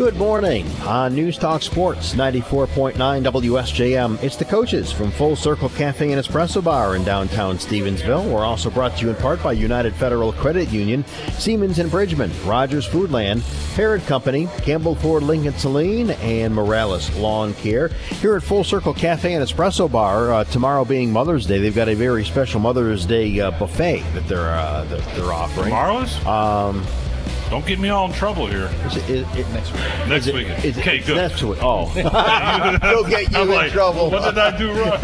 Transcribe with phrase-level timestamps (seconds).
[0.00, 4.22] Good morning on News Talk Sports 94.9 WSJM.
[4.22, 8.24] It's the coaches from Full Circle Cafe and Espresso Bar in downtown Stevensville.
[8.32, 12.32] We're also brought to you in part by United Federal Credit Union, Siemens and Bridgman,
[12.46, 13.42] Rogers Foodland,
[13.76, 17.88] Parrot Company, Campbell Ford Lincoln Saline, and Morales Lawn Care.
[18.22, 21.90] Here at Full Circle Cafe and Espresso Bar, uh, tomorrow being Mother's Day, they've got
[21.90, 25.66] a very special Mother's Day uh, buffet that they're uh, that they're offering.
[25.66, 26.24] Tomorrow's?
[26.24, 26.86] Um,
[27.50, 28.70] Don't get me all in trouble here.
[28.86, 29.82] is it, is it, next week.
[30.08, 30.46] Next Is week.
[30.48, 31.16] it- Okay, good.
[31.16, 31.58] Next week.
[31.60, 34.08] Oh, he'll get you I'm in like, trouble.
[34.10, 34.92] What did I do wrong?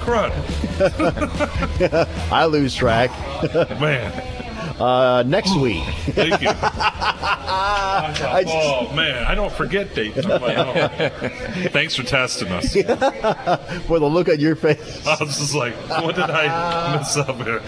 [0.00, 0.32] Crud.
[2.32, 3.10] I lose track.
[3.78, 4.10] Man,
[4.80, 5.84] Uh, next week.
[6.14, 6.48] thank you.
[6.80, 10.24] I Oh, man, I don't forget dates.
[10.24, 10.88] Like, oh.
[11.70, 12.74] Thanks for testing us.
[12.74, 15.06] with a look on your face.
[15.06, 17.62] I was just like, what did I mess up here?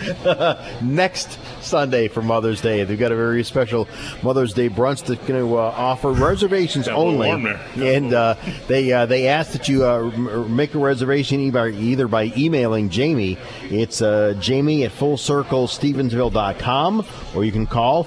[0.82, 3.88] Next Sunday for Mother's Day, they've got a very special
[4.22, 7.54] Mother's Day brunch that's going to uh, offer reservations Got a little only.
[7.76, 8.34] And uh,
[8.66, 10.10] they uh, they ask that you uh,
[10.48, 13.38] make a reservation either either by emailing Jamie.
[13.64, 18.02] It's uh, Jamie at FullCircleStevensville.com, or you can call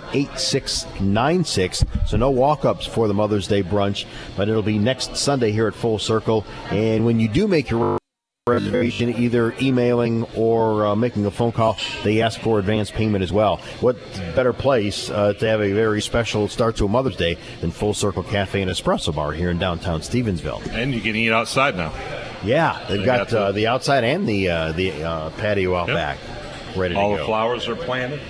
[0.00, 2.08] 429-8696.
[2.08, 4.06] So no walk-ups for the Mother's Day brunch,
[4.36, 6.44] but it'll be next Sunday here at Full Circle.
[6.70, 7.98] And when you do make your
[8.46, 11.76] reservation, either emailing or uh, making a phone call.
[12.02, 13.58] They ask for advance payment as well.
[13.80, 13.96] What
[14.34, 17.94] better place uh, to have a very special start to a Mother's Day than Full
[17.94, 20.66] Circle Cafe and Espresso Bar here in downtown Stevensville?
[20.72, 21.92] And you can eat outside now.
[22.42, 25.76] Yeah, they've They got, got the- uh, the outside and the uh, the uh, patio
[25.76, 25.96] out Yep.
[25.96, 26.18] back
[26.76, 28.20] ready All the flowers are planted.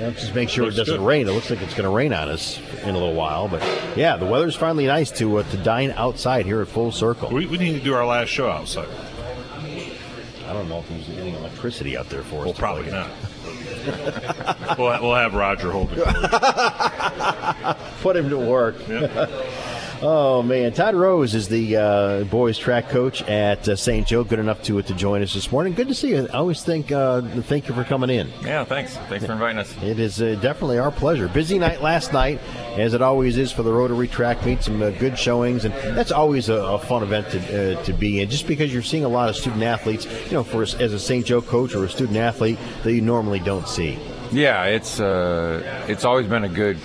[0.00, 1.06] Yeah, just make sure Looks it doesn't good.
[1.06, 1.28] rain.
[1.28, 3.62] It looks like it's going to rain on us in a little while, but
[3.96, 7.28] yeah, the weather's finally nice to uh, to dine outside here at Full Circle.
[7.28, 8.88] We, we need to do our last show outside.
[10.46, 12.44] I don't know if there's any electricity out there for us.
[12.46, 13.10] Well, probably not.
[14.78, 15.98] we'll, we'll have Roger hold it.
[18.00, 18.76] Put him to work.
[20.02, 24.06] Oh man, Todd Rose is the uh, boys track coach at uh, St.
[24.06, 24.24] Joe.
[24.24, 25.74] Good enough to to join us this morning.
[25.74, 26.26] Good to see you.
[26.32, 28.30] I always think uh, thank you for coming in.
[28.42, 28.96] Yeah, thanks.
[28.96, 29.76] Thanks for inviting us.
[29.82, 31.28] It is uh, definitely our pleasure.
[31.28, 32.40] Busy night last night,
[32.78, 34.62] as it always is for the Rotary Track Meet.
[34.62, 38.22] Some uh, good showings, and that's always a, a fun event to uh, to be
[38.22, 38.30] in.
[38.30, 41.26] Just because you're seeing a lot of student athletes, you know, for as a St.
[41.26, 43.98] Joe coach or a student athlete that you normally don't see.
[44.32, 46.78] Yeah, it's uh, it's always been a good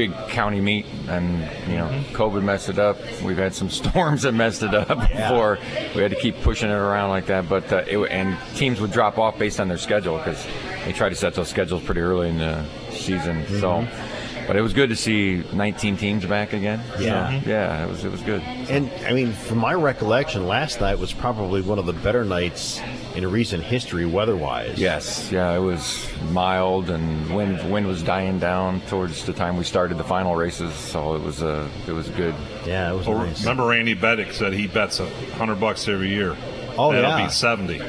[0.00, 2.16] big county meet, and you know, mm-hmm.
[2.16, 2.96] COVID messed it up.
[3.22, 5.58] We've had some storms that messed it up before.
[5.94, 8.92] We had to keep pushing it around like that, but uh, it, and teams would
[8.92, 10.42] drop off based on their schedule because
[10.86, 13.46] they try to set those schedules pretty early in the season.
[13.46, 13.82] So.
[13.82, 14.16] Mm-hmm.
[14.46, 16.82] But it was good to see 19 teams back again.
[16.96, 17.30] So, Yeah.
[17.46, 17.84] yeah, mm-hmm.
[17.84, 18.42] it was it was good.
[18.42, 22.80] And I mean, from my recollection, last night was probably one of the better nights
[23.14, 24.78] in recent history, weather-wise.
[24.78, 29.64] Yes, yeah, it was mild and wind wind was dying down towards the time we
[29.64, 32.34] started the final races, so it was uh, it was good.
[32.66, 33.40] yeah, it was Well, nice.
[33.40, 36.36] remember Randy Beddick said he bets a hundred bucks every year.
[36.78, 37.26] Oh, That'll yeah.
[37.26, 37.78] be seventy.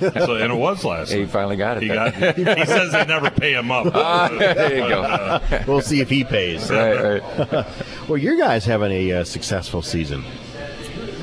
[0.00, 1.10] so, and it was last.
[1.10, 1.18] Year.
[1.20, 1.32] He night.
[1.32, 1.82] finally got it.
[1.82, 2.14] He got.
[2.14, 3.84] He says they never pay him up.
[4.38, 5.02] there you go.
[5.02, 6.70] Uh, We'll see if he pays.
[6.70, 7.66] right, right.
[8.08, 10.24] Well, you guys having a uh, successful season.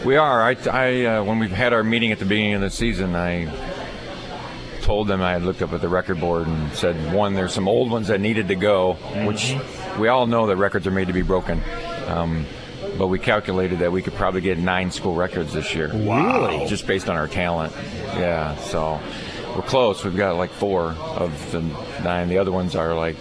[0.05, 0.41] We are.
[0.41, 3.45] I, I uh, when we've had our meeting at the beginning of the season, I
[4.81, 7.67] told them I had looked up at the record board and said, one, there's some
[7.67, 8.93] old ones that needed to go,
[9.25, 9.55] which
[9.99, 11.61] we all know that records are made to be broken.
[12.07, 12.45] Um,
[12.97, 15.89] but we calculated that we could probably get nine school records this year.
[15.89, 16.66] Really?
[16.67, 17.73] Just based on our talent.
[18.16, 18.55] Yeah.
[18.57, 18.99] So
[19.55, 20.03] we're close.
[20.03, 21.61] We've got like four of the
[22.03, 22.29] nine.
[22.29, 23.17] The other ones are like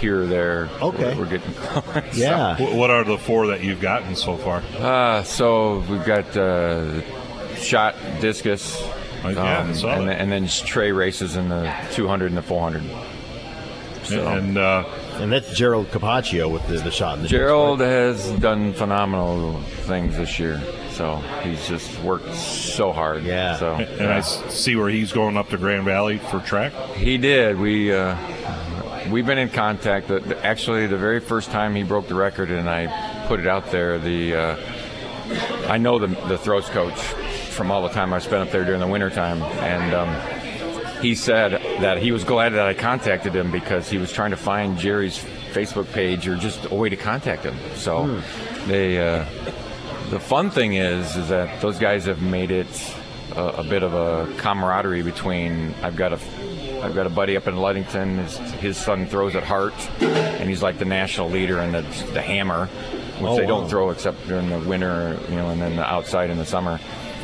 [0.00, 0.68] here or there.
[0.80, 1.14] Okay.
[1.14, 2.16] We're, we're getting close.
[2.18, 2.56] Yeah.
[2.56, 4.62] wh- what are the four that you've gotten so far?
[4.78, 7.02] Uh, so we've got uh,
[7.56, 8.76] shot, discus,
[9.22, 9.98] Oh, yeah, I and, that.
[9.98, 12.82] then, and then Trey races in the 200 and the 400.
[14.04, 14.84] So And uh,
[15.18, 20.16] And that's Gerald Capaccio with the, the shot in the Gerald has done phenomenal things
[20.16, 20.58] this year.
[20.92, 23.24] So he's just worked so hard.
[23.24, 23.58] Yeah.
[23.58, 26.72] So and I see where he's going up to Grand Valley for track.
[26.94, 27.58] He did.
[27.58, 28.16] We uh,
[29.08, 30.08] we've been in contact.
[30.08, 33.46] The, the- actually, the very first time he broke the record, and I put it
[33.46, 33.98] out there.
[33.98, 34.56] The uh,
[35.68, 38.80] I know the the throws coach from all the time I spent up there during
[38.80, 43.88] the wintertime, and um, he said that he was glad that I contacted him because
[43.88, 45.18] he was trying to find Jerry's
[45.52, 47.56] Facebook page or just a way to contact him.
[47.76, 48.20] So
[48.66, 48.98] they.
[48.98, 49.24] Uh,
[50.10, 52.66] the fun thing is, is that those guys have made it
[53.36, 55.72] a, a bit of a camaraderie between.
[55.84, 56.18] I've got a,
[56.82, 58.18] I've got a buddy up in Ludington.
[58.18, 61.82] His, his son throws at Hart, and he's like the national leader in the
[62.12, 63.48] the hammer, which Oh, they wow.
[63.60, 66.80] don't throw except during the winter, you know, and then the outside in the summer.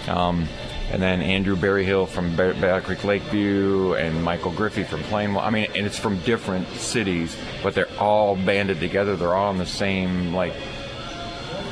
[0.08, 0.47] Um,
[0.93, 5.43] and then Andrew Berryhill from Battle Creek Lakeview, and Michael Griffey from Plainwell.
[5.43, 9.17] I mean, and it's from different cities, but they're all banded together.
[9.17, 10.52] They're all in the same like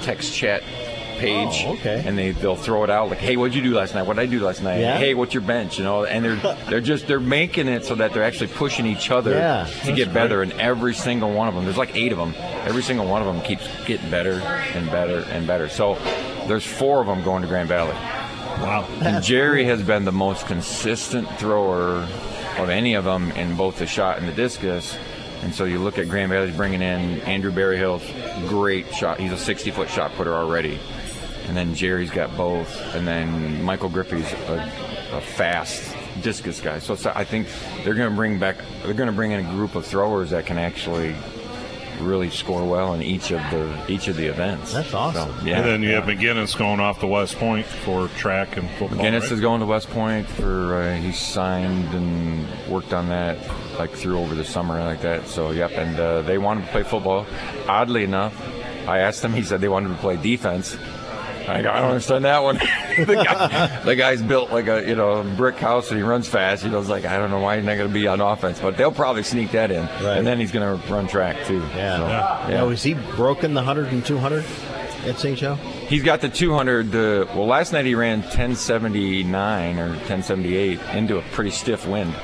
[0.03, 0.63] text chat
[1.25, 1.65] page.
[1.67, 2.03] Oh, okay.
[2.07, 4.03] And they they'll throw it out like, "Hey, what'd you do last night?
[4.07, 4.81] What did I do last night?
[4.81, 4.99] Yeah.
[4.99, 8.13] Hey, what's your bench?" You know, and they're they're just they're making it so that
[8.13, 10.43] they're actually pushing each other Yeah, to get better.
[10.43, 12.35] And every single one of them, there's like eight of them.
[12.39, 14.41] Every single one of them keeps getting better
[14.75, 15.69] and better and better.
[15.69, 15.95] So
[16.47, 17.95] there's four of them going to Grand Valley.
[18.63, 18.87] Wow.
[19.01, 22.07] And Jerry has been the most consistent thrower
[22.59, 24.97] of any of them in both the shot and the discus.
[25.43, 28.05] And so you look at Grand Valley's bringing in Andrew Berryhill's
[28.49, 29.19] great shot.
[29.19, 30.79] He's a 60 foot shot putter already.
[31.47, 32.75] And then Jerry's got both.
[32.95, 34.73] And then Michael Griffey's a,
[35.13, 36.79] a fast discus guy.
[36.79, 37.49] So it's, I think
[37.85, 40.47] they're going to bring back, they're going to bring in a group of throwers that
[40.47, 41.15] can actually
[42.01, 44.73] really score well in each of the each of the events.
[44.73, 45.31] That's awesome.
[45.39, 45.59] So, yeah.
[45.59, 48.99] And then you have McGinnis going off to West Point for track and football.
[48.99, 49.33] McGinnis right?
[49.33, 53.39] is going to West Point for uh, he signed and worked on that
[53.79, 55.27] like through over the summer like that.
[55.29, 57.27] So yep, and uh, they wanted to play football.
[57.69, 58.35] Oddly enough,
[58.89, 59.33] I asked him.
[59.33, 60.77] He said they wanted to play defense.
[61.47, 62.57] I, go, I don't understand that one.
[63.07, 66.65] the, guy, the guy's built like a you know brick house and he runs fast.
[66.65, 68.59] You know, it's like I don't know why he's not going to be on offense,
[68.61, 70.17] but they'll probably sneak that in, Right.
[70.19, 71.59] and then he's going to run track too.
[71.75, 71.97] Yeah.
[71.97, 72.49] So, yeah.
[72.49, 72.55] yeah.
[72.57, 74.45] Now, is he broken the 100 and 200
[75.07, 75.39] at St.
[75.39, 75.55] Joe?
[75.55, 76.91] He's got the 200.
[76.93, 82.15] The well, last night he ran 1079 or 1078 into a pretty stiff wind,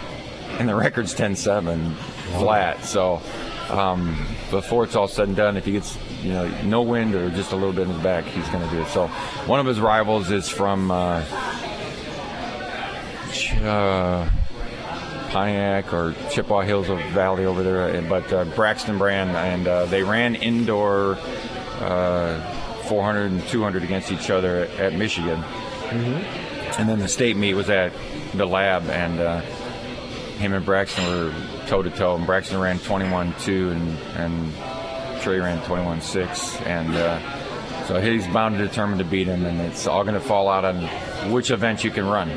[0.58, 1.94] and the record's 10.7
[2.38, 2.84] flat.
[2.84, 3.20] So
[3.68, 4.16] um,
[4.50, 7.52] before it's all said and done, if he gets you know no wind or just
[7.52, 8.88] a little bit in his back, he's going to do it.
[8.88, 9.08] So
[9.46, 11.24] one of his rivals is from uh,
[13.62, 14.28] uh,
[15.30, 20.02] Pontiac or Chippewa Hills of Valley over there, but uh, Braxton Brand, and uh, they
[20.02, 21.16] ran indoor
[21.80, 22.40] uh,
[22.88, 25.42] 400 and 200 against each other at Michigan.
[26.78, 27.92] And then the state meet was at
[28.34, 29.42] the lab, and uh,
[30.40, 31.34] him and Braxton were
[31.66, 32.16] toe to toe.
[32.16, 36.56] And Braxton ran 21 2, and, and Trey ran 21 6.
[36.62, 40.20] And uh, so he's bound and determined to beat him, and it's all going to
[40.20, 40.82] fall out on
[41.30, 42.28] which event you can run.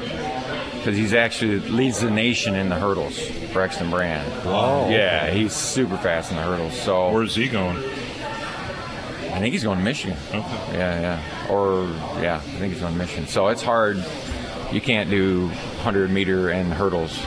[0.77, 3.17] Because he's actually leads the nation in the hurdles,
[3.53, 4.45] Braxton Brand.
[4.45, 4.89] Wow.
[4.89, 6.77] Yeah, he's super fast in the hurdles.
[6.81, 7.77] So Where's he going?
[7.77, 10.17] I think he's going to Michigan.
[10.27, 10.39] Okay.
[10.73, 11.49] Yeah, yeah.
[11.49, 11.85] Or
[12.21, 13.27] yeah, I think he's going to Michigan.
[13.27, 14.03] So it's hard.
[14.71, 17.17] You can't do 100 meter and hurdles.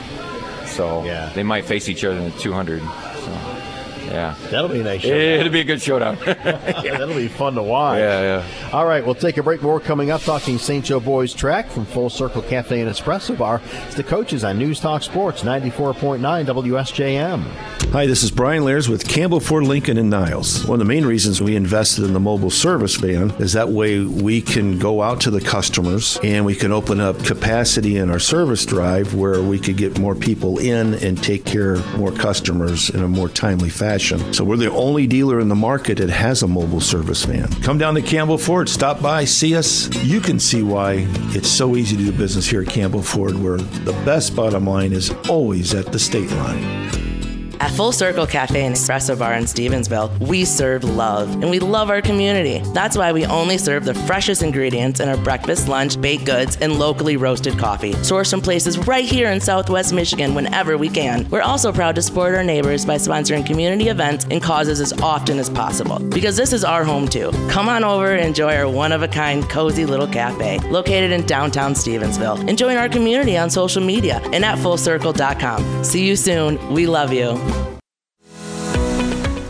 [0.76, 1.30] So Yeah.
[1.34, 2.82] they might face each other in the 200.
[4.16, 5.08] So yeah, That'll be a nice show.
[5.08, 6.16] it'll be a good showdown.
[6.24, 7.98] That'll be fun to watch.
[7.98, 8.70] yeah, yeah.
[8.72, 9.60] All right, we'll take a break.
[9.62, 10.84] More coming up, talking St.
[10.84, 13.60] Joe Boys track from Full Circle Cafe and Espresso Bar.
[13.86, 17.42] It's the coaches on News Talk Sports 94.9 WSJM.
[17.92, 20.64] Hi, this is Brian Lears with Campbell Ford Lincoln in Niles.
[20.66, 24.00] One of the main reasons we invested in the mobile service van is that way
[24.00, 28.18] we can go out to the customers and we can open up capacity in our
[28.18, 32.90] service drive where we could get more people in and take care of more customers
[32.90, 34.05] in a more timely fashion.
[34.06, 37.48] So we're the only dealer in the market that has a mobile service van.
[37.62, 39.92] Come down to Campbell Ford, stop by, see us.
[40.04, 43.56] You can see why it's so easy to do business here at Campbell Ford, where
[43.58, 47.05] the best bottom line is always at the state line.
[47.60, 51.90] At Full Circle Cafe and Espresso Bar in Stevensville, we serve love and we love
[51.90, 52.58] our community.
[52.72, 56.78] That's why we only serve the freshest ingredients in our breakfast, lunch, baked goods, and
[56.78, 57.92] locally roasted coffee.
[57.94, 61.28] Sourced from places right here in Southwest Michigan whenever we can.
[61.30, 65.38] We're also proud to support our neighbors by sponsoring community events and causes as often
[65.38, 67.30] as possible because this is our home too.
[67.48, 71.24] Come on over and enjoy our one of a kind, cozy little cafe located in
[71.26, 72.46] downtown Stevensville.
[72.48, 75.84] And join our community on social media and at fullcircle.com.
[75.84, 76.72] See you soon.
[76.72, 77.55] We love you.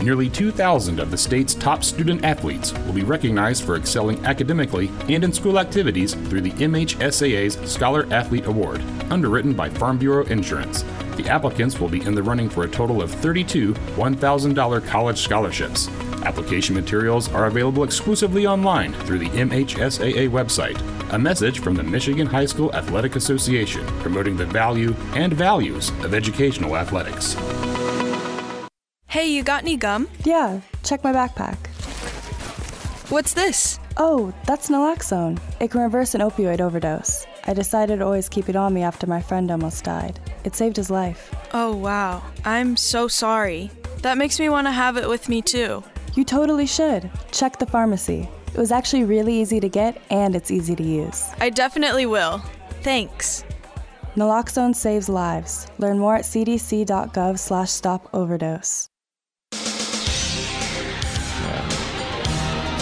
[0.07, 5.21] Nearly 2,000 of the state's top student athletes will be recognized for excelling academically and
[5.21, 10.85] in school activities through the MHSAA's Scholar Athlete Award, underwritten by Farm Bureau Insurance.
[11.17, 15.89] The applicants will be in the running for a total of 32 $1,000 college scholarships.
[16.23, 20.81] Application materials are available exclusively online through the MHSAA website.
[21.11, 26.13] A message from the Michigan High School Athletic Association promoting the value and values of
[26.13, 27.35] educational athletics.
[29.09, 30.09] Hey, you got any gum?
[30.25, 31.57] Yeah, check my backpack.
[33.09, 33.79] What's this?
[33.95, 35.39] Oh, that's naloxone.
[35.61, 37.25] It can reverse an opioid overdose.
[37.45, 40.19] I decided to always keep it on me after my friend almost died.
[40.43, 41.33] It saved his life.
[41.53, 42.21] Oh, wow.
[42.43, 43.71] I'm so sorry.
[44.01, 45.83] That makes me want to have it with me too.
[46.15, 47.09] You totally should.
[47.31, 48.27] Check the pharmacy.
[48.47, 51.25] It was actually really easy to get and it's easy to use.
[51.39, 52.39] I definitely will.
[52.81, 53.45] Thanks.
[54.17, 55.67] Naloxone saves lives.
[55.77, 57.37] Learn more at cdc.gov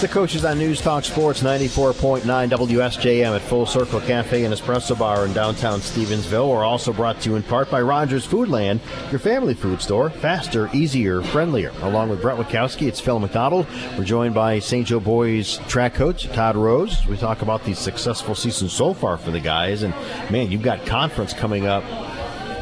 [0.05, 5.25] the coaches on News Talk Sports 94.9 WSJM at Full Circle Cafe and Espresso Bar
[5.25, 6.47] in downtown Stevensville.
[6.47, 10.11] We're also brought to you in part by Rogers Foodland, your family food store.
[10.11, 11.71] Faster, easier, friendlier.
[11.81, 13.65] Along with Brett Witkowski, it's Phil McDonald.
[13.97, 14.85] We're joined by St.
[14.85, 17.03] Joe Boys track coach Todd Rose.
[17.07, 19.81] We talk about the successful season so far for the guys.
[19.81, 19.91] And
[20.29, 21.83] man, you've got conference coming up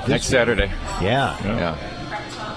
[0.08, 0.28] Next.
[0.28, 0.68] Saturday.
[1.02, 1.38] Yeah.
[1.44, 1.93] Yeah.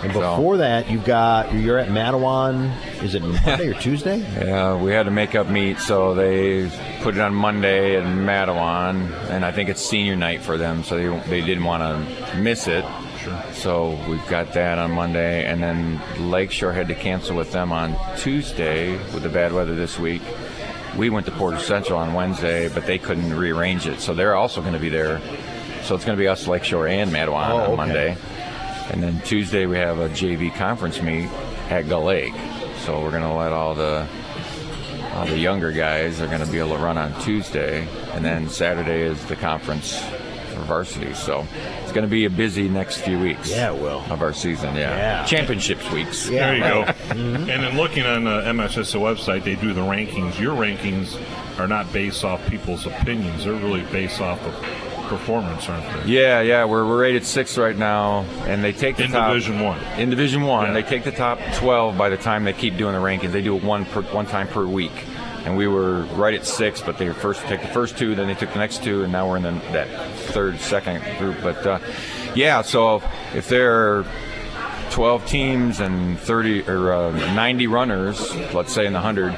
[0.02, 2.70] And So- before that, you've got you're at Mattawan.
[3.02, 4.18] Is it Monday or Tuesday?
[4.18, 6.70] Yeah, we had to make up meet, so they
[7.02, 10.96] put it on Monday at Mattawan, and I think it's senior night for them, so
[10.96, 12.84] they, they didn't want to miss it.
[13.22, 13.42] Sure.
[13.54, 16.00] So we've got that on Monday, and then
[16.30, 20.22] Lakeshore had to cancel with them on Tuesday with the bad weather this week.
[20.96, 24.60] We went to Portage Central on Wednesday, but they couldn't rearrange it, so they're also
[24.60, 25.20] going to be there.
[25.82, 27.76] So it's going to be us, Lakeshore, and Mattawan Oh, on okay.
[27.76, 28.16] Monday.
[28.90, 31.28] And then Tuesday we have a JV conference meet
[31.70, 32.34] at Gull Lake.
[32.84, 34.06] So we're gonna let all the
[35.14, 39.00] all the younger guys are gonna be able to run on Tuesday, and then Saturday
[39.00, 39.98] is the conference
[40.54, 41.14] for varsity.
[41.14, 41.46] So
[41.82, 43.50] it's gonna be a busy next few weeks.
[43.50, 44.04] Yeah, it will.
[44.10, 44.96] Of our season, yeah.
[44.96, 45.24] Yeah.
[45.24, 46.28] Championships weeks.
[46.28, 46.46] Yeah.
[46.46, 46.92] There you go.
[46.92, 47.50] Mm-hmm.
[47.50, 50.38] And then looking on the MSSA website, they do the rankings.
[50.38, 51.18] Your rankings
[51.58, 54.54] are not based off people's opinions; they're really based off of
[55.06, 56.12] performance, aren't they?
[56.12, 59.60] Yeah, yeah, we're, we're rated sixth right now, and they take the In top Division
[59.60, 59.80] One.
[59.98, 60.72] In Division One, Yeah.
[60.74, 63.32] they take the top twelve by the time they keep doing the rankings.
[63.32, 64.92] They do it one per, one time per week,
[65.44, 68.34] and we were right at six, but they first take the first two, then they
[68.34, 69.88] took the next two, and now we're in the, that
[70.32, 71.36] third, second group.
[71.42, 71.78] But uh,
[72.34, 73.02] yeah, so
[73.34, 74.04] if there are
[74.90, 79.32] 12 teams and 30 or uh, 90 runners, let's say in the 100,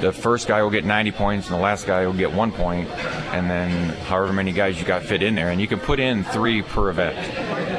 [0.00, 2.88] the first guy will get 90 points and the last guy will get one point,
[3.32, 5.50] and then however many guys you got fit in there.
[5.50, 7.16] And you can put in three per event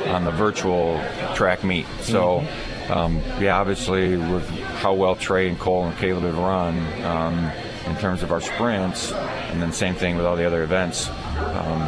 [0.08, 1.02] on the virtual
[1.36, 1.86] track meet.
[2.02, 2.46] So,
[2.90, 7.52] um, yeah, obviously, with how well Trey and Cole and Caleb have run um,
[7.86, 11.10] in terms of our sprints, and then same thing with all the other events.
[11.10, 11.82] Um,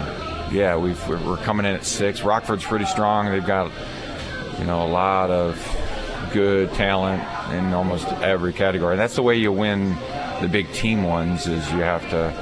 [0.52, 2.22] yeah, we've, we're we're coming in at six.
[2.22, 3.30] Rockford's pretty strong.
[3.30, 3.72] They've got
[4.60, 5.56] you know, a lot of
[6.32, 7.22] good talent
[7.54, 8.94] in almost every category.
[8.94, 9.96] And that's the way you win
[10.42, 12.34] the big team ones is you have to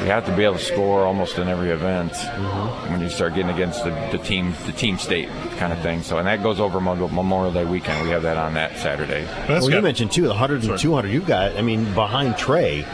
[0.00, 2.92] you have to be able to score almost in every event mm-hmm.
[2.92, 6.02] when you start getting against the, the team the team state kind of thing.
[6.02, 8.02] So and that goes over Memorial Memorial Day weekend.
[8.04, 9.24] We have that on that Saturday.
[9.46, 11.08] That's Well, you mentioned too the 100 and 200.
[11.08, 12.84] You've got, I mean, behind Trey.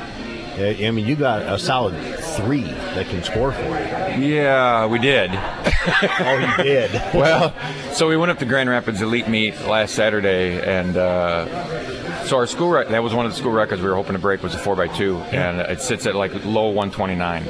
[0.56, 1.94] I mean, you got a solid
[2.37, 4.34] three that can score for you.
[4.34, 5.30] Yeah, we did.
[5.87, 6.92] Oh, you did.
[7.14, 7.54] well,
[7.92, 12.46] so we went up to Grand Rapids Elite Meet last Saturday, and uh, so our
[12.46, 14.54] school rec- that was one of the school records we were hoping to break was
[14.54, 17.46] a four x two, and it sits at like low 129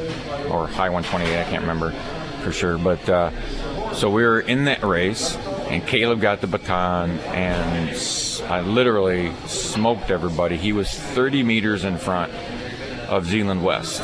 [0.51, 1.39] or high 128.
[1.39, 1.93] I can't remember
[2.43, 3.31] for sure, but uh,
[3.93, 5.37] so we were in that race,
[5.69, 7.91] and Caleb got the baton, and
[8.51, 10.57] I literally smoked everybody.
[10.57, 12.33] He was 30 meters in front
[13.09, 14.03] of Zeeland West.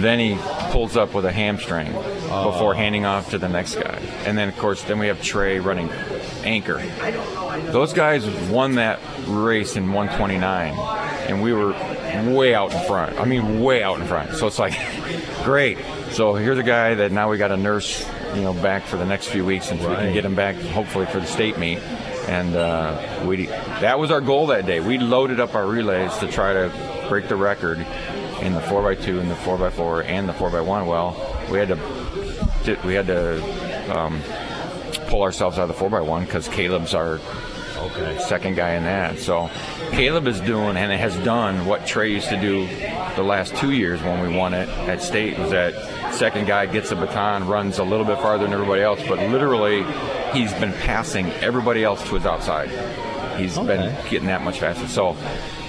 [0.00, 0.36] Then he
[0.70, 3.98] pulls up with a hamstring before handing off to the next guy.
[4.26, 5.88] And then, of course, then we have Trey running
[6.42, 6.82] anchor.
[7.70, 10.74] Those guys won that race in 129,
[11.28, 11.72] and we were
[12.34, 13.18] way out in front.
[13.18, 14.34] I mean, way out in front.
[14.34, 14.74] So it's like,
[15.44, 15.78] great.
[16.10, 19.06] So here's a guy that now we got to nurse, you know, back for the
[19.06, 21.78] next few weeks until we can get him back, hopefully for the state meet.
[22.28, 24.80] And uh, we that was our goal that day.
[24.80, 27.78] We loaded up our relays to try to break the record
[28.42, 30.66] in the 4x2 and the 4x4 and the 4x1.
[30.66, 31.14] Well,
[31.48, 34.20] we had to we had to um,
[35.06, 37.20] pull ourselves out of the 4x1 because Caleb's our
[38.18, 39.20] second guy in that.
[39.20, 39.48] So
[39.92, 42.66] Caleb is doing and has done what Trey used to do
[43.14, 46.90] the last two years when we won it at state was that second guy gets
[46.90, 49.84] a baton, runs a little bit farther than everybody else, but literally
[50.32, 52.70] he's been passing everybody else to his outside.
[53.38, 54.88] He's been getting that much faster.
[54.88, 55.16] So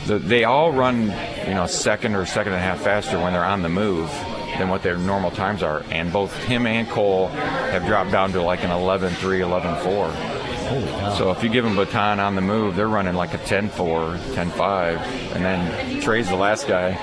[0.06, 1.04] the, they all run,
[1.48, 4.10] you know, second or second and a half faster when they're on the move
[4.58, 5.84] than what their normal times are.
[5.90, 11.18] And both him and Cole have dropped down to like an 11-3, 11-4.
[11.18, 14.98] So if you give them baton on the move, they're running like a 10-4, 10-5,
[15.36, 16.98] and then Trey's the last guy,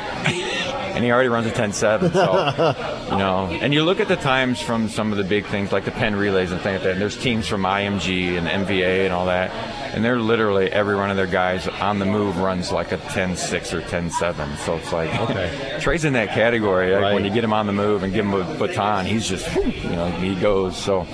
[0.95, 2.13] and he already runs a 10-7.
[2.13, 5.73] So you know, and you look at the times from some of the big things
[5.73, 6.93] like the Penn relays and things like that.
[6.93, 9.51] And there's teams from IMG and MVA and all that,
[9.95, 13.73] and they're literally every one of their guys on the move runs like a 10-6
[13.73, 14.57] or 10-7.
[14.59, 15.79] So it's like Okay.
[15.81, 16.93] Trey's in that category.
[16.93, 17.15] Like, Right.
[17.15, 19.91] When you get him on the move and give him a baton, he's just you
[19.91, 20.77] know he goes.
[20.77, 21.07] So.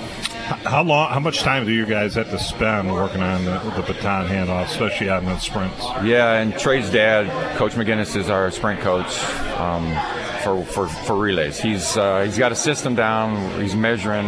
[0.48, 1.10] How long?
[1.10, 4.64] How much time do you guys have to spend working on the, the baton handoff,
[4.64, 5.84] especially in the sprints?
[6.02, 9.22] Yeah, and Trey's dad, Coach McGinnis, is our sprint coach
[9.58, 9.86] um,
[10.42, 11.60] for, for, for relays.
[11.60, 13.60] He's uh, he's got a system down.
[13.60, 14.26] He's measuring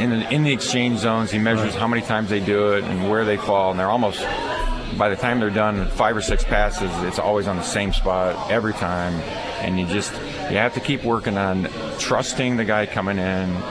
[0.00, 1.30] in in the exchange zones.
[1.30, 4.20] He measures how many times they do it and where they fall, and they're almost
[4.98, 8.50] by the time they're done, five or six passes, it's always on the same spot
[8.50, 9.14] every time,
[9.60, 10.12] and you just
[10.50, 13.22] you have to keep working on trusting the guy coming in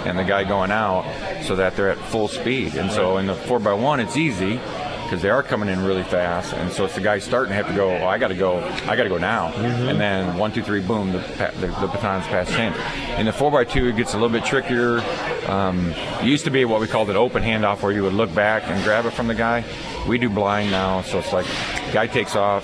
[0.08, 1.04] and the guy going out
[1.44, 2.76] so that they're at full speed.
[2.76, 4.60] And so in the four by one, it's easy
[5.04, 7.66] because they are coming in really fast, and so it's the guy starting to have
[7.68, 7.90] to go.
[7.90, 8.60] Oh, I got to go.
[8.86, 9.90] I got to go now, Mm-hmm.
[9.90, 11.18] and then one, two, three, boom, the,
[11.60, 12.72] the, the baton's passed in.
[13.20, 15.02] In the four x two, it gets a little bit trickier.
[15.48, 15.90] Um,
[16.22, 18.68] it used to be what we called an open handoff, where you would look back
[18.68, 19.64] and grab it from the guy.
[20.08, 21.48] We do blind now, so it's like
[21.92, 22.64] guy takes off,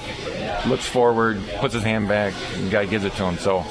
[0.68, 3.38] looks forward, puts his hand back, and the guy gives it to him.
[3.38, 3.64] So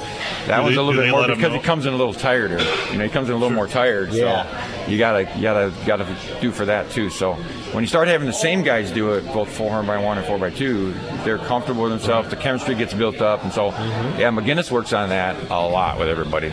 [0.47, 2.59] that Do was they- a little bit more because he comes in a little tireder.
[2.91, 4.11] You know, he comes in a little more tired.
[4.11, 4.45] Yeah.
[4.85, 6.07] So you gotta you gotta gotta
[6.41, 7.09] do for that too.
[7.09, 7.33] So
[7.73, 10.37] when you start having the same guys do it, both 400 by one and 4
[10.37, 12.29] by two, they're comfortable with themselves.
[12.29, 14.19] The chemistry gets built up, and so mm-hmm.
[14.19, 16.51] yeah, McGinnis works on that a lot with everybody.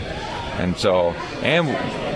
[0.58, 1.10] And so,
[1.42, 1.68] and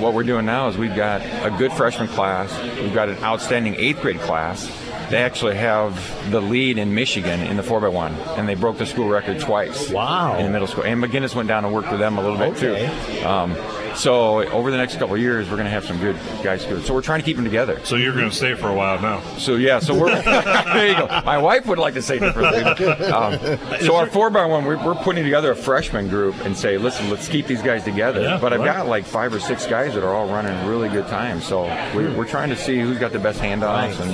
[0.02, 2.52] what we're doing now is we've got a good freshman class.
[2.78, 4.70] We've got an outstanding eighth grade class.
[5.10, 9.08] They actually have the lead in Michigan in the 4x1, and they broke the school
[9.08, 9.88] record twice.
[9.90, 10.36] Wow.
[10.36, 10.84] In the middle school.
[10.84, 13.20] And McGinnis went down and worked with them a little bit Okay.
[13.20, 13.26] too.
[13.26, 13.56] Um,
[13.94, 16.64] so over the next couple of years, we're going to have some good guys.
[16.66, 16.84] do it.
[16.86, 17.80] So we're trying to keep them together.
[17.84, 19.20] So you're going to stay for a while now.
[19.38, 20.88] So yeah, so we're there.
[20.88, 21.06] You go.
[21.24, 22.64] My wife would like to say differently.
[23.06, 23.38] Um,
[23.80, 27.08] so our four by one, we're, we're putting together a freshman group and say, listen,
[27.08, 28.20] let's keep these guys together.
[28.20, 28.76] Yeah, but I've right.
[28.76, 31.44] got like five or six guys that are all running really good times.
[31.46, 34.12] So we're, we're trying to see who's got the best handoffs and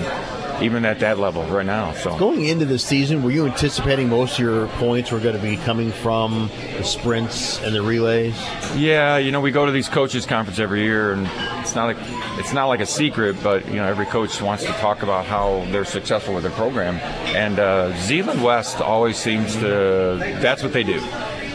[0.60, 1.92] even at that level right now.
[1.92, 5.42] So Going into the season, were you anticipating most of your points were going to
[5.42, 8.34] be coming from the sprints and the relays?
[8.76, 11.28] Yeah, you know, we go to these coaches conference every year, and
[11.60, 11.96] it's not like
[12.38, 15.64] it's not like a secret, but you know, every coach wants to talk about how
[15.70, 16.96] they're successful with their program.
[17.36, 20.18] And uh, Zeeland West always seems to.
[20.40, 21.00] That's what they do.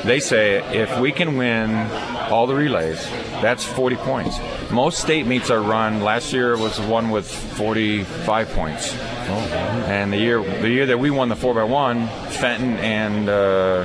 [0.08, 1.70] They say if we can win
[2.32, 3.04] all the relays,
[3.42, 4.38] that's 40 points.
[4.72, 6.00] Most state meets are run.
[6.02, 8.94] Last year was one with 45 points.
[8.96, 13.84] And the year the year that we won the 4x1, Fenton and uh,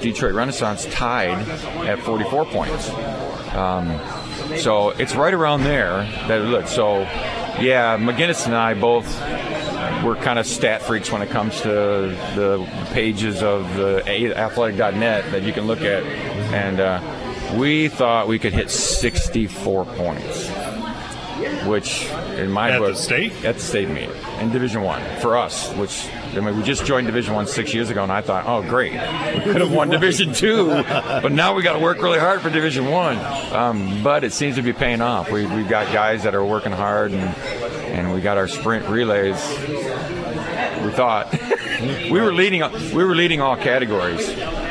[0.00, 1.48] Detroit Renaissance tied
[1.86, 2.90] at 44 points.
[3.54, 4.00] Um,
[4.56, 6.72] so it's right around there that it looks.
[6.72, 7.02] So
[7.60, 9.06] yeah, McGinnis and I both
[10.04, 14.02] we're kind of stat freaks when it comes to the pages of the
[14.36, 16.02] athletic.net that you can look at,
[16.54, 20.48] and uh, we thought we could hit 64 points,
[21.66, 22.06] which
[22.38, 23.32] in my At book the state?
[23.44, 24.08] at the state meet
[24.40, 27.90] in Division One for us, which I mean we just joined Division One six years
[27.90, 31.62] ago, and I thought, oh great, we could have won Division Two, but now we
[31.62, 33.18] got to work really hard for Division One.
[33.54, 35.30] Um, but it seems to be paying off.
[35.30, 37.20] We we've got guys that are working hard, and
[37.90, 39.36] and we got our sprint relays.
[40.90, 41.32] Thought
[42.10, 42.62] we were leading
[42.94, 44.30] we were leading all categories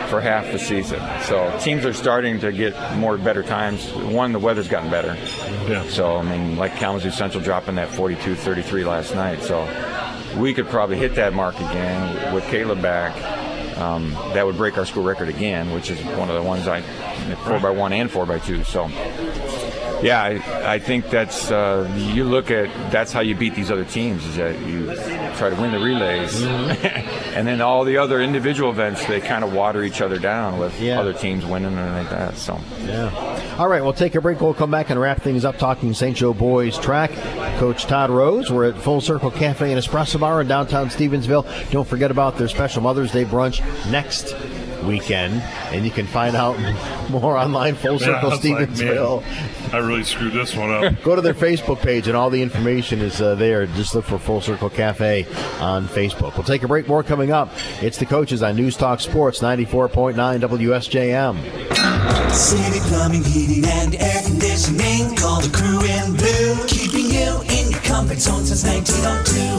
[0.10, 1.00] for half the season.
[1.24, 3.92] So teams are starting to get more better times.
[3.94, 5.16] One, the weather's gotten better.
[5.68, 5.88] Yeah.
[5.88, 9.42] So I mean, like Kalamazoo Central dropping that 42-33 last night.
[9.42, 9.68] So
[10.38, 13.16] we could probably hit that mark again with Caleb back.
[13.78, 16.82] Um, that would break our school record again, which is one of the ones I
[17.46, 18.64] four by one and four by two.
[18.64, 18.88] So
[20.02, 23.86] yeah, I, I think that's uh, you look at that's how you beat these other
[23.86, 24.92] teams is that you
[25.40, 27.36] try to win the relays, mm-hmm.
[27.38, 30.80] and then all the other individual events they kind of water each other down with
[30.80, 31.00] Yeah.
[31.00, 32.36] other teams winning and like that.
[32.38, 33.56] So Yeah.
[33.58, 34.42] All right, we'll take a break.
[34.42, 36.16] We'll come back and wrap things up talking St.
[36.16, 37.12] Joe boys track.
[37.58, 38.52] Coach Todd Rose.
[38.52, 41.46] We're at Full Circle Cafe and Espresso Bar in downtown Stevensville.
[41.72, 44.36] Don't forget about their special Mother's Day brunch next
[44.84, 45.42] weekend,
[45.74, 46.58] and you can find out
[47.10, 47.76] more online.
[47.76, 49.24] Full Circle I was like, Stevensville.
[49.74, 51.02] I really screwed this one up.
[51.04, 53.66] Go to their Facebook page, and all the information is uh, there.
[53.68, 55.26] Just look for Full Circle Cafe
[55.60, 56.36] on Facebook.
[56.36, 56.88] We'll take a break.
[56.88, 57.50] More coming up.
[57.82, 62.32] It's the coaches on News Talk Sports 94.9 WSJM.
[62.32, 65.16] City Plumbing, Heating, and Air Conditioning.
[65.16, 66.14] Call the crew in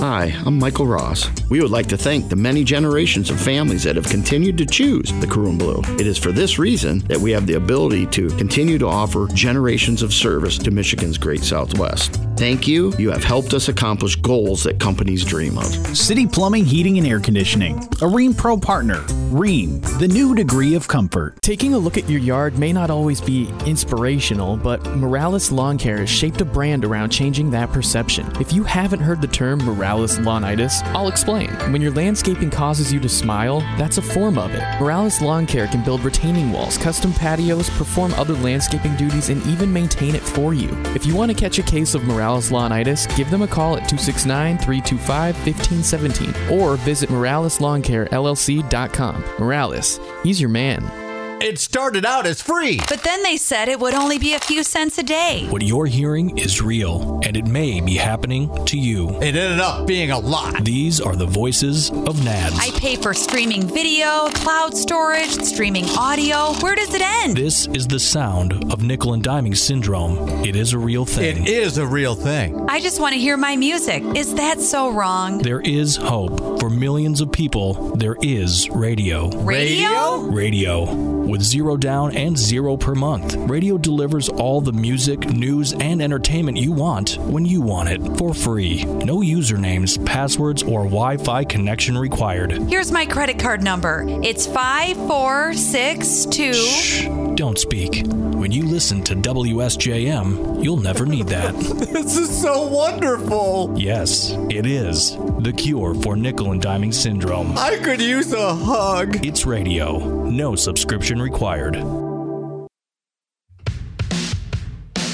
[0.00, 1.28] Hi, I'm Michael Ross.
[1.50, 5.12] We would like to thank the many generations of families that have continued to choose
[5.20, 5.82] the Crew Blue.
[5.98, 10.02] It is for this reason that we have the ability to continue to offer generations
[10.02, 12.18] of service to Michigan's Great Southwest.
[12.40, 12.94] Thank you.
[12.96, 15.66] You have helped us accomplish goals that companies dream of.
[15.94, 17.76] City Plumbing, Heating, and Air Conditioning.
[17.76, 19.02] A Rheem Pro partner.
[19.30, 21.42] Rheem, the new degree of comfort.
[21.42, 25.98] Taking a look at your yard may not always be inspirational, but Morales Lawn Care
[25.98, 28.26] has shaped a brand around changing that perception.
[28.40, 31.50] If you haven't heard the term Morales Lawnitis, I'll explain.
[31.70, 34.64] When your landscaping causes you to smile, that's a form of it.
[34.80, 39.70] Morales Lawn Care can build retaining walls, custom patios, perform other landscaping duties, and even
[39.70, 40.70] maintain it for you.
[40.94, 43.88] If you want to catch a case of Morales Lawnitis, give them a call at
[43.88, 49.24] 269 325 1517 or visit MoralesLawnCareLLC.com.
[49.38, 51.09] Morales, he's your man.
[51.40, 52.78] It started out as free.
[52.86, 55.46] But then they said it would only be a few cents a day.
[55.48, 59.08] What you're hearing is real, and it may be happening to you.
[59.22, 60.62] It ended up being a lot.
[60.62, 62.58] These are the voices of NADS.
[62.58, 66.52] I pay for streaming video, cloud storage, streaming audio.
[66.60, 67.38] Where does it end?
[67.38, 70.18] This is the sound of nickel and diming syndrome.
[70.44, 71.44] It is a real thing.
[71.44, 72.68] It is a real thing.
[72.68, 74.02] I just want to hear my music.
[74.14, 75.38] Is that so wrong?
[75.38, 76.60] There is hope.
[76.60, 79.30] For millions of people, there is radio.
[79.30, 80.18] Radio?
[80.24, 81.29] Radio.
[81.30, 86.58] With zero down and zero per month, radio delivers all the music, news, and entertainment
[86.58, 88.82] you want when you want it for free.
[88.82, 92.50] No usernames, passwords, or Wi Fi connection required.
[92.68, 94.04] Here's my credit card number.
[94.24, 96.52] It's 5462.
[96.52, 97.04] Shh,
[97.36, 98.04] don't speak.
[98.40, 101.54] When you listen to WSJM, you'll never need that.
[101.92, 103.72] this is so wonderful.
[103.76, 105.16] Yes, it is.
[105.40, 107.56] The cure for nickel and diming syndrome.
[107.56, 109.24] I could use a hug.
[109.24, 109.98] It's radio.
[110.30, 111.76] No subscription required.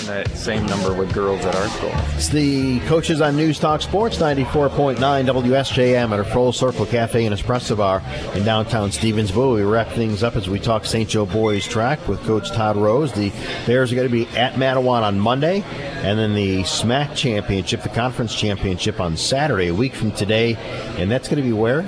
[0.07, 1.91] That same number with girls at our school.
[2.15, 7.35] It's the coaches on News Talk Sports 94.9 WSJM at our Full Circle Cafe and
[7.35, 8.01] Espresso Bar
[8.37, 9.57] in downtown Stevensville.
[9.57, 11.09] We wrap things up as we talk St.
[11.09, 13.13] Joe boys track with Coach Todd Rose.
[13.13, 13.31] The
[13.67, 17.89] Bears are going to be at Mattawan on Monday, and then the SMAC Championship, the
[17.89, 20.55] Conference Championship on Saturday, a week from today.
[20.99, 21.83] And that's going to be where?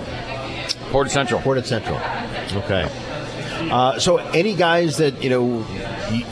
[0.91, 1.41] Portage Central.
[1.41, 1.99] Portage Central.
[2.65, 2.91] Okay.
[3.59, 5.67] Uh, so, any guys that you know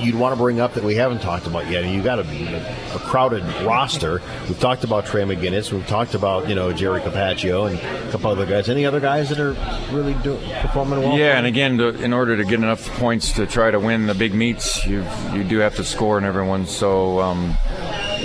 [0.00, 1.84] you'd want to bring up that we haven't talked about yet?
[1.84, 4.22] You've got a, a, crowded roster.
[4.48, 5.72] We've talked about Trey McGinnis.
[5.72, 8.68] We've talked about you know Jerry Capaccio and a couple other guys.
[8.68, 9.56] Any other guys that are
[9.94, 11.18] really do, performing well?
[11.18, 14.14] Yeah, and again, to, in order to get enough points to try to win the
[14.14, 16.66] big meets, you you do have to score in everyone.
[16.66, 17.54] So, um,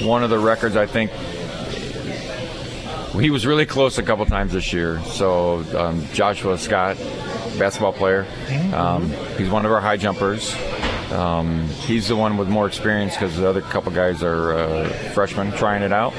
[0.03, 1.11] one of the records I think
[3.19, 5.01] he was really close a couple times this year.
[5.03, 6.97] So um, Joshua Scott,
[7.57, 8.25] basketball player,
[8.73, 10.55] um, he's one of our high jumpers.
[11.11, 15.51] Um, he's the one with more experience because the other couple guys are uh, freshmen
[15.51, 16.13] trying it out.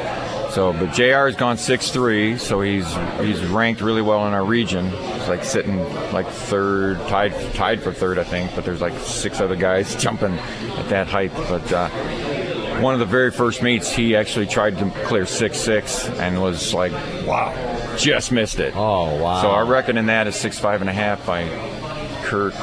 [0.52, 1.26] So, but Jr.
[1.26, 2.86] has gone six three, so he's
[3.20, 4.90] he's ranked really well in our region.
[4.90, 5.78] He's like sitting
[6.12, 8.54] like third, tied tied for third, I think.
[8.54, 11.32] But there's like six other guys jumping at that height.
[11.34, 11.88] But uh,
[12.82, 16.74] one of the very first meets, he actually tried to clear six six and was
[16.74, 16.92] like,
[17.26, 17.48] wow,
[17.98, 18.74] just missed it.
[18.76, 19.42] Oh wow!
[19.42, 21.48] So I reckon in that is six five and a half by
[22.24, 22.54] Kurt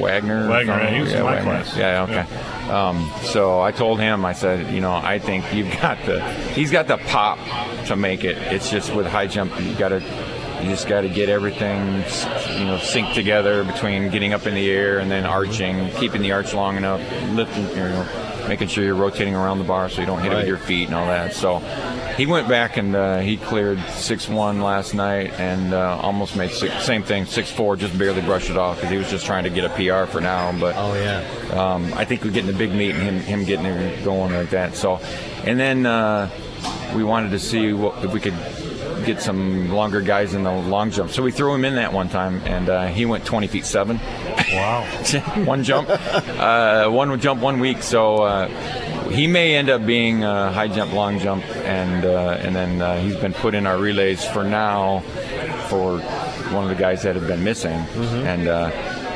[0.00, 0.48] Wagner.
[0.48, 1.50] Wagner, yeah, he was yeah, in my Wagner.
[1.62, 1.76] class.
[1.76, 2.70] Yeah, okay.
[2.70, 6.20] Um, so I told him, I said, you know, I think you've got the,
[6.54, 7.38] he's got the pop
[7.86, 8.38] to make it.
[8.38, 10.00] It's just with high jump, you got to,
[10.62, 12.02] you just got to get everything,
[12.58, 16.32] you know, sync together between getting up in the air and then arching, keeping the
[16.32, 17.00] arch long enough,
[17.32, 20.36] lifting, you know, making sure you're rotating around the bar so you don't hit it
[20.36, 21.32] with your feet and all that.
[21.34, 21.58] So
[22.16, 26.50] he went back and uh, he cleared six one last night and uh, almost made
[26.50, 29.44] six, same thing six four, just barely brushed it off because he was just trying
[29.44, 30.52] to get a PR for now.
[30.58, 33.66] But oh yeah, um, I think we're getting the big meet and him him getting
[33.66, 34.74] it going like that.
[34.76, 34.96] So,
[35.44, 36.30] and then uh,
[36.94, 38.34] we wanted to see what, if we could
[39.04, 41.10] get some longer guys in the long jump.
[41.10, 43.98] So we threw him in that one time, and uh, he went 20 feet seven.
[44.52, 44.84] Wow,
[45.44, 47.82] one jump, uh, one jump, one week.
[47.82, 48.22] So.
[48.22, 48.48] Uh,
[49.10, 53.00] he may end up being uh, high jump, long jump, and uh, and then uh,
[53.00, 55.00] he's been put in our relays for now
[55.68, 55.98] for
[56.52, 58.70] one of the guys that have been missing, and uh,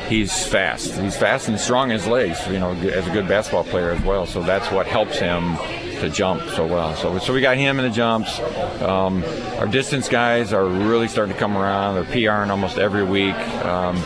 [0.08, 0.94] he's fast.
[0.98, 2.46] He's fast and strong in his legs.
[2.48, 4.26] You know, as a good basketball player as well.
[4.26, 5.56] So that's what helps him
[6.00, 6.94] to jump so well.
[6.96, 8.38] So so we got him in the jumps.
[8.82, 9.24] Um,
[9.58, 11.94] our distance guys are really starting to come around.
[11.94, 13.36] They're PRing almost every week.
[13.64, 14.02] Um,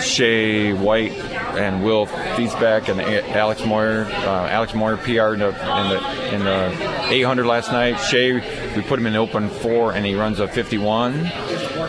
[0.00, 4.04] Shea White and Will Feesback and Alex Moyer.
[4.04, 7.96] Uh, Alex Moyer PR in the, in the in the 800 last night.
[7.96, 8.32] Shea,
[8.76, 11.14] we put him in the open four, and he runs a 51.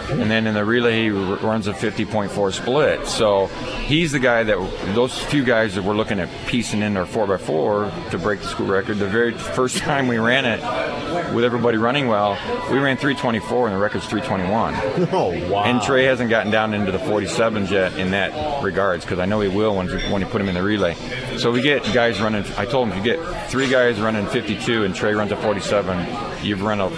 [0.09, 3.07] And then in the relay, he runs a 50.4 split.
[3.07, 3.47] So
[3.85, 4.57] he's the guy that
[4.95, 8.67] those few guys that we're looking at piecing in their 4x4 to break the school
[8.67, 8.97] record.
[8.97, 12.37] The very first time we ran it with everybody running well,
[12.71, 15.07] we ran 324 and the record's 321.
[15.17, 15.63] Oh wow!
[15.63, 19.39] And Trey hasn't gotten down into the 47s yet in that regards because I know
[19.39, 20.95] he will when when you put him in the relay.
[21.37, 22.43] So we get guys running.
[22.57, 26.45] I told him if you get three guys running 52 and Trey runs a 47,
[26.45, 26.89] you've run a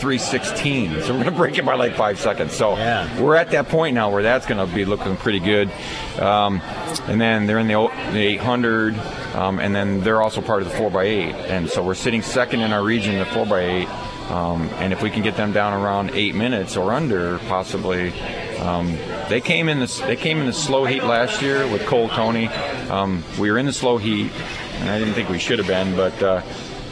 [0.00, 1.02] 316.
[1.02, 2.52] So we're going to break it by like five seconds.
[2.52, 2.74] So
[3.20, 5.70] we're at that point now where that's going to be looking pretty good.
[6.18, 6.60] Um,
[7.08, 8.96] and then they're in the, the 800,
[9.34, 11.34] um, and then they're also part of the 4x8.
[11.48, 13.88] And so we're sitting second in our region in the 4x8.
[14.30, 18.12] Um, and if we can get them down around eight minutes or under, possibly,
[18.58, 18.96] um,
[19.28, 22.48] they came in the they came in the slow heat last year with Cole Tony.
[22.88, 24.32] Um, we were in the slow heat,
[24.80, 26.42] and I didn't think we should have been, but uh,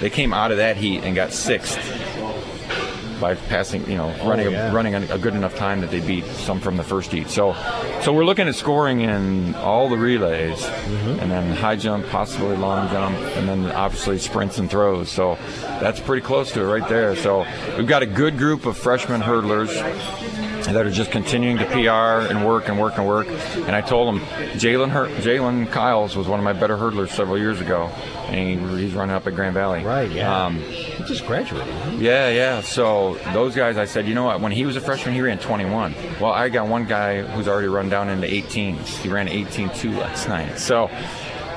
[0.01, 1.79] they came out of that heat and got sixth
[3.21, 4.71] by passing, you know, running Oh, yeah.
[4.71, 7.29] a, running a, a good enough time that they beat some from the first heat.
[7.31, 7.55] So,
[8.03, 11.21] so we're looking at scoring in all the relays, Mm-hmm.
[11.21, 15.11] and then high jump, possibly long jump, and then obviously sprints and throws.
[15.11, 17.15] So that's pretty close to it right there.
[17.15, 17.47] So
[17.79, 19.69] we've got a good group of freshman hurdlers
[20.67, 23.27] that are just continuing to PR and work and work and work.
[23.29, 24.21] And I told them,
[24.59, 27.91] Jalen Hur- Jalen Kyles was one of my better hurdlers several years ago,
[28.29, 29.85] and he, he's running up at Grand Valley.
[29.85, 30.45] Right, yeah.
[30.47, 31.75] Um, He just graduated.
[32.01, 32.61] yeah, yeah.
[32.63, 34.41] So those guys, I said, you know what?
[34.41, 35.95] When he was a freshman, he ran 21.
[36.21, 38.87] Well, I got one guy who's already run down into 18s.
[39.03, 40.59] He ran 18.2 last night.
[40.59, 40.89] So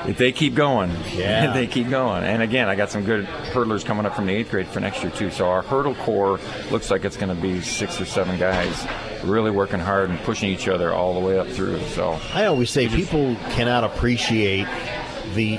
[0.06, 1.52] if they keep going, Yeah.
[1.54, 2.24] they keep going.
[2.24, 5.02] And again, I got some good hurdlers coming up from the eighth grade for next
[5.02, 5.30] year too.
[5.30, 6.38] So our hurdle core
[6.70, 8.86] looks like it's going to be six or seven guys
[9.24, 11.80] really working hard and pushing each other all the way up through.
[11.88, 14.66] So I always say people cannot appreciate
[15.34, 15.56] the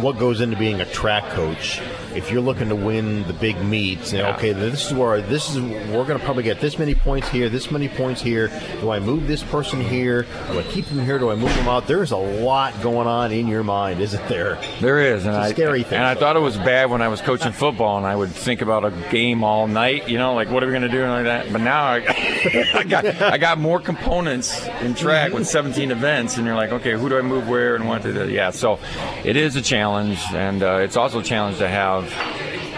[0.00, 1.80] what goes into being a track coach.
[2.14, 4.34] If you're looking to win the big meets, Yeah.
[4.36, 7.48] okay, this is where this is we're going to probably get this many points here,
[7.48, 8.50] this many points here.
[8.80, 10.26] Do I move this person here?
[10.50, 11.18] Do I keep them here?
[11.18, 11.86] Do I move them out?
[11.86, 14.58] There's a lot going on in your mind, isn't there?
[14.80, 17.02] There is, and It's a I scary thing and I thought it was bad when
[17.02, 20.08] I was coaching football, and I would think about a game all night.
[20.08, 21.52] You know, like what are we going to do and like that.
[21.52, 22.00] But now I,
[22.74, 26.92] I got I got more components in track with 17 events, and you're like, okay,
[26.92, 28.02] who do I move where and what?
[28.02, 28.30] To?
[28.30, 28.78] Yeah, so
[29.24, 32.12] it is a challenge, and uh, it's also a challenge to have.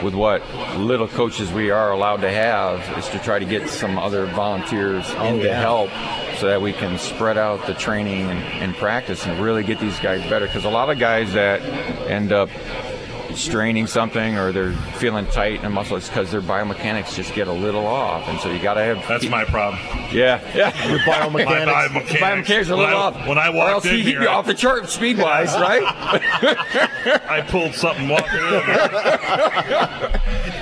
[0.02, 0.42] With what
[0.76, 5.08] little coaches we are allowed to have, is to try to get some other volunteers
[5.08, 5.88] in to help
[6.38, 9.98] so that we can spread out the training and, and practice and really get these
[10.00, 10.46] guys better.
[10.46, 11.62] Because a lot of guys that
[12.10, 12.50] end up
[13.36, 17.48] straining something or they're feeling tight in a muscle, it's because their biomechanics just get
[17.48, 18.28] a little off.
[18.28, 19.06] And so you got to have.
[19.08, 19.80] That's my problem.
[20.12, 20.88] Yeah, yeah.
[20.88, 21.72] Your biomechanics.
[21.72, 22.18] My The biomechanics.
[22.18, 23.26] biomechanics are a When little I- off.
[23.28, 25.82] When I walked or else in he'd here, be off the chart speed wise, right?
[27.28, 28.62] I pulled something walking in.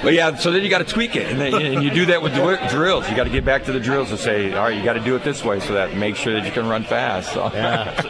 [0.02, 2.20] But yeah, so then you got to tweak it, and, then, and you do that
[2.22, 3.08] with dri- drills.
[3.08, 5.00] You got to get back to the drills and say, all right, you got to
[5.00, 7.32] do it this way, so that make sure that you can run fast.
[7.42, 7.48] So.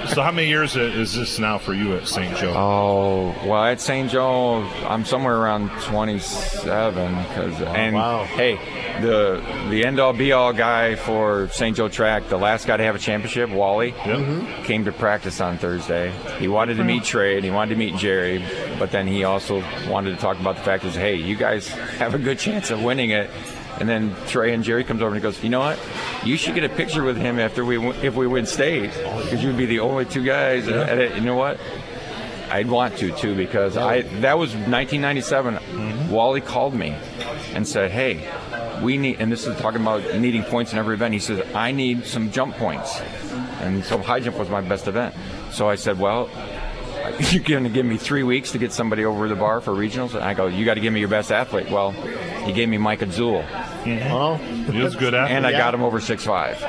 [0.07, 2.37] So how many years is this now for you at St.
[2.37, 2.53] Joe?
[2.57, 4.11] Oh well, at St.
[4.11, 7.25] Joe, I'm somewhere around 27.
[7.35, 8.25] Cause, uh, and wow.
[8.25, 8.57] hey,
[9.01, 11.77] the the end all be all guy for St.
[11.77, 14.65] Joe track, the last guy to have a championship, Wally, mm-hmm.
[14.65, 16.13] came to practice on Thursday.
[16.39, 18.45] He wanted to meet Trey and he wanted to meet Jerry,
[18.79, 22.15] but then he also wanted to talk about the fact is, hey, you guys have
[22.15, 23.31] a good chance of winning it.
[23.81, 25.79] And then Trey and Jerry comes over and he goes, you know what?
[26.25, 29.57] You should get a picture with him after we if we win state because you'd
[29.57, 30.69] be the only two guys.
[30.69, 31.15] at it.
[31.15, 31.59] You know what?
[32.53, 35.55] I'd want to too because I that was 1997.
[35.55, 36.11] Mm-hmm.
[36.11, 36.95] Wally called me
[37.55, 38.29] and said, "Hey,
[38.83, 41.15] we need," and this is talking about needing points in every event.
[41.15, 43.01] He says, "I need some jump points,"
[43.61, 45.15] and so high jump was my best event.
[45.51, 46.29] So I said, "Well."
[47.33, 50.15] You're going to give me three weeks to get somebody over the bar for regionals,
[50.15, 52.79] and I go, "You got to give me your best athlete." Well, he gave me
[52.79, 53.45] Mike Azul,
[53.85, 55.59] Oh, He was good at and I Yeah.
[55.59, 56.65] got him over six five.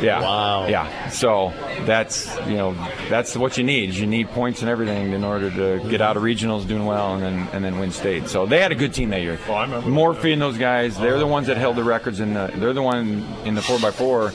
[0.00, 0.20] Yeah.
[0.20, 0.66] Wow.
[0.66, 1.08] Yeah.
[1.08, 1.52] So
[1.84, 2.72] that's you know
[3.08, 3.94] that's what you need.
[3.94, 7.22] You need points and everything in order to get out of regionals doing well and
[7.22, 8.28] then and then win state.
[8.28, 9.38] So they had a good team that year.
[9.48, 9.88] Oh, I remember.
[9.88, 12.50] Morphy and those guys, they're the ones that held the records in the.
[12.56, 14.32] They're the one in the four x four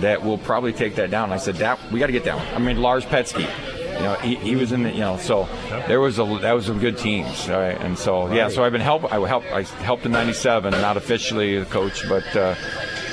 [0.00, 1.32] that will probably take that down.
[1.32, 2.46] I said that we got to get that one.
[2.54, 3.48] I mean Lars Petsky.
[3.92, 5.46] You know, he, he was in the, you know, so
[5.86, 7.78] there was a that was some good teams, all right?
[7.80, 9.12] and so yeah, so I've been help.
[9.12, 9.46] I helped.
[9.52, 12.54] I helped in '97, not officially the coach, but uh,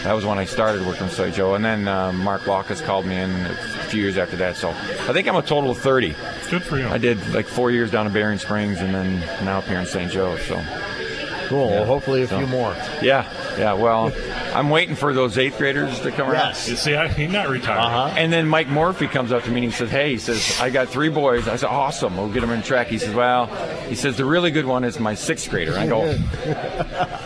[0.03, 1.35] that was when I started working with St.
[1.35, 1.55] Joe.
[1.55, 3.55] And then uh, Mark Lockus called me in a
[3.89, 4.55] few years after that.
[4.55, 6.15] So I think I'm a total of 30.
[6.49, 6.87] Good for you.
[6.87, 9.85] I did like four years down in Berrien Springs, and then now up here in
[9.85, 10.11] St.
[10.11, 10.37] Joe.
[10.37, 10.55] So
[11.49, 11.67] cool.
[11.67, 12.73] Well, hopefully a So- few more.
[13.01, 13.25] yeah,
[13.57, 13.73] yeah.
[13.73, 14.11] Well,
[14.53, 16.55] I'm waiting for those eighth graders to come around.
[16.67, 17.79] You see, I, he's not retired.
[17.79, 18.13] Uh-huh.
[18.17, 20.69] And then Mike Morphy comes up to me and he says, "Hey, he says I
[20.69, 23.47] got three boys." I said, "Awesome, we'll get them in track." He says, "Well,"
[23.87, 26.01] he says, "the really good one is my sixth grader." I go,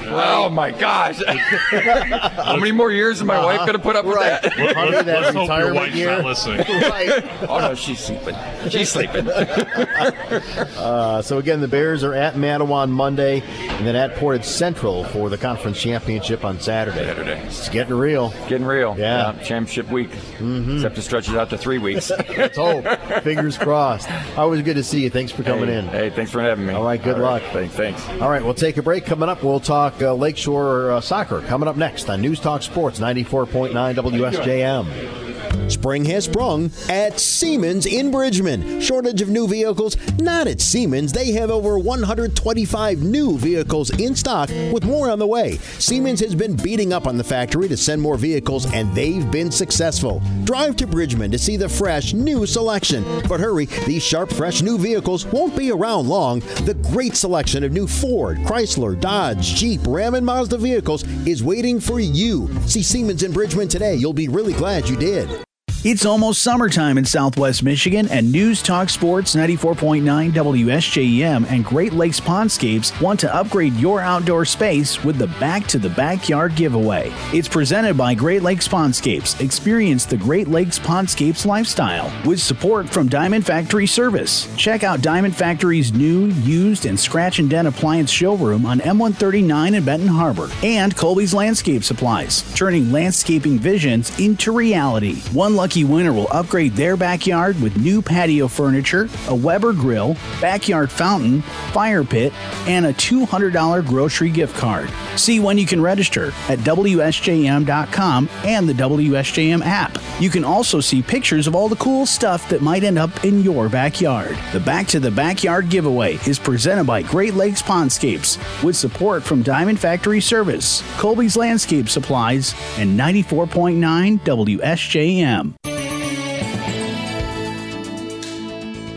[0.05, 4.15] "Oh my gosh, how many more years is my wife going to put up with
[4.15, 4.41] Right.
[4.41, 6.11] that?" Honey, that Let's hope your retirement wife's year.
[6.11, 6.57] not listening.
[6.81, 7.23] right.
[7.49, 8.35] oh no, she's sleeping.
[8.69, 9.27] She's sleeping.
[9.29, 15.29] Uh, so again, the Bears are at Mattawan Monday, and then at Portage Central for
[15.29, 17.05] the conference championship on Saturday.
[17.05, 17.39] Saturday.
[17.41, 18.29] It's getting real.
[18.47, 18.95] Getting real.
[18.97, 19.33] Yeah.
[19.43, 20.11] championship week.
[20.39, 22.09] Except to stretch it out to three weeks.
[22.37, 22.85] Let's hope.
[23.23, 24.09] Fingers crossed.
[24.37, 25.09] Always good to see you.
[25.09, 25.87] Thanks for coming hey, in.
[25.87, 26.73] Hey, thanks for having me.
[26.73, 27.43] All right, good luck.
[27.51, 27.75] Thanks.
[27.75, 28.07] Thanks.
[28.21, 29.05] All right, we'll take a break.
[29.05, 31.41] Coming up, we'll talk uh, Lakeshore uh, soccer.
[31.41, 35.32] Coming up next on News Talk Sports 94.9 WSJM.
[35.69, 38.79] Spring has sprung at Siemens in Bridgman.
[38.79, 39.97] Shortage of new vehicles?
[40.19, 41.11] Not at Siemens.
[41.11, 45.57] They have over 125 new vehicles in stock with more on the way.
[45.79, 49.51] Siemens has been beating up on the factory to send more vehicles and they've been
[49.51, 50.21] successful.
[50.43, 53.03] Drive to Bridgman to see the fresh new selection.
[53.27, 56.39] But hurry, these sharp fresh new vehicles won't be around long.
[56.65, 61.79] The great selection of new Ford, Chrysler, Dodge, Jeep, Ram and Mazda vehicles is waiting
[61.79, 62.49] for you.
[62.67, 63.95] See Siemens in Bridgman today.
[63.95, 65.42] You'll be really glad you did.
[65.85, 72.21] It's almost summertime in Southwest Michigan, and News Talk Sports 94.9 WSJM and Great Lakes
[72.21, 77.11] Pondscapes want to upgrade your outdoor space with the Back to the Backyard giveaway.
[77.33, 79.41] It's presented by Great Lakes Pondscapes.
[79.41, 84.47] Experience the Great Lakes Pondscapes lifestyle with support from Diamond Factory Service.
[84.55, 89.83] Check out Diamond Factory's new, used, and scratch and dent appliance showroom on M139 in
[89.83, 95.15] Benton Harbor and Colby's Landscape Supplies, turning landscaping visions into reality.
[95.33, 100.91] One lucky winner will upgrade their backyard with new patio furniture, a Weber grill, backyard
[100.91, 102.33] fountain, fire pit,
[102.67, 104.91] and a $200 grocery gift card.
[105.15, 109.97] See when you can register at WSJM.com and the WSJM app.
[110.19, 113.41] You can also see pictures of all the cool stuff that might end up in
[113.41, 114.37] your backyard.
[114.51, 119.41] The Back to the Backyard giveaway is presented by Great Lakes Pondscapes with support from
[119.41, 125.62] Diamond Factory Service, Colby's Landscape Supplies, and 94.9 WSJM.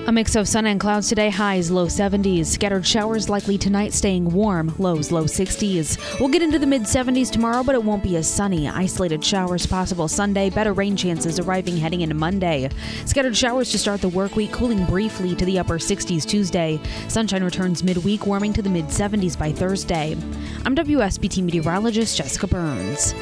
[0.06, 2.46] A mix of sun and clouds today, highs low 70s.
[2.46, 6.20] Scattered showers likely tonight, staying warm, lows low 60s.
[6.20, 8.68] We'll get into the mid 70s tomorrow, but it won't be as sunny.
[8.68, 12.70] Isolated showers possible Sunday, better rain chances arriving heading into Monday.
[13.04, 16.80] Scattered showers to start the work week, cooling briefly to the upper 60s Tuesday.
[17.08, 20.16] Sunshine returns midweek, warming to the mid 70s by Thursday.
[20.64, 23.12] I'm WSBT meteorologist Jessica Burns.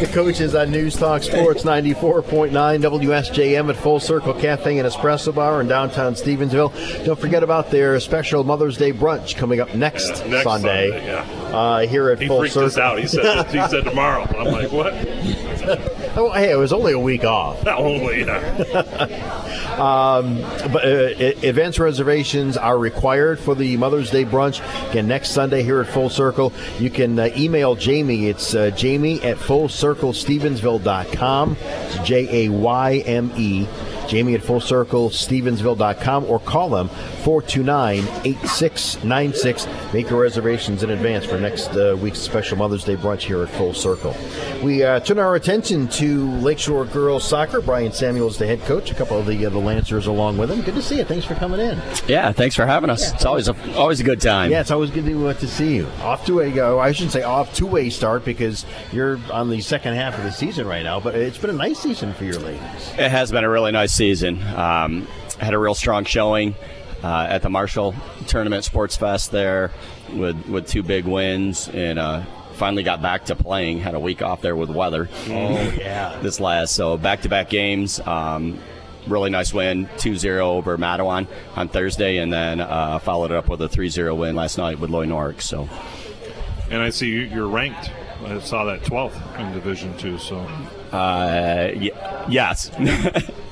[0.00, 5.34] It's the coaches on News Talk Sports 94.9 WSJM at Full Circle Cafe and Espresso
[5.34, 6.72] Bar in downtown Stevensville.
[7.04, 11.06] Don't forget about their special Mother's Day brunch coming up next, Yeah, next Sunday, Sunday,
[11.06, 11.22] yeah.
[11.56, 12.66] uh, here at He Full freaked Circle.
[12.68, 12.98] us out.
[13.00, 14.22] He said he said tomorrow.
[14.38, 14.92] I'm like, what?
[16.18, 17.64] oh, hey, it was only a week off.
[17.68, 18.24] Not only.
[18.24, 19.44] Yeah.
[19.78, 20.40] Um,
[20.72, 24.60] but uh, advance reservations are required for the Mother's Day brunch.
[24.90, 26.52] Again, next Sunday here at Full Circle.
[26.80, 28.24] You can uh, email Jayme.
[28.24, 31.56] It's uh, jamie at fullcirclestevensville.com.
[31.60, 33.68] It's J A Y M E.
[34.08, 36.88] Jayme at Full Circle, fullcirclestevensville.com or call them
[37.22, 39.92] 429-8696.
[39.92, 43.48] Make your reservations in advance for next uh, week's special Mother's Day brunch here at
[43.50, 44.16] Full Circle.
[44.62, 47.60] We uh, turn our attention to Lakeshore Girls Soccer.
[47.60, 50.62] Brian Samuels, the head coach, a couple of the uh, the Lancers along with him.
[50.62, 51.04] Good to see you.
[51.04, 51.80] Thanks for coming in.
[52.06, 53.12] Yeah, thanks for having us.
[53.12, 54.50] It's always a always a good time.
[54.50, 55.86] Yeah, it's always good to, uh, to see you.
[56.02, 56.80] Off to a go.
[56.80, 60.32] I shouldn't say off to a start because you're on the second half of the
[60.32, 61.00] season right now.
[61.00, 62.92] But it's been a nice season for your ladies.
[62.98, 64.42] It has been a really nice season.
[64.54, 65.06] Um,
[65.38, 66.54] had a real strong showing
[67.02, 67.94] uh, at the Marshall
[68.26, 69.70] Tournament Sports Fest there
[70.12, 72.22] with with two big wins and uh,
[72.54, 73.80] finally got back to playing.
[73.80, 75.08] Had a week off there with weather.
[75.28, 76.18] Oh, yeah.
[76.22, 78.00] this last so back to back games.
[78.00, 78.58] Um,
[79.06, 83.62] Really nice win, 2-0 over Mattawan on Thursday, and then uh, followed it up with
[83.62, 85.42] a 3-0 win last night with Loy Norrix.
[85.42, 85.66] So,
[86.70, 87.90] And I see you- you're ranked.
[88.26, 90.18] I saw that 12th in Division Two.
[90.18, 90.36] So
[90.92, 92.70] uh, y- yes,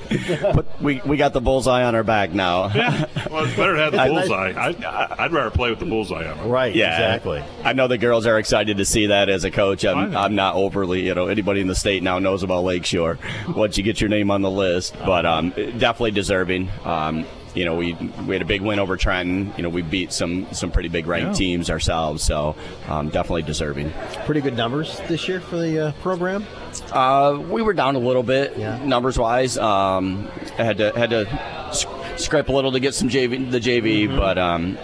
[0.53, 2.67] but we we got the bullseye on our back now.
[2.73, 4.53] yeah, well, it's better to have the I- bullseye.
[4.55, 6.37] I, I'd rather play with the bullseye on.
[6.39, 6.43] it.
[6.49, 6.75] Right.
[6.75, 7.43] Yeah, Exactly.
[7.63, 9.85] I know the girls are excited to see that as a coach.
[9.85, 13.19] I'm, I'm not overly, you know, anybody in the state now knows about Lakeshore
[13.55, 16.69] once you get your name on the list, but um, definitely deserving.
[16.85, 17.93] Um, you know, we
[18.25, 19.53] we had a big win over Trenton.
[19.57, 21.33] You know, we beat some some pretty big ranked Yeah.
[21.47, 22.55] teams ourselves, so
[22.87, 23.91] um, definitely deserving.
[24.25, 26.45] Pretty good numbers this year for the uh, program.
[26.91, 28.83] Uh, we were down a little bit yeah.
[28.85, 29.57] numbers wise.
[29.57, 33.59] Um, I had to had to sc- scrape a little to get some JV the
[33.59, 34.77] JV, but um,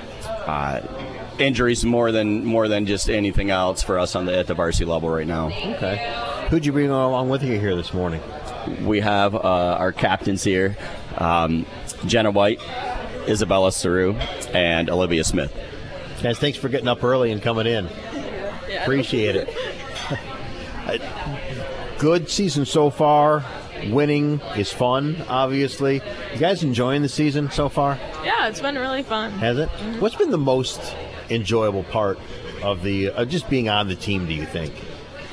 [0.46, 0.82] uh,
[1.40, 4.86] injuries more than more than just anything else for us on the at the varsity
[4.86, 5.48] level right now.
[5.48, 6.46] Okay.
[6.50, 8.22] Who'd you bring along with you here this morning?
[8.84, 10.78] We have uh, our captains here,
[11.18, 11.66] um,
[12.06, 12.62] Jenna White,
[13.28, 14.14] Isabella Saru,
[14.54, 15.56] and Olivia Smith.
[16.22, 17.90] Guys, thanks for getting up early and coming in.
[18.82, 19.50] Appreciate it.
[22.00, 23.44] Good season so far.
[23.90, 26.02] Winning is fun, obviously.
[26.34, 28.00] You guys enjoying the season so far?
[28.24, 29.32] Yeah, it's been really fun.
[29.34, 29.70] Has it?
[29.70, 30.00] Mm-hmm.
[30.00, 30.96] What's been the most
[31.30, 32.20] enjoyable part
[32.62, 34.26] of the uh, just being on the team?
[34.26, 34.74] Do you think?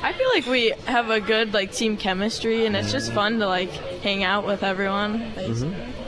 [0.02, 3.16] I feel like we have a good like team chemistry, and it's just mm-hmm.
[3.16, 3.70] fun to like
[4.02, 5.18] hang out with everyone.
[5.35, 5.70] basically.
[5.70, 6.00] Mm-hmm.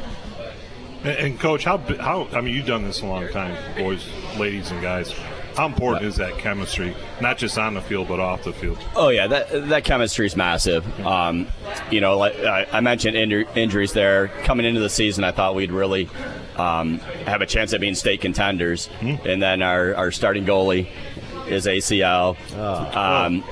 [1.05, 4.07] And, and coach, how how I mean, you've done this a long time, boys,
[4.39, 5.13] ladies, and guys.
[5.57, 8.79] How important is that chemistry, not just on the field but off the field?
[8.97, 10.85] Oh yeah, that that chemistry is massive.
[11.01, 11.47] Um,
[11.91, 14.29] you know, like I, I mentioned inju- injuries there.
[14.45, 16.09] Coming into the season, I thought we'd really
[16.57, 20.89] um, have a chance at being state contenders, and then our, our starting goalie
[21.49, 22.37] is ACL.
[22.97, 23.45] Um,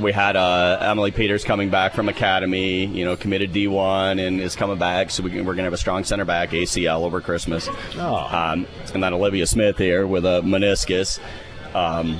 [0.00, 4.56] we had uh, Emily Peters coming back from academy, you know, committed D1 and is
[4.56, 5.10] coming back.
[5.10, 7.68] So we, can- we're going to have a strong center back, ACL over Christmas.
[8.32, 11.18] Um, and then Olivia Smith here with a meniscus.
[11.74, 12.18] Um,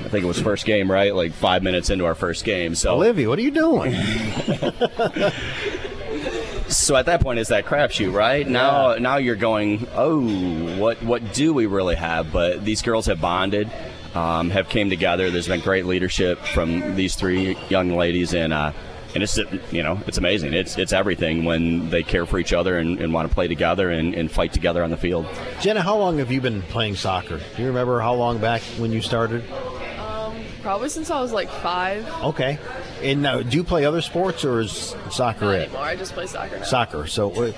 [0.00, 1.14] I think it was first game, right?
[1.14, 2.74] Like five minutes into our first game.
[2.74, 3.94] So Olivia, what are you doing?
[6.68, 8.46] so at that point, it's that crapshoot, right?
[8.46, 12.32] Now, now you're going, oh, what what do we really have?
[12.32, 13.70] But these girls have bonded,
[14.14, 15.30] um, have came together.
[15.30, 18.72] There's been great leadership from these three young ladies, and uh,
[19.14, 19.38] and it's
[19.70, 20.54] you know it's amazing.
[20.54, 23.90] It's it's everything when they care for each other and, and want to play together
[23.90, 25.26] and, and fight together on the field.
[25.60, 27.38] Jenna, how long have you been playing soccer?
[27.38, 29.44] Do you remember how long back when you started?
[30.64, 32.10] Probably since I was like five.
[32.22, 32.58] Okay.
[33.04, 35.62] And now, do you play other sports or is soccer Not it?
[35.64, 35.82] anymore.
[35.82, 36.64] I just play soccer now.
[36.64, 37.06] Soccer.
[37.06, 37.52] So, uh,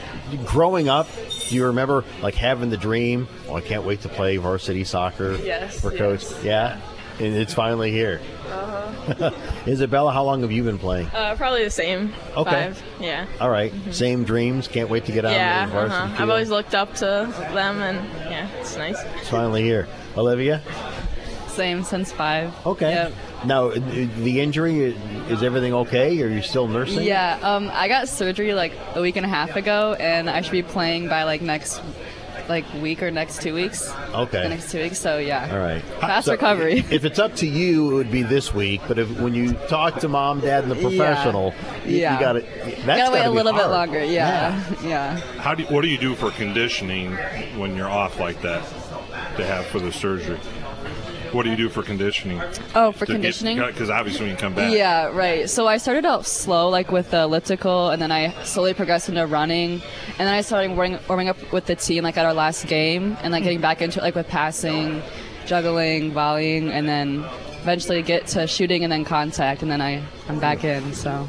[0.45, 1.09] growing up,
[1.49, 3.29] do you remember like having the dream?
[3.49, 6.23] Oh, I can't wait to play varsity soccer Yes, for coach.
[6.23, 6.45] yes.
[6.45, 6.81] Yeah,
[7.25, 8.21] and it's finally here.
[8.51, 9.31] Uh-huh.
[9.69, 11.07] Isabella, how long have you been playing?
[11.09, 12.13] Uh, probably the same.
[12.37, 12.51] Okay.
[12.51, 12.83] Five.
[13.01, 13.27] Yeah.
[13.41, 13.73] All right.
[13.93, 14.67] same dreams.
[14.67, 15.67] Can't wait to get out Yeah.
[15.67, 16.23] the varsity Uh-huh.
[16.25, 18.99] I've always looked up to them, and yeah, it's nice.
[19.21, 19.87] It's finally here.
[20.17, 20.61] Olivia.
[21.49, 22.53] Same since five.
[22.67, 23.11] Okay.
[23.47, 24.81] Now, uh, the injury
[25.31, 26.21] is everything okay?
[26.23, 27.05] Are you still nursing?
[27.05, 30.53] Yeah, um, I got surgery like a week and a half ago, and I should
[30.53, 31.81] be playing by like next,
[32.49, 33.93] like week or next two weeks.
[34.13, 34.43] Okay.
[34.43, 34.99] The next two weeks.
[34.99, 35.49] So yeah.
[35.53, 35.83] All right.
[36.01, 36.79] Fast So, recovery.
[36.91, 38.81] If it's up to you, it would be this week.
[38.89, 40.89] But if when you talk to mom, dad, and the Yeah.
[40.89, 42.15] professional, you, Yeah.
[42.15, 42.41] you got to.
[42.85, 44.03] Gotta wait a little bit longer.
[44.05, 44.61] Yeah.
[44.85, 45.17] Yeah.
[45.39, 47.13] How do you, what do you do for conditioning
[47.59, 48.63] when you're off like that
[49.37, 50.39] to have for the surgery?
[51.37, 52.41] What do you do for conditioning?
[52.75, 53.59] Oh, for conditioning?
[53.59, 54.73] Because obviously when you come back.
[54.73, 55.51] Yeah, right.
[55.51, 59.27] So I started out slow, like with the elliptical, and then I slowly progressed into
[59.27, 62.67] running, and then I started warming, warming up with the team, like at our last
[62.69, 65.03] game, and like getting back into it, like with passing,
[65.45, 67.23] juggling, volleying, and then
[67.61, 70.95] eventually get to shooting and then contact, and then I I'm back in.
[70.95, 71.29] So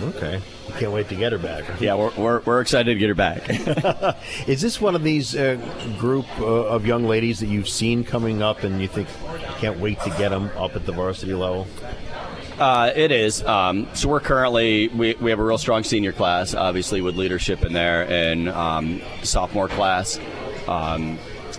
[0.00, 0.40] Okay.
[0.78, 1.64] Can't wait to get her back.
[1.80, 3.48] Yeah, we're, we're, we're excited to get her back.
[4.48, 5.56] Is this one of these uh,
[5.98, 9.08] group uh, of young ladies that you've seen coming up, and you think
[9.56, 11.66] can't wait to get them up at the varsity level?
[12.58, 13.44] Uh, it is.
[13.44, 17.62] Um, so we're currently we, we have a real strong senior class, obviously with leadership
[17.64, 20.18] in there, and um, sophomore class.
[20.66, 21.18] Um,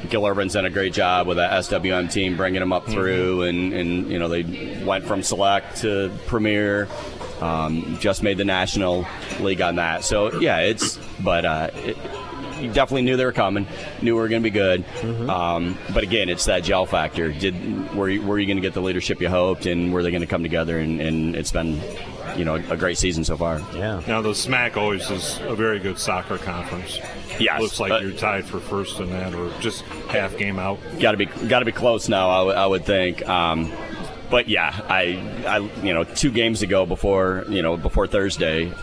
[0.10, 3.74] Gil Urban's done a great job with that SWM team, bringing them up through, and,
[3.74, 6.88] and you know they went from select to premier.
[7.42, 9.06] Um, just made the national
[9.40, 10.04] league on that.
[10.04, 11.98] So yeah, it's but uh, it,
[12.62, 13.68] you definitely knew they were coming,
[14.02, 14.84] knew we were going to be good.
[15.30, 17.32] Um, but again, it's that gel factor.
[17.32, 20.12] Did were you, were you going to get the leadership you hoped, and were they
[20.12, 20.80] going to come together?
[20.80, 21.80] And, and it's been,
[22.36, 23.60] you know, a great season so far.
[23.76, 24.02] Yeah.
[24.08, 27.00] Now the SMAC always is a very good soccer conference.
[27.40, 27.62] Yes.
[27.62, 30.80] Looks like Uh, you're tied for first in that, or just half game out.
[31.00, 32.30] Got to be got to be close now.
[32.30, 33.28] I, would- would think.
[33.28, 33.72] Um,
[34.30, 38.74] but yeah, I, I you know two games ago before you know before Thursday,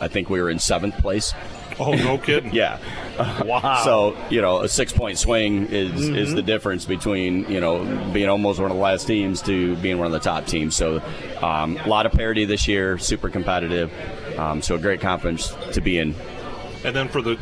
[0.00, 1.32] I think we were in seventh place.
[1.80, 2.52] Oh, no kidding.
[2.52, 2.78] yeah.
[3.44, 3.82] Wow.
[3.84, 6.34] So you know, a six point swing is is Mhm.
[6.36, 10.06] the difference between you know being almost one of the last teams to being one
[10.06, 10.76] of the top teams.
[10.76, 11.02] So
[11.42, 13.90] um, a lot of parity this year, super competitive.
[14.38, 16.14] Um, so a great conference to be in.
[16.84, 17.36] And then for the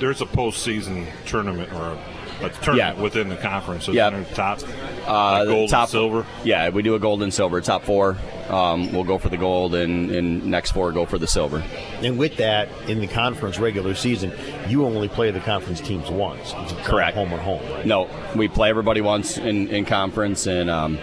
[0.00, 1.98] there's a postseason tournament or a,
[2.42, 3.02] a tournament Yeah.
[3.02, 3.84] within the conference.
[3.84, 4.10] So Yeah.
[4.10, 4.24] yeah.
[4.34, 4.60] top
[5.06, 6.26] Uh, gold top and silver.
[6.44, 7.60] Yeah, we do a gold and silver.
[7.60, 8.16] Top four
[8.48, 11.62] um, will go for the gold, and, and next four go for the silver.
[12.02, 14.32] And with that, in the conference regular season,
[14.68, 16.54] you only play the conference teams once.
[16.58, 17.16] It's Correct.
[17.16, 17.86] Home and home, right?
[17.86, 20.98] No, we play everybody once in, in conference, and um,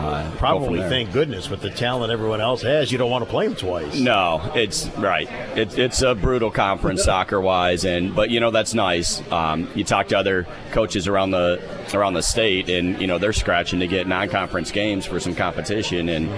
[0.00, 3.46] uh, Probably, thank goodness, with the talent everyone else has, you don't want to play
[3.46, 3.98] them twice.
[3.98, 5.28] No, it's right.
[5.56, 9.20] It's it's a brutal conference soccer wise, and but you know that's nice.
[9.30, 11.60] Um, you talk to other coaches around the
[11.94, 16.08] around the state, and you know they're scratching to get non-conference games for some competition,
[16.08, 16.28] and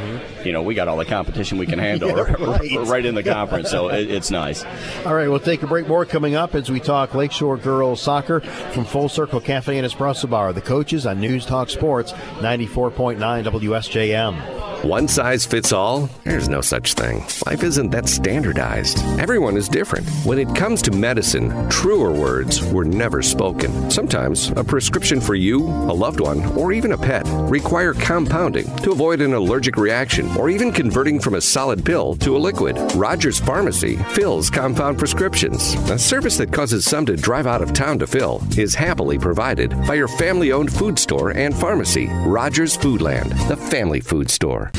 [0.45, 2.33] you know we got all the competition we can handle Mm-hmm.
[2.73, 2.89] Yeah, right.
[2.89, 3.07] right.
[3.07, 4.65] in the conference, so it, it's nice.
[5.07, 5.87] All right, we'll take a break.
[5.89, 10.29] More coming up as we talk Lakeshore girls soccer from Full Circle Cafe and Espresso
[10.29, 10.53] Bar.
[10.53, 14.72] The coaches on News Talk Sports 94.9 WSJM.
[14.83, 16.11] One size fits all?
[16.25, 17.25] There's no such thing.
[17.47, 18.99] Life isn't that standardized.
[19.21, 20.09] Everyone is different.
[20.25, 23.93] When it comes to medicine, truer words were never spoken.
[23.93, 28.91] Sometimes a prescription for you, a loved one, or even a pet require compounding to
[28.91, 32.77] avoid an allergic reaction or even converting from a solid pill to a liquid.
[32.97, 35.75] Rogers Pharmacy fills compound prescriptions.
[35.91, 39.71] A service that causes some to drive out of town to fill is happily provided
[39.87, 44.72] by your family owned food store and pharmacy, Rogers Foodland, the family food store.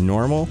[0.00, 0.48] Normal?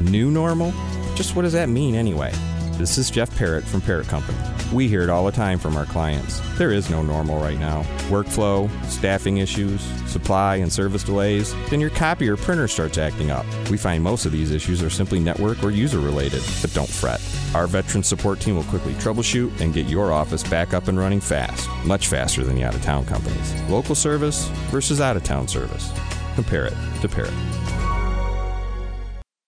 [0.00, 0.72] New normal?
[1.14, 2.32] Just what does that mean anyway?
[2.72, 4.38] This is Jeff Parrott from Parrott Company.
[4.72, 6.40] We hear it all the time from our clients.
[6.56, 7.82] There is no normal right now.
[8.08, 13.44] Workflow, staffing issues, supply and service delays, then your copy or printer starts acting up.
[13.68, 17.20] We find most of these issues are simply network or user related, but don't fret.
[17.54, 21.20] Our veteran support team will quickly troubleshoot and get your office back up and running
[21.20, 23.60] fast, much faster than the out of town companies.
[23.68, 25.92] Local service versus out of town service.
[26.36, 27.34] Compare it to Parrott.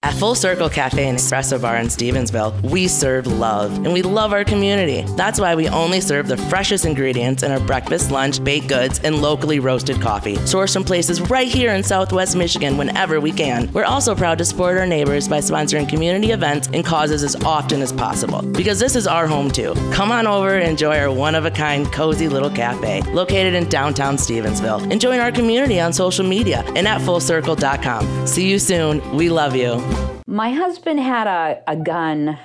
[0.05, 4.32] At Full Circle Cafe and Espresso Bar in Stevensville, we serve love and we love
[4.32, 5.03] our community.
[5.14, 9.22] That's why we only serve the freshest ingredients in our breakfast, lunch, baked goods, and
[9.22, 13.70] locally roasted coffee, sourced from places right here in Southwest Michigan whenever we can.
[13.72, 17.80] We're also proud to support our neighbors by sponsoring community events and causes as often
[17.80, 19.72] as possible because this is our home too.
[19.92, 23.68] Come on over and enjoy our one of a kind, cozy little cafe located in
[23.68, 24.90] downtown Stevensville.
[24.90, 28.26] And join our community on social media and at fullcircle.com.
[28.26, 29.00] See you soon.
[29.14, 29.91] We love you.
[30.26, 32.38] My husband had a, a gun.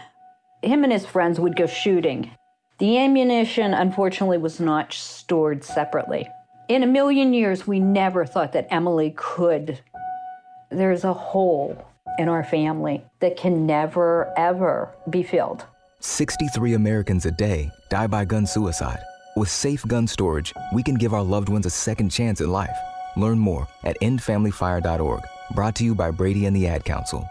[0.61, 2.31] Him and his friends would go shooting.
[2.79, 6.27] The ammunition, unfortunately, was not stored separately.
[6.67, 9.79] In a million years, we never thought that Emily could.
[10.69, 11.81] There's a hole
[12.19, 15.65] in our family that can never, ever be filled.
[16.01, 18.99] 63 Americans a day die by gun suicide.
[19.37, 22.77] With safe gun storage, we can give our loved ones a second chance at life.
[23.15, 25.21] Learn more at endfamilyfire.org.
[25.55, 27.27] Brought to you by Brady and the Ad Council.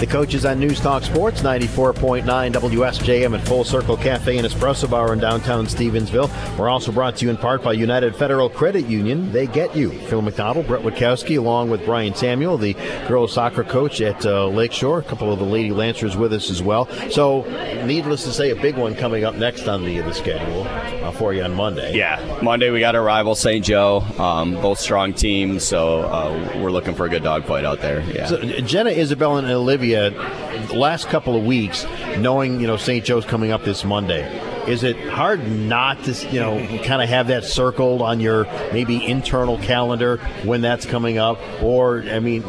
[0.00, 5.12] The coaches on News Talk Sports, 94.9 WSJM at Full Circle Cafe and Espresso Bar
[5.12, 6.28] in downtown Stevensville.
[6.58, 9.30] We're also brought to you in part by United Federal Credit Union.
[9.30, 9.92] They get you.
[9.92, 12.74] Phil McDonald, Brett Witkowski, along with Brian Samuel, the
[13.06, 14.98] girls soccer coach at uh, Lakeshore.
[14.98, 16.86] A couple of the Lady Lancers with us as well.
[17.10, 17.42] So,
[17.86, 20.64] needless to say, a big one coming up next on the, the schedule
[21.04, 21.96] uh, for you on Monday.
[21.96, 23.64] Yeah, Monday we got our rival St.
[23.64, 28.00] Joe, um, both strong teams, so uh, we're looking for a good dogfight out there.
[28.10, 28.26] Yeah.
[28.26, 31.86] So, Jenna, Isabel, and Olivia, the last couple of weeks,
[32.18, 33.04] knowing you know St.
[33.04, 34.22] Joe's coming up this Monday,
[34.66, 39.04] is it hard not to you know kind of have that circled on your maybe
[39.04, 41.38] internal calendar when that's coming up?
[41.62, 42.42] Or I mean,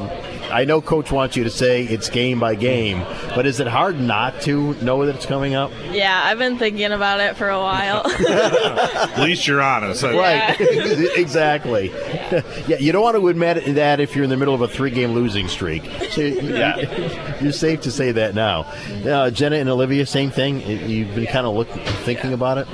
[0.56, 3.03] I know Coach wants you to say it's game by game,
[3.36, 5.70] but is it hard not to know that it's coming up?
[5.91, 8.10] Yeah, I've been thinking about it for a while.
[8.30, 10.01] At least you're honest.
[10.01, 10.56] Right,
[11.18, 11.89] exactly.
[12.70, 15.12] yeah, you don't want to admit that if you're in the middle of a three-game
[15.12, 15.84] losing streak.
[16.12, 17.41] So yeah.
[17.43, 18.62] you're safe to say that now.
[19.06, 20.62] Uh, Jenna and Olivia, same thing.
[20.89, 22.68] You've been kind of looking, thinking about it.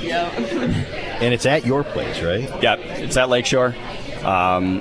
[0.00, 0.30] yeah.
[1.20, 2.62] And it's at your place, right?
[2.62, 3.76] Yep, it's at Lakeshore.
[4.24, 4.80] Um,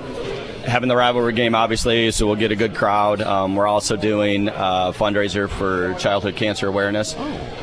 [0.68, 3.22] having the rivalry game, obviously, so we'll get a good crowd.
[3.22, 7.16] Um, we're also doing a fundraiser for childhood cancer awareness.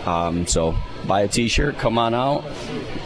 [0.07, 0.75] Um, so
[1.07, 2.45] buy a T-shirt, come on out,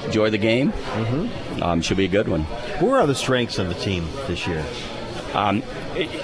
[0.04, 0.72] enjoy the game.
[0.72, 1.62] Mm-hmm.
[1.62, 2.42] Um, should be a good one.
[2.78, 4.64] Who are the strengths of the team this year?
[5.34, 5.62] Um,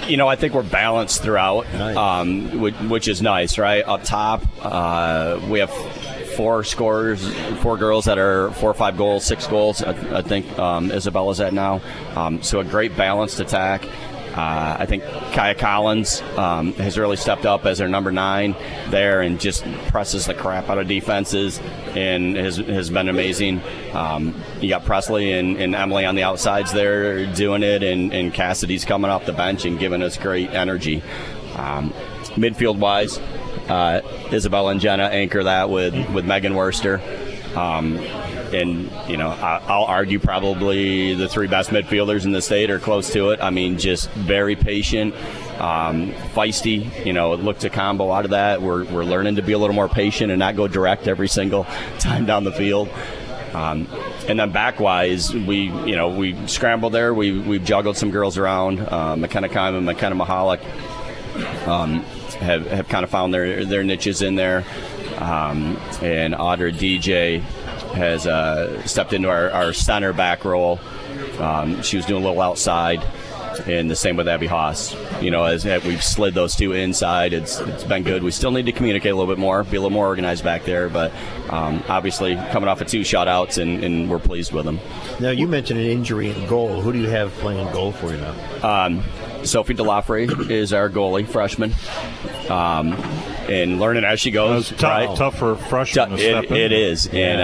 [0.07, 3.83] you know, I think we're balanced throughout, um, which, which is nice, right?
[3.85, 5.69] Up top, uh, we have
[6.35, 9.81] four scorers, four girls that are four or five goals, six goals.
[9.81, 11.81] I, I think um, Isabella's at now.
[12.15, 13.85] Um, so a great balanced attack.
[14.35, 18.53] Uh, I think Kaya Collins um, has really stepped up as their number nine
[18.89, 21.61] there and just presses the crap out of defenses
[21.95, 23.61] and has, has been amazing.
[23.93, 28.33] Um, you got Presley and, and Emily on the outsides there doing it, and, and
[28.33, 31.01] Cassidy's coming off the bench and giving us great energy.
[31.55, 31.93] Um,
[32.35, 33.17] midfield wise,
[33.67, 34.01] uh,
[34.31, 37.01] Isabel and Jenna anchor that with, with Megan Worster.
[37.55, 42.69] Um, and, you know, I, I'll argue probably the three best midfielders in the state
[42.69, 43.39] are close to it.
[43.41, 45.15] I mean, just very patient,
[45.59, 48.61] um, feisty, you know, look to combo out of that.
[48.61, 51.63] We're, we're learning to be a little more patient and not go direct every single
[51.99, 52.89] time down the field.
[53.53, 53.87] Um,
[54.27, 57.13] and then backwise, we you know we scrambled there.
[57.13, 58.81] We we've juggled some girls around.
[58.81, 60.59] Uh, McKenna Kime and McKenna Mahalik
[61.67, 62.01] um,
[62.39, 64.63] have have kind of found their their niches in there.
[65.17, 67.41] Um, and Audra DJ
[67.93, 70.79] has uh, stepped into our, our center back role.
[71.39, 73.05] Um, she was doing a little outside.
[73.67, 74.93] and the same with Abby Haas.
[75.21, 78.21] You know, as we've slid those two inside, it's it's been good.
[78.21, 80.65] We still need to communicate a little bit more, be a little more organized back
[80.65, 81.13] there, but
[81.49, 84.79] um, obviously coming off of two shutouts, and, and we're pleased with them.
[85.21, 86.81] Now you mentioned an injury in goal.
[86.81, 88.85] Who do you have playing goal for you now?
[88.85, 89.03] Um,
[89.45, 91.73] Sophie DeLafre is our goalie, freshman.
[92.49, 92.93] Um,
[93.49, 94.69] and learning as she goes.
[94.69, 95.17] Tough, right?
[95.17, 96.57] tough for freshmen to step it, in.
[96.57, 97.19] it is, Yeah.
[97.27, 97.41] and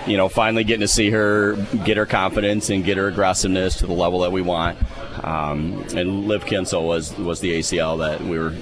[0.00, 3.78] uh, you know, finally getting to see her get her confidence and get her aggressiveness
[3.78, 4.78] to the level that we want.
[5.24, 8.52] Um, and Liv Kinsel was was the ACL that we were,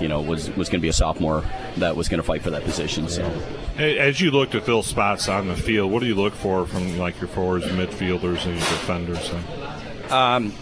[0.00, 1.44] you know, was was going to be a sophomore
[1.76, 3.08] that was going to fight for that position.
[3.08, 3.22] So.
[3.78, 6.96] As you look to fill spots on the field, what do you look for from
[6.98, 9.30] like your forwards, midfielders, and your defenders?
[10.10, 10.54] Um,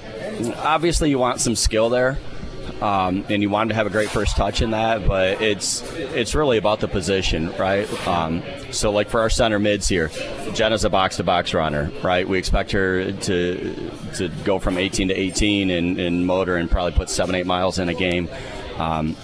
[0.57, 2.19] obviously, you want some skill there,
[2.81, 5.07] um, and you want to have a great first touch in that.
[5.07, 7.89] But it's it's really about the position, right?
[8.07, 10.11] Um, so, like for our center mids here,
[10.55, 12.29] Jenna's a box to box runner, right?
[12.29, 16.93] We expect her to to go from 18 to 18 in, in motor and probably
[16.93, 18.29] put seven eight miles in a game.
[18.77, 19.17] Um,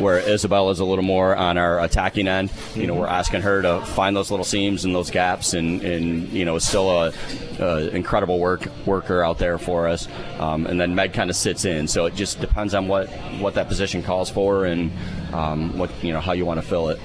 [0.00, 2.52] where Isabella's a little more on our attacking end.
[2.74, 6.28] You know, we're asking her to find those little seams and those gaps, and, and
[6.30, 7.12] you know, is still a,
[7.58, 10.08] a incredible work worker out there for us.
[10.38, 13.08] Um, and then Meg kind of sits in, so it just depends on what
[13.40, 14.90] what that position calls for and
[15.32, 17.00] um, what you know how you want to fill it.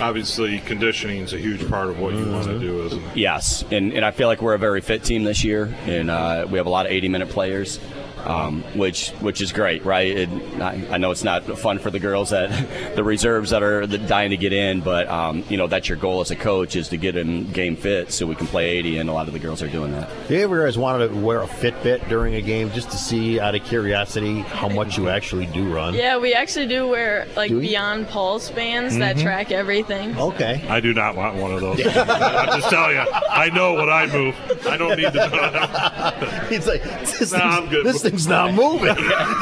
[0.00, 3.16] Obviously, conditioning is a huge part of what you want to do, isn't it?
[3.16, 6.46] Yes, and, and I feel like we're a very fit team this year, and uh,
[6.48, 7.78] we have a lot of 80 minute players.
[8.26, 10.06] Um, which which is great, right?
[10.06, 10.28] It,
[10.60, 12.50] I, I know it's not fun for the girls that
[12.96, 16.20] the reserves that are dying to get in, but um, you know that's your goal
[16.20, 19.08] as a coach is to get them game fit so we can play 80, and
[19.10, 20.08] a lot of the girls are doing that.
[20.28, 23.40] Do you ever guys wanted to wear a Fitbit during a game just to see,
[23.40, 25.94] out of curiosity, how much you actually do run?
[25.94, 27.60] Yeah, we actually do wear like Do you?
[27.62, 29.22] beyond pulse bands that Mhm.
[29.22, 30.16] track everything.
[30.18, 30.62] Okay.
[30.68, 31.80] I do not want one of those.
[31.96, 34.34] I'm just telling you, I know what I move.
[34.68, 36.46] I don't need to.
[36.50, 37.86] He's like, this, Nah, thing's, I'm good.
[37.86, 38.94] this thing's not moving.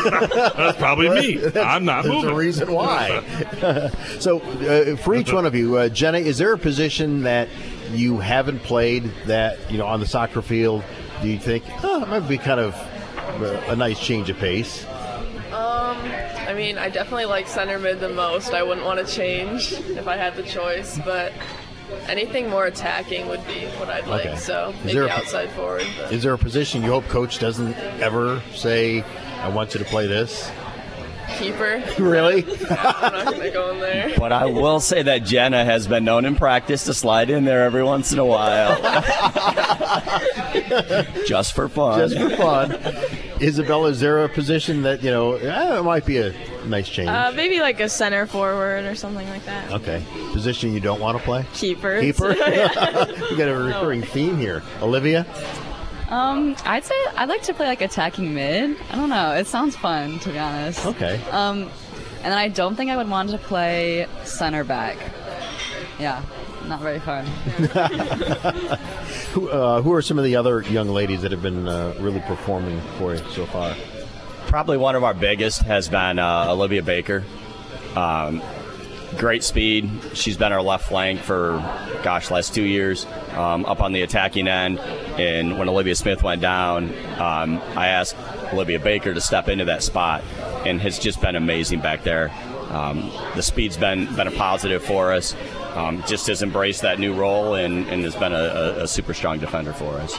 [0.04, 1.50] That's probably me.
[1.56, 2.30] I'm not There's moving.
[2.30, 3.22] a reason why.
[4.18, 7.48] so, uh, for each one of you, uh, Jenna, is there a position that
[7.92, 10.84] you haven't played that you know on the soccer field?
[11.22, 12.74] Do you think oh, it might be kind of
[13.68, 14.84] a nice change of pace?
[15.52, 15.96] Um,
[16.46, 18.52] I mean, I definitely like center mid the most.
[18.52, 21.32] I wouldn't want to change if I had the choice, but
[22.08, 24.30] anything more attacking would be what I'd Okay.
[24.30, 24.38] like.
[24.38, 25.84] So Is maybe there a- outside forward.
[26.00, 26.12] But.
[26.12, 29.04] Is there a position you hope coach doesn't ever say,
[29.42, 30.50] "I want you to play this"?
[31.38, 31.82] Keeper.
[31.98, 32.44] Really?
[32.70, 34.12] I'm not gonna go in there.
[34.18, 37.64] But I will say that Jenna has been known in practice to slide in there
[37.64, 38.80] every once in a while,
[41.26, 42.08] just for fun.
[42.08, 42.78] Just for fun.
[43.42, 46.32] Isabella, is there a position that you know eh, it might be a
[46.66, 47.08] nice change?
[47.08, 49.72] Uh, maybe like a center forward or something like that.
[49.72, 50.02] okay,
[50.32, 51.44] position you don't want to play?
[51.54, 52.00] Keeper.
[52.00, 52.28] Keeper.
[53.30, 54.62] We got a recurring theme here.
[54.80, 55.26] Olivia.
[56.08, 58.76] Um, I'd say I'd like to play like attacking mid.
[58.90, 59.32] I don't know.
[59.32, 60.86] It sounds fun to be honest.
[60.86, 61.20] Okay.
[61.30, 61.62] Um,
[62.22, 64.96] and then I don't think I would want to play center back.
[65.98, 66.22] Yeah,
[66.66, 67.26] not very fun.
[69.32, 72.20] Who, uh, who are some of the other young ladies that have been uh, really
[72.20, 73.74] performing for you so far?
[74.48, 77.22] Probably one of our biggest has been uh, Olivia Baker.
[77.94, 78.42] Um,
[79.18, 79.90] great speed.
[80.14, 81.58] She's been our left flank for,
[82.02, 84.78] gosh, last two years, um, up on the attacking end.
[85.18, 88.16] And when Olivia Smith went down, um, I asked
[88.50, 90.24] Olivia Baker to step into that spot,
[90.64, 92.30] and has just been amazing back there.
[92.70, 95.36] Um, the speed's been been a positive for us.
[95.74, 99.12] Um, just has embraced that new role and, and has been a, a, a super
[99.12, 100.18] strong defender for us.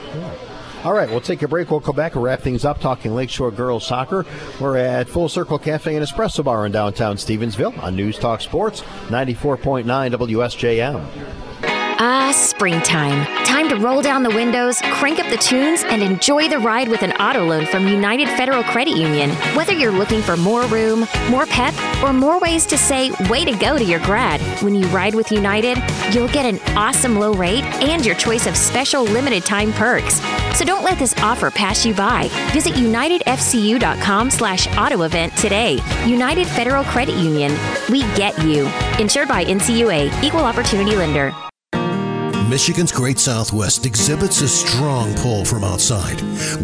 [0.85, 1.69] All right, we'll take a break.
[1.71, 4.25] We'll come back and wrap things up talking Lakeshore Girls Soccer.
[4.61, 8.81] We're at Full Circle Cafe and Espresso Bar in downtown Stevensville on News Talk Sports
[9.09, 11.48] 94.9 WSJM.
[12.01, 13.25] Ah, springtime.
[13.43, 17.03] Time to roll down the windows, crank up the tunes, and enjoy the ride with
[17.03, 19.31] an auto loan from United Federal Credit Union.
[19.53, 23.51] Whether you're looking for more room, more pep, or more ways to say, way to
[23.51, 25.77] go to your grad, when you ride with United,
[26.13, 30.21] you'll get an awesome low rate and your choice of special limited time perks.
[30.57, 32.29] So don't let this offer pass you by.
[32.53, 35.79] Visit unitedfcu.com slash auto event today.
[36.05, 37.51] United Federal Credit Union.
[37.89, 38.69] We get you.
[38.99, 41.33] Insured by NCUA, Equal Opportunity Lender.
[42.49, 46.19] Michigan's Great Southwest exhibits a strong pull from outside.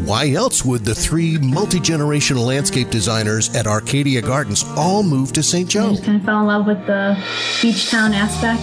[0.08, 5.44] Why else would the three multi generational landscape designers at Arcadia Gardens all move to
[5.44, 5.68] St.
[5.68, 5.90] I Joe?
[5.92, 7.24] just kind of fell in love with the
[7.62, 8.62] beach town aspect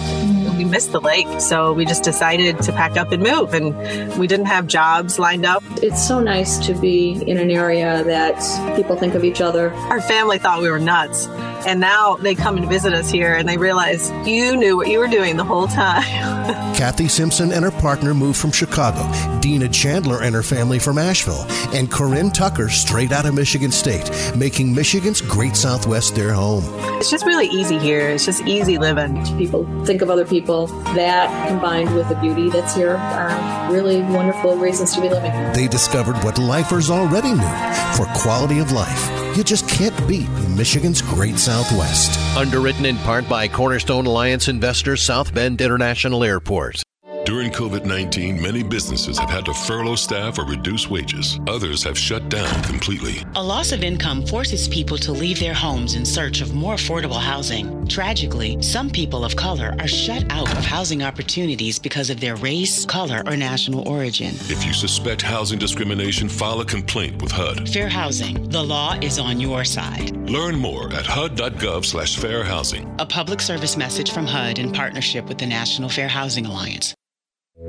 [0.57, 1.27] we missed the lake.
[1.39, 3.53] So we just decided to pack up and move.
[3.53, 5.63] And we didn't have jobs lined up.
[5.81, 9.71] It's so nice to be in an area that people think of each other.
[9.73, 11.27] Our family thought we were nuts.
[11.65, 14.99] And now they come and visit us here and they realize you knew what you
[14.99, 16.03] were doing the whole time.
[16.75, 21.45] Kathy Simpson and her partner moved from Chicago, Dina Chandler and her family from Asheville,
[21.73, 26.63] and Corinne Tucker straight out of Michigan State, making Michigan's Great Southwest their home.
[26.97, 28.09] It's just really easy here.
[28.09, 29.23] It's just easy living.
[29.37, 30.42] People think of other people.
[30.45, 35.31] That combined with the beauty that's here are really wonderful reasons to be living.
[35.53, 37.53] They discovered what lifers already knew
[37.95, 39.37] for quality of life.
[39.37, 42.19] You just can't beat Michigan's Great Southwest.
[42.37, 46.83] Underwritten in part by Cornerstone Alliance Investors South Bend International Airport.
[47.25, 51.39] During COVID 19, many businesses have had to furlough staff or reduce wages.
[51.47, 53.23] Others have shut down completely.
[53.35, 57.21] A loss of income forces people to leave their homes in search of more affordable
[57.21, 57.87] housing.
[57.87, 62.85] Tragically, some people of color are shut out of housing opportunities because of their race,
[62.85, 64.35] color, or national origin.
[64.49, 67.69] If you suspect housing discrimination, file a complaint with HUD.
[67.69, 68.49] Fair housing.
[68.49, 70.11] The law is on your side.
[70.29, 72.93] Learn more at hud.gov slash fair housing.
[72.99, 76.93] A public service message from HUD in partnership with the National Fair Housing Alliance.
[77.55, 77.63] The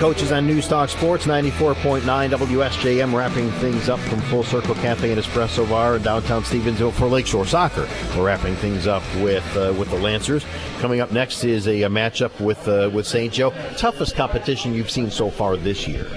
[0.00, 5.20] coaches on News Talk Sports 94.9 WSJM wrapping things up from Full Circle Cafe and
[5.20, 7.88] Espresso Bar in downtown Stevensville for Lakeshore Soccer.
[8.16, 10.44] We're wrapping things up with uh, with the Lancers.
[10.80, 13.32] Coming up next is a, a matchup with uh, with St.
[13.32, 13.52] Joe.
[13.76, 16.10] Toughest competition you've seen so far this year.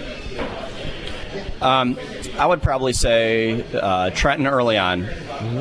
[1.61, 1.99] Um,
[2.39, 5.07] I would probably say uh, Trenton early on.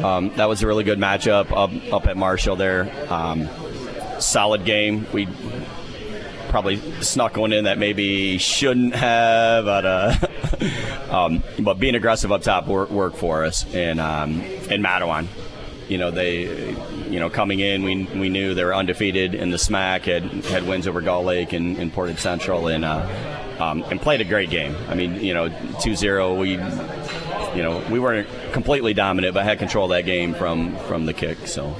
[0.03, 2.91] Um, that was a really good matchup up, up at Marshall there.
[3.13, 3.49] Um,
[4.21, 5.07] solid game.
[5.13, 5.29] We
[6.49, 10.15] probably snuck one in that maybe shouldn't have, but uh,
[11.11, 13.65] um, but being aggressive up top worked work for us.
[13.75, 14.41] And um,
[14.71, 15.27] and Mattawan,
[15.89, 16.71] you know they,
[17.09, 20.67] you know coming in, we we knew they were undefeated in the SMAC, had had
[20.67, 24.51] wins over Gull Lake and, and Portage Central, and uh, um, and played a great
[24.51, 24.77] game.
[24.89, 26.51] I mean, you know, 2-0, we
[27.57, 31.13] you know we weren't completely dominant, but had control of that game from from the
[31.13, 31.47] kick.
[31.47, 31.77] So.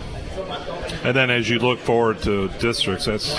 [1.05, 3.35] And then as you look forward to districts, that's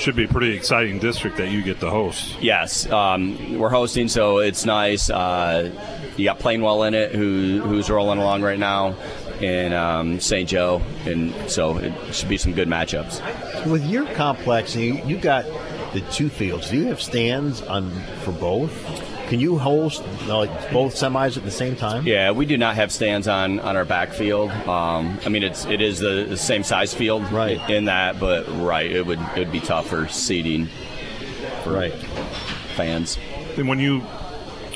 [0.00, 2.40] should be a pretty exciting district that you get to host.
[2.40, 5.10] Yes, um, we're hosting, so it's nice.
[5.10, 5.70] Uh,
[6.16, 8.94] you got Plainwell in it, who who's rolling along right now,
[9.40, 10.48] and um, St.
[10.48, 13.66] Joe, and so it should be some good matchups.
[13.70, 15.44] With your complex, you, you got
[15.92, 16.70] the two fields.
[16.70, 17.90] Do you have stands on
[18.22, 19.09] for both?
[19.30, 22.04] Can you host like both semis at the same time?
[22.04, 24.50] Yeah, we do not have stands on, on our backfield.
[24.50, 27.70] Um, I mean, it's it is the, the, same size field right.
[27.70, 30.66] in that, but right, it would it would be tough for seating
[31.62, 31.94] for right
[32.74, 33.18] fans.
[33.56, 34.02] And when you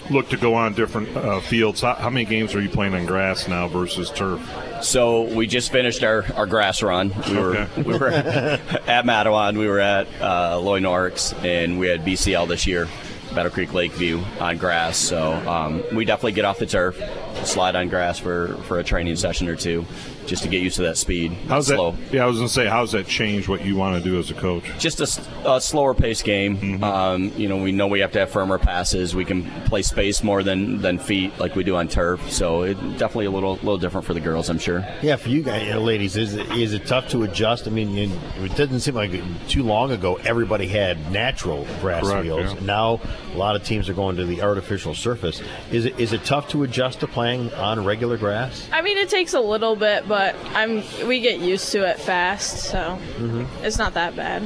[0.09, 3.07] look to go on different uh, fields, how, how, many games are you playing on
[3.07, 4.41] grass now versus turf?
[4.85, 7.13] So we just finished our, our grass run.
[7.29, 12.05] We were we were at Mattawan, we were at uh, Loy Norrix, and we had
[12.05, 12.87] BCL this year.
[13.35, 14.97] Battle Creek Lakeview on grass.
[14.97, 17.01] So um, we definitely get off the turf,
[17.45, 19.85] slide on grass for, for a training session or two,
[20.27, 21.33] just to get used to that speed.
[21.49, 21.93] How's slow.
[21.93, 22.13] that?
[22.13, 24.31] Yeah, I was going to say, how's that change what you want to do as
[24.31, 24.65] a coach?
[24.79, 26.57] Just a, a slower pace game.
[26.59, 26.85] Mm-hmm.
[26.85, 29.15] Um, you know, we know we have to have firmer passes.
[29.15, 32.31] We can play space more than, than feet like we do on turf.
[32.31, 34.87] So it definitely a little little different for the girls, I'm sure.
[35.03, 37.67] Yeah, for you guys, you know, ladies, is it, is it tough to adjust?
[37.67, 39.13] I mean, it doesn't seem like
[39.49, 42.55] too long ago everybody had natural grass Correct, fields.
[42.55, 42.61] yeah.
[42.61, 43.01] Now
[43.33, 45.43] a lot of teams are going to the artificial surface.
[45.71, 48.69] Is it is it tough to adjust to playing on regular grass?
[48.73, 52.65] I mean, it takes a little bit, but I'm we get used to it fast,
[52.71, 53.47] so Mhm.
[53.63, 54.43] it's not that bad.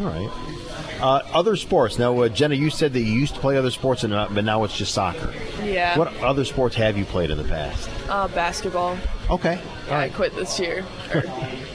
[0.00, 0.30] All right.
[1.00, 1.98] Uh, other sports.
[1.98, 4.44] Now, uh, Jenna, you said that you used to play other sports, and not, but
[4.44, 5.32] now it's just soccer.
[5.64, 5.98] Yeah.
[5.98, 7.90] What other sports have you played in the past?
[8.08, 8.96] Uh, basketball.
[9.28, 9.58] Okay.
[9.88, 10.84] Yeah, I quit this year.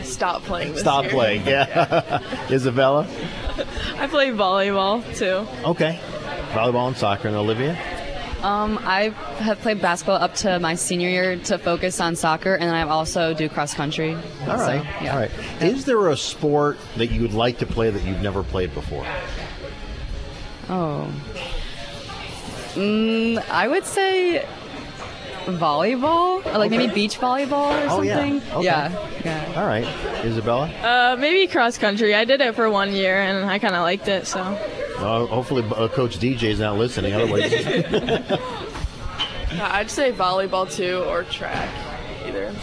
[0.03, 1.11] Stop playing this Stop year.
[1.11, 1.45] playing.
[1.45, 2.21] Yeah.
[2.49, 3.05] Isabella.
[3.99, 5.45] I play volleyball too.
[5.67, 5.99] Okay.
[6.53, 7.27] Volleyball and soccer.
[7.27, 7.77] And Olivia.
[8.43, 9.09] Um, I
[9.39, 13.33] have played basketball up to my senior year to focus on soccer, and I also
[13.33, 14.13] do cross country.
[14.47, 14.85] All right.
[15.09, 15.31] All right.
[15.59, 19.05] Is there a sport that you would like to play that you've never played before?
[20.69, 21.11] Oh.
[22.75, 24.45] Mm, I would say
[25.45, 28.15] volleyball, or like maybe beach volleyball or Oh, yeah.
[28.17, 28.41] something.
[28.53, 28.65] Okay.
[28.65, 29.09] Yeah.
[29.25, 29.53] Yeah.
[29.55, 29.85] All right.
[30.25, 30.67] Isabella.
[30.83, 32.13] Uh, maybe cross country.
[32.13, 34.27] I did it for one year and I kind of liked it.
[34.27, 34.39] So
[34.99, 37.13] Well, hopefully, uh, Coach DJ is not listening.
[37.13, 37.51] Otherwise,
[39.53, 41.69] Yeah, I'd say volleyball too, or track,
[42.25, 42.53] either.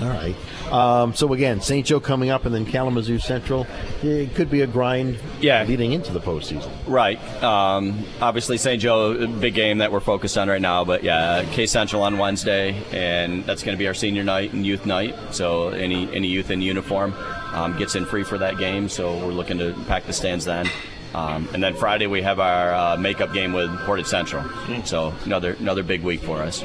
[0.00, 0.36] all right.
[0.72, 1.86] Um, so again, St.
[1.86, 3.66] Joe coming up, and then Kalamazoo Central.
[4.02, 5.18] It could be a grind.
[5.40, 5.64] Yeah.
[5.64, 6.70] leading into the postseason.
[6.86, 7.18] Right.
[7.42, 8.80] Um, obviously, St.
[8.80, 10.84] Joe, big game that we're focused on right now.
[10.84, 14.64] But yeah, K Central on Wednesday, and that's going to be our senior night and
[14.66, 15.14] youth night.
[15.32, 17.12] So any any youth in uniform
[17.52, 18.88] um, gets in free for that game.
[18.88, 20.66] So we're looking to pack the stands then.
[21.14, 24.44] Um, and then Friday we have our uh, makeup game with Portage Central.
[24.84, 26.62] So another another big week for us.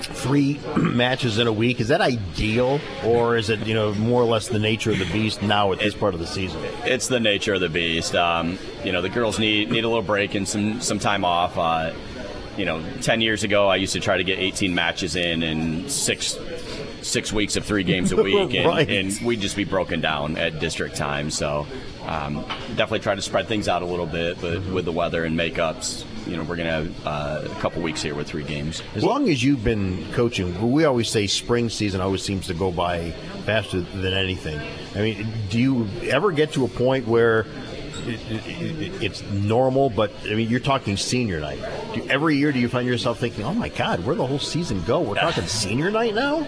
[0.00, 4.26] Three matches in a week is that ideal, or is it you know more or
[4.26, 6.60] less the nature of the beast now at this part of the season?
[6.84, 8.14] It's the nature of the beast.
[8.14, 11.56] Um, you know, the girls need need a little break and some some time off.
[11.56, 11.92] Uh,
[12.56, 15.88] you know, ten years ago, I used to try to get 18 matches in in
[15.88, 16.36] six
[17.02, 18.88] six weeks of three games a week, and, Right.
[18.90, 21.30] and we'd just be broken down at district time.
[21.30, 21.66] So
[22.08, 22.36] um,
[22.68, 26.06] definitely try to spread things out a little bit, but with the weather and makeups,
[26.26, 28.82] you know, we're gonna have uh, a couple weeks here with three games.
[28.94, 32.72] As long as you've been coaching, we always say spring season always seems to go
[32.72, 33.10] by
[33.44, 34.58] faster than anything.
[34.94, 37.46] I mean, do you ever get to a point where
[38.08, 39.90] it's normal?
[39.90, 41.60] But I mean, you're talking senior night.
[41.94, 44.82] Do, every year, do you find yourself thinking, "Oh my God, where the whole season
[44.84, 45.00] go?
[45.00, 46.46] We're talking senior night now."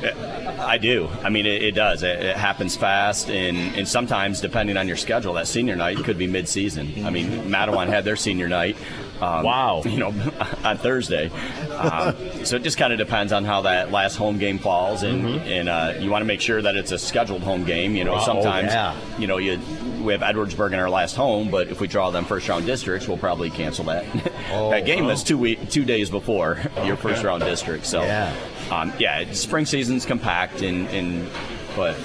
[0.61, 1.09] I do.
[1.23, 2.03] I mean, it, it does.
[2.03, 6.19] It, it happens fast, and, and sometimes, depending on your schedule, that senior night could
[6.19, 7.05] be mid-season.
[7.07, 8.77] I mean, Mattawan had their senior night.
[9.21, 9.83] Um, wow.
[9.91, 10.09] You know,
[10.65, 11.31] on Thursday.
[11.71, 15.27] Um, so it just kind of depends on how that last home game falls, and
[15.43, 17.97] and uh, you want to make sure that it's a scheduled home game.
[17.97, 18.97] You know, Oh, sometimes yeah.
[19.19, 19.59] you know you
[20.01, 23.07] we have Edwardsburg in our last home, but if we draw them first round districts,
[23.07, 24.05] we'll probably cancel that
[24.51, 25.07] that game.
[25.07, 27.86] That's two week, two days before your first round district.
[27.86, 28.34] So Yeah.
[28.70, 31.28] um, yeah, spring season's compact and, and
[31.76, 31.96] but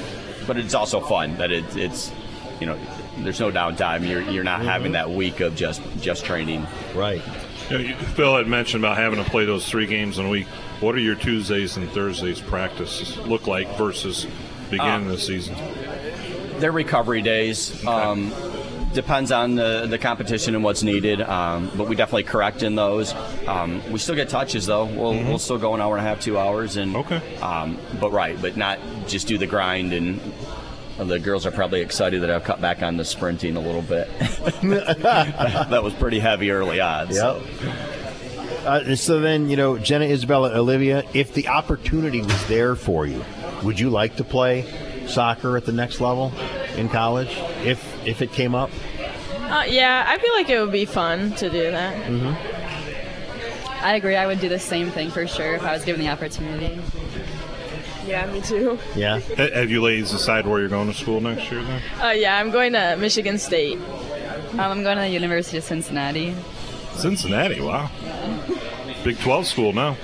[0.48, 2.12] but it's also fun that it, it's
[2.60, 2.78] you know
[3.20, 4.08] there's no downtime.
[4.08, 6.68] You're you're not having that week of just just training.
[6.94, 7.22] Right.
[7.70, 10.30] You know, you- Phil had mentioned about having to play those three games in a
[10.30, 10.46] week.
[10.82, 14.28] What are your Tuesdays and Thursdays practices look like versus
[14.70, 15.56] beginning of the season?
[16.60, 17.86] They're recovery days.
[17.86, 18.32] Um,
[18.96, 23.14] depends on the, the competition and what's needed, um, but we definitely correct in those.
[23.46, 24.86] Um, we still get touches though.
[24.86, 27.38] We'll, we'll still go an hour and a half, two hours, and okay.
[27.38, 30.20] Um, but right, but not just do the grind and.
[30.98, 34.08] The girls are probably excited that I've cut back on the sprinting a little bit.
[34.62, 37.12] that was pretty heavy early on.
[37.12, 37.44] so.
[38.66, 43.26] Uh, so then, you know, Jenna, Isabella, Olivia, if the opportunity was there for you,
[43.62, 44.62] would you like to play
[45.08, 46.34] soccer at the next level
[46.76, 47.32] in college
[47.64, 48.70] if if it came up?
[49.32, 51.96] Uh, yeah, I feel like it would be fun to do that.
[52.06, 53.86] Mm-hmm.
[53.86, 54.16] I agree.
[54.16, 56.82] I would do the same thing for sure if I was given the opportunity.
[58.08, 58.80] Yeah, me too.
[58.96, 59.20] Yeah.
[59.20, 61.82] Have you ladies decided where you're going to school next year then?
[62.02, 63.80] Uh, yeah, I'm going to Michigan State.
[64.54, 66.36] Um, I'm going to the University of Cincinnati.
[66.94, 67.90] Cincinnati, wow.
[69.04, 69.98] Big 12 school now.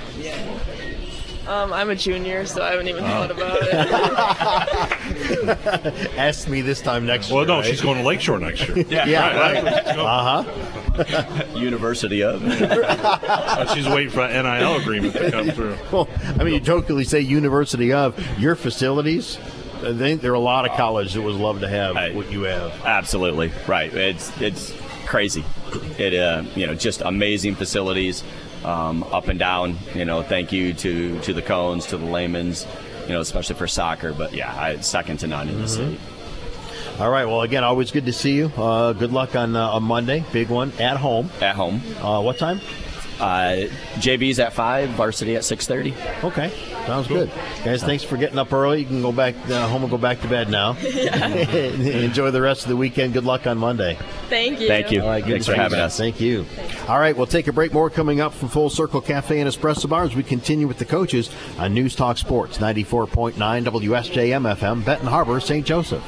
[1.46, 3.08] Um, I'm a junior, so I haven't even Oh.
[3.08, 3.72] thought about it.
[6.18, 7.48] Ask me this time next Well, year.
[7.48, 7.70] Well, no, right?
[7.70, 8.84] she's going to Lakeshore next year.
[8.88, 9.64] Yeah, right.
[9.98, 11.44] Uh huh.
[11.58, 12.42] University of.
[12.44, 15.76] Uh, she's waiting for an NIL agreement to come through.
[15.90, 19.38] Well, I mean, you jokingly say University of your facilities.
[19.82, 22.42] I think there are a lot of colleges that would love to have what you
[22.42, 22.72] have.
[22.84, 23.92] Absolutely right.
[23.92, 24.72] It's it's
[25.06, 25.44] crazy.
[25.98, 28.22] It uh, you know just amazing facilities
[28.64, 29.76] um, up and down.
[29.94, 32.66] You know, thank you to to the cones, to the layman's.
[33.02, 34.12] You know, especially for soccer.
[34.12, 35.98] But yeah, I, second to none in the city.
[37.00, 37.24] All right.
[37.24, 38.52] Well, again, always good to see you.
[38.56, 40.24] Uh, good luck on uh, on Monday.
[40.32, 41.30] Big one at home.
[41.40, 41.82] At home.
[42.00, 42.60] Uh, what time?
[43.22, 43.68] Uh,
[44.00, 45.94] JV's at five, varsity at six thirty.
[46.24, 46.50] Okay,
[46.86, 47.30] sounds good,
[47.64, 47.80] guys.
[47.82, 48.80] Thanks for getting up early.
[48.80, 50.72] You can go back uh, home and go back to bed now.
[50.82, 53.12] Enjoy the rest of the weekend.
[53.12, 53.96] Good luck on Monday.
[54.28, 54.66] Thank you.
[54.66, 55.02] Thank you.
[55.02, 55.96] All right, good Thanks for see you having us.
[55.96, 56.44] Thank you.
[56.88, 57.72] All right, we'll take a break.
[57.72, 60.84] More coming up from Full Circle Cafe and Espresso Bar as we continue with the
[60.84, 65.64] coaches on News Talk Sports 94.9 WSJM FM, Benton Harbor, St.
[65.64, 66.02] Joseph.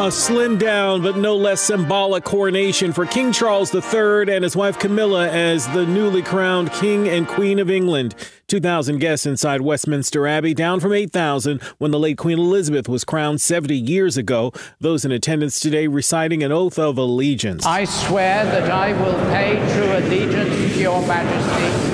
[0.00, 4.78] A slimmed down but no less symbolic coronation for King Charles III and his wife
[4.78, 8.14] Camilla as the newly crowned King and Queen of England.
[8.46, 13.42] 2,000 guests inside Westminster Abbey, down from 8,000 when the late Queen Elizabeth was crowned
[13.42, 14.54] 70 years ago.
[14.80, 17.66] Those in attendance today reciting an oath of allegiance.
[17.66, 21.90] I swear that I will pay true allegiance to your majesty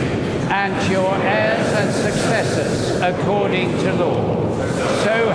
[0.53, 4.47] and to your heirs and successors according to law.
[5.03, 5.26] So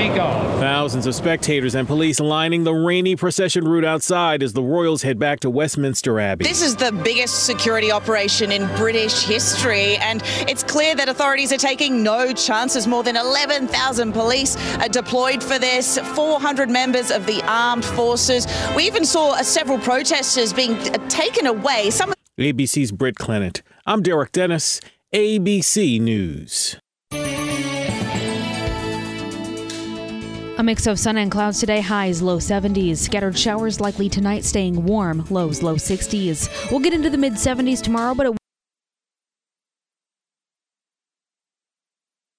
[0.00, 0.60] help me God.
[0.60, 5.18] Thousands of spectators and police lining the rainy procession route outside as the royals head
[5.18, 6.44] back to Westminster Abbey.
[6.44, 11.58] This is the biggest security operation in British history, and it's clear that authorities are
[11.58, 12.86] taking no chances.
[12.86, 18.46] More than 11,000 police are deployed for this, 400 members of the armed forces.
[18.76, 21.90] We even saw uh, several protesters being uh, taken away.
[21.90, 23.62] Some ABC's Britt Clennett.
[23.86, 24.80] I'm Derek Dennis,
[25.12, 26.76] ABC News.
[30.60, 32.98] A mix of sun and clouds today, highs low 70s.
[32.98, 36.70] Scattered showers likely tonight, staying warm, lows low 60s.
[36.70, 38.36] We'll get into the mid 70s tomorrow, but it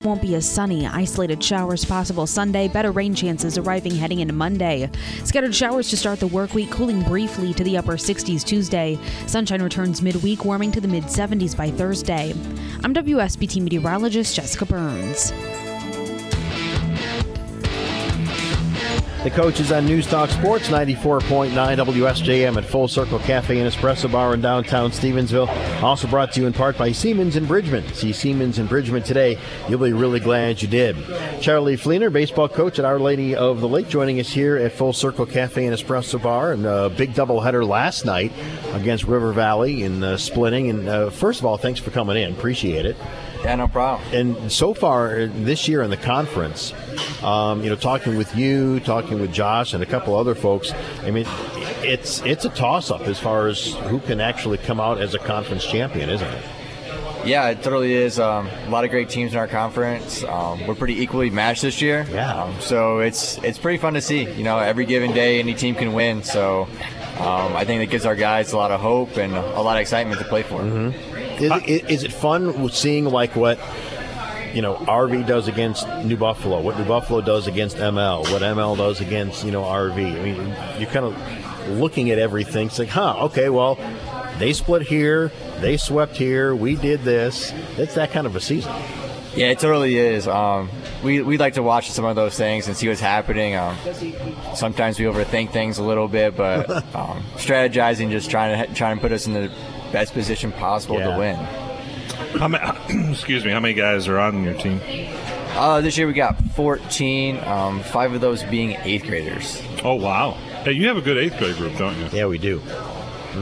[0.04, 0.86] won't be as sunny.
[0.86, 2.68] Isolated showers possible Sunday.
[2.68, 4.88] Better rain chances arriving heading into Monday.
[5.24, 9.00] Scattered showers to start the work week, cooling briefly to the upper 60s Tuesday.
[9.26, 12.36] Sunshine returns midweek, warming to the mid 70s by Thursday.
[12.84, 15.34] I'm WSBT meteorologist Jessica Burns.
[19.24, 24.12] The coach is on News Talk Sports 94.9 WSJM at Full Circle Cafe and Espresso
[24.12, 25.48] Bar in downtown Stevensville.
[25.84, 27.88] Also brought to you in part by Siemens and Bridgman.
[27.94, 29.38] See Siemens and Bridgman today.
[29.70, 30.96] You'll be really glad you did.
[31.40, 34.92] Charlie Fleener, baseball coach at Our Lady of the Lake, joining us here at Full
[34.92, 36.54] Circle Cafe and Espresso Bar.
[36.54, 38.32] And a big doubleheader last night
[38.74, 40.72] against River Valley in uh, splitting.
[40.72, 42.34] And uh, first of all, thanks for coming in.
[42.34, 42.98] Appreciate it.
[43.44, 44.08] Yeah, no problem.
[44.14, 46.74] And so far uh, this year in the conference,
[47.24, 50.72] um, you know, talking with you, talking with Josh, and a couple other folks.
[51.02, 51.26] I mean,
[51.84, 55.20] it's it's a toss up as far as who can actually come out as a
[55.20, 56.44] conference champion, isn't it?
[57.26, 58.20] Yeah, it totally is.
[58.20, 60.24] Um, a lot of great teams in our conference.
[60.24, 62.06] Um, we're pretty equally matched this year.
[62.12, 62.44] Yeah.
[62.44, 64.32] Um, so it's it's pretty fun to see.
[64.32, 66.24] You know, every given day, any team can win.
[66.24, 66.68] So
[67.20, 69.82] um, I think that gives our guys a lot of hope and a lot of
[69.82, 70.62] excitement to play for.
[70.62, 71.11] Mm-hmm.
[71.42, 73.60] Is, is it fun seeing like what
[74.54, 78.78] you know RV does against New Buffalo, what New Buffalo does against ML, what ML
[78.78, 79.96] does against you know RV?
[79.96, 82.68] I mean, you're kind of looking at everything.
[82.68, 83.78] It's like, huh, okay, well,
[84.38, 87.54] they split here, they swept here, we did this.
[87.78, 88.74] It's that kind of a season.
[89.36, 90.28] Yeah, it totally is.
[90.28, 90.70] Um,
[91.04, 93.56] we we like to watch some of those things and see what's happening.
[93.56, 93.78] Um,
[94.56, 99.02] sometimes we overthink things a little bit, but um, strategizing, just trying to trying to
[99.02, 99.52] put us in the
[99.92, 101.12] best position possible Yeah.
[101.14, 101.36] to win.
[102.39, 104.80] How many, excuse me, how many guys are on your team?
[105.54, 109.62] Uh, this year we got 14, um, five of those being eighth graders.
[109.84, 110.32] Oh, wow.
[110.64, 112.08] Hey, you have a good eighth grade group, don't you?
[112.14, 112.62] Yeah, we do.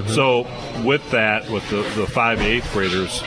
[0.07, 0.47] So,
[0.83, 3.23] with that, with the, the five eighth graders,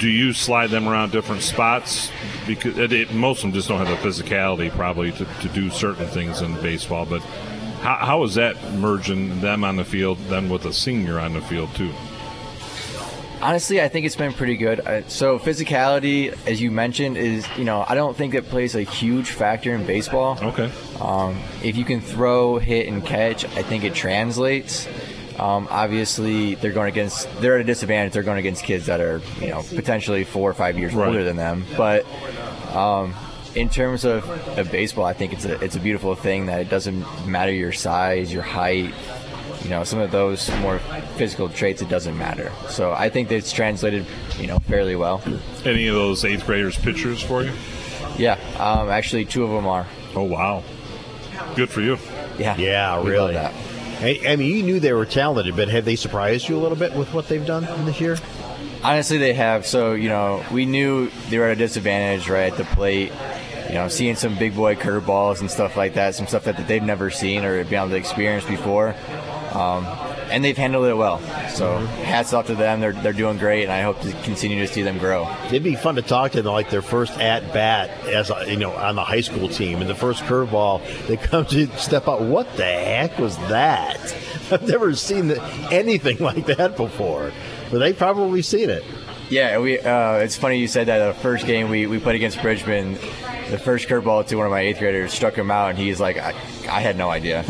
[0.00, 2.10] do you slide them around different spots?
[2.46, 5.70] Because it, it- most of them just don't have the physicality, probably, to, to do
[5.70, 7.06] certain things in baseball.
[7.06, 7.22] But
[7.82, 11.40] how, how is that merging them on the field then with a senior on the
[11.42, 11.92] field, too?
[13.42, 14.80] Honestly, I think it's been pretty good.
[15.08, 19.30] So physicality, as you mentioned, is you know I don't think it plays a huge
[19.30, 20.38] factor in baseball.
[20.40, 20.70] Okay.
[21.00, 24.88] Um, if you can throw, hit, and catch, I think it translates.
[25.38, 28.12] Um, obviously, they're going against they're at a disadvantage.
[28.14, 31.08] They're going against kids that are you know potentially four or five years Right.
[31.08, 31.66] older than them.
[31.76, 32.06] But
[32.74, 33.14] um,
[33.54, 34.28] in terms of,
[34.58, 37.72] of baseball, I think it's a it's a beautiful thing that it doesn't matter your
[37.72, 38.94] size, your height.
[39.64, 40.78] You know, some of those more
[41.16, 42.52] physical traits, it doesn't matter.
[42.68, 44.06] So I think that it's translated,
[44.38, 45.22] you know, fairly well.
[45.64, 47.52] Any of those eighth graders pitchers for you?
[48.18, 49.86] Yeah, um, actually, two of them are.
[50.14, 50.62] Oh wow,
[51.56, 51.98] good for you.
[52.38, 53.34] Yeah, Yeah, we really.
[53.34, 53.52] love that.
[53.98, 56.76] Hey, I mean, you knew they were talented, but have they surprised you a little
[56.76, 58.18] bit with what they've done this year?
[58.82, 59.64] Honestly, they have.
[59.66, 63.12] So, you know, we knew they were at a disadvantage, right, at the plate.
[63.68, 66.68] You know, seeing some big boy curveballs and stuff like that, some stuff that, that
[66.68, 68.94] they've never seen or been able to experience before.
[69.54, 69.86] Um,
[70.30, 71.20] and they've handled it well.
[71.50, 72.80] So, hats off to them.
[72.80, 75.32] They're, they're doing great, and I hope to continue to see them grow.
[75.46, 78.56] It'd be fun to talk to them like their first at bat as a, you
[78.56, 82.22] know on the high school team and the first curveball they come to step out.
[82.22, 84.00] What the heck was that?
[84.50, 87.32] I've never seen the, anything like that before,
[87.70, 88.84] but they probably seen it.
[89.30, 89.78] Yeah, we.
[89.78, 91.06] Uh, it's funny you said that.
[91.06, 92.94] The first game we, we played against Bridgman,
[93.50, 96.18] the first curveball to one of my eighth graders struck him out, and he's like,
[96.18, 96.30] I,
[96.68, 97.42] I had no idea.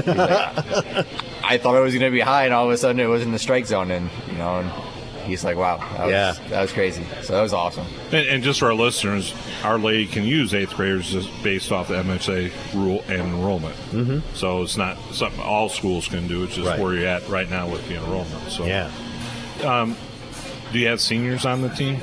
[1.45, 3.01] He's like, I thought it was going to be high, and all of a sudden
[3.01, 4.71] it was in the strike zone, and you know, and
[5.25, 6.33] he's like, wow, that was, Yeah.
[6.51, 7.05] that was crazy.
[7.23, 7.87] So that was awesome.
[8.13, 11.89] And, and just for our listeners, Our Lady can use eighth graders just based off
[11.89, 13.75] the MSA rule and enrollment.
[13.93, 14.23] Mhm.
[14.35, 16.45] So it's not something all schools can do.
[16.45, 16.79] It's just Right.
[16.79, 18.51] where you're at right now with the enrollment.
[18.51, 18.91] So Yeah.
[19.65, 19.97] Um,
[20.73, 22.01] do you have seniors on the team?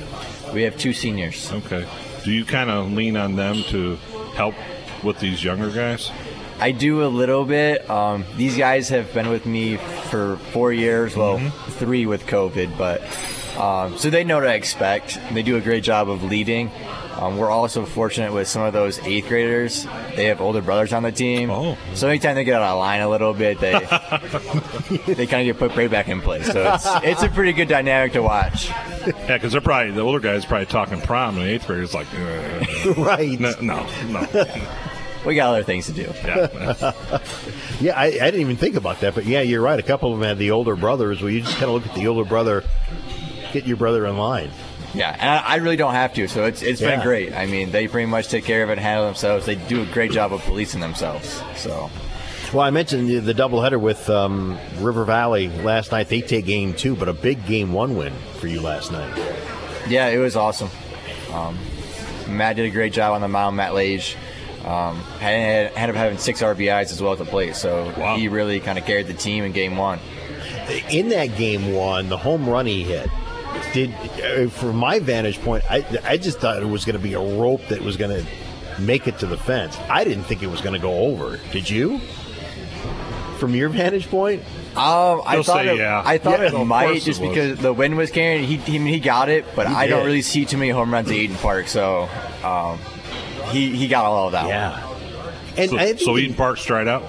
[0.53, 1.51] We have two seniors.
[1.51, 1.85] Okay.
[2.25, 3.97] Do you kind of lean on them to
[4.35, 4.55] help
[5.03, 6.09] with these younger guys?
[6.62, 7.89] I do a little bit.
[7.89, 11.39] Um, these guys have been with me for four years, well,
[11.72, 13.01] three with COVID, but
[13.59, 15.20] um, so they know what I expect.
[15.34, 16.72] They do a great job of leading.
[17.18, 19.86] Um, we're also fortunate with some of those eighth graders.
[20.16, 21.49] They have older brothers on the team.
[21.49, 21.78] Oh.
[21.93, 23.72] So anytime they get out of line a little bit, they
[25.14, 26.45] they kind of get put right back in place.
[26.45, 28.70] So it's, it's a pretty good dynamic to watch.
[28.70, 32.07] Yeah, because they're probably the older guys probably talking prom, and the eighth graders like,
[32.14, 33.39] uh, right?
[33.39, 34.28] No, no, no.
[35.26, 36.11] We got other things to do.
[36.24, 37.19] Yeah.
[37.82, 39.80] yeah, I, I didn't even think about that, but yeah, you're right.
[39.80, 41.22] A couple of them had the older brothers.
[41.22, 42.63] Where you just kind of look at the older brother,
[43.53, 44.49] get your brother in line.
[44.93, 47.34] Yeah, and I, I really don't have to, so it's it's been great.
[47.34, 49.45] I mean, they pretty much take care of it, and handle themselves.
[49.45, 51.41] They do a great job of policing themselves.
[51.55, 51.89] So
[52.51, 56.09] Well, I mentioned the, the doubleheader with um, River Valley last night.
[56.09, 59.17] They take game two, but a big game one win for you last night.
[59.88, 60.69] yeah, it was awesome.
[61.32, 61.57] Um,
[62.28, 63.55] Matt did a great job on the mound.
[63.55, 64.17] Matt Lage
[64.66, 68.59] um, had, had up having six RBIs as well at the plate, so he really
[68.59, 69.99] kind of carried the team in game one.
[70.89, 73.09] In that game one, the home run he hit
[73.74, 73.93] did,
[74.24, 77.20] uh, from my vantage point, I, I just thought it was going to be a
[77.20, 79.78] rope that was going to make it to the fence.
[79.89, 81.39] I didn't think it was going to go over.
[81.51, 81.99] Did you?
[83.38, 84.41] From your vantage point?
[84.72, 86.01] Um, I thought say it, yeah.
[86.05, 88.45] I thought Yeah, it might just it because the wind was carrying.
[88.45, 91.09] He he, he got it, but He I don't really see too many home runs
[91.09, 91.68] at Eden Park.
[91.68, 92.07] So
[92.43, 92.80] um,
[93.51, 94.47] he he got all of that.
[94.47, 94.85] Yeah.
[94.85, 95.33] One.
[95.57, 97.03] And so, I think so it- Eden Park's dried out.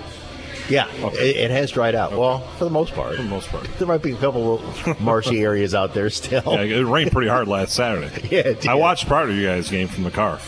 [0.69, 2.13] Yeah, it, it has dried out.
[2.13, 3.17] Well, for the most part.
[3.17, 3.65] For the most part.
[3.79, 6.43] There might be a couple of marshy areas out there still.
[6.47, 8.29] Yeah, it rained pretty hard last Saturday.
[8.31, 8.69] Yeah, it did.
[8.69, 10.39] I watched part of you guys' game from the car.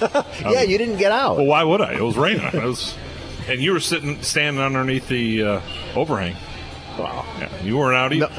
[0.42, 1.38] yeah, you didn't get out.
[1.38, 1.94] Well, why would I?
[1.94, 2.42] It was raining.
[2.44, 2.94] It was,
[3.48, 5.60] and you were sitting, standing underneath the uh,
[5.96, 6.36] overhang.
[6.98, 7.24] Wow.
[7.38, 8.30] Yeah, you weren't out either.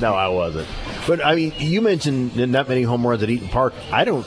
[0.00, 0.68] No, I wasn't.
[1.06, 3.72] But I mean, you mentioned not many home runs at Eaton Park.
[3.92, 4.26] I don't.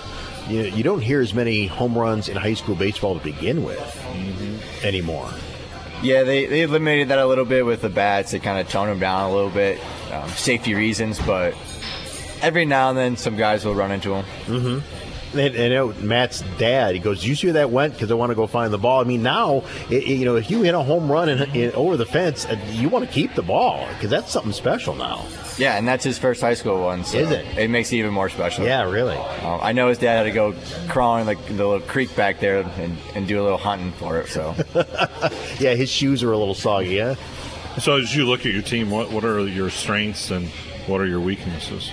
[0.50, 3.80] You, you don't hear as many home runs in high school baseball to begin with
[4.14, 4.86] Mm-hmm.
[4.86, 5.30] anymore.
[6.02, 8.32] Yeah, they, they eliminated that a little bit with the bats.
[8.32, 9.80] They kind of toned them down a little bit,
[10.12, 11.18] um, safety reasons.
[11.26, 11.56] But
[12.42, 14.26] every now and then, some guys will run into them.
[14.46, 15.03] Mm-hmm.
[15.34, 17.94] And, and you know, Matt's dad, he goes, "You see where that went?
[17.94, 20.36] Because I want to go find the ball." I mean, now, it, it- you know,
[20.36, 23.12] if you hit a home run in, in, over the fence, uh, you want to
[23.12, 25.26] keep the ball because that's something special now.
[25.58, 27.04] Yeah, and that's his first high school one.
[27.04, 27.46] So Is it?
[27.58, 28.66] It makes it even more special.
[28.66, 29.18] Yeah, really.
[29.18, 30.56] Um, I know his dad had to go
[30.90, 34.28] crawling like the little creek back there and, and do a little hunting for it.
[34.30, 34.56] So
[35.60, 36.96] yeah, his shoes are a little soggy.
[36.96, 37.16] Yeah.
[37.80, 40.48] So as you look at your team, what what are your strengths and
[40.88, 41.90] what are your weaknesses?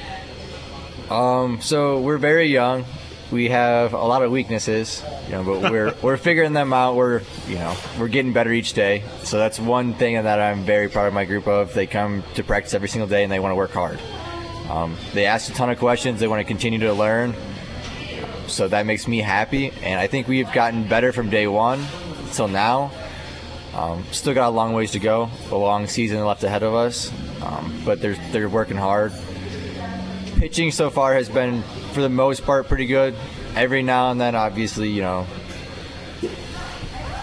[1.11, 2.85] Um, so we're very young.
[3.31, 6.97] We have a lot of weaknesses, you know, but we're we're figuring them out.
[6.97, 9.05] We're you know we're getting better each day.
[9.23, 11.73] So that's one thing that I'm very proud of my group of.
[11.75, 14.01] They come to practice every single day and they want to work hard.
[14.69, 16.21] Um, they ask a ton of questions.
[16.21, 17.35] They want to continue to learn.
[18.47, 21.87] So that makes me happy, and I think we've gotten better from day one
[22.33, 22.91] till now.
[23.75, 27.13] Um, still got a long ways to go, a long season left ahead of us,
[27.43, 29.13] um, but they're they're working hard
[30.41, 31.63] pitching so far has been,
[31.93, 33.15] for the most part, pretty good.
[33.55, 35.27] Every now and then, obviously, you know,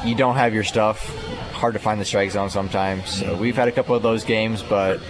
[0.06, 1.04] you don't have your stuff.
[1.52, 3.10] Hard to find the strike zone sometimes.
[3.10, 5.02] So we've had a couple of those games, but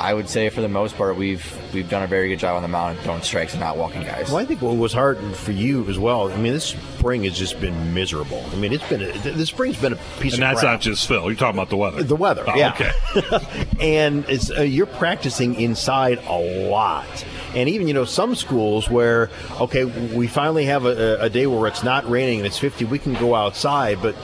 [0.00, 1.44] I would say for the most part, we've
[1.74, 4.28] we've done a very good job on the mound, throwing strikes and not walking guys.
[4.28, 6.32] Well, I think what was hard for you as well.
[6.32, 8.42] I mean, this spring has just been miserable.
[8.52, 10.72] I mean, it's been a, the spring's been a piece of And of that's crap.
[10.72, 11.24] not just Phil.
[11.26, 12.02] You're talking about the weather.
[12.02, 12.72] The weather, Oh, yeah.
[13.14, 13.70] Okay.
[13.80, 17.06] and it's uh, you're practicing inside a lot.
[17.54, 19.28] And even you know some schools where
[19.60, 22.98] okay we finally have a, a day where it's not raining and it's 50 we
[22.98, 24.14] can go outside but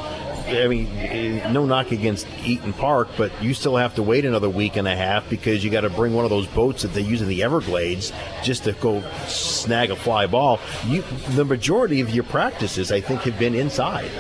[0.47, 4.49] I mean eh, no knock against Eaton Park but you still have to wait another
[4.49, 7.01] week and a half because you got to bring one of those boats that they
[7.01, 12.11] use in the Everglades just to go snag a fly ball you the majority of
[12.11, 14.11] your practices I think have been inside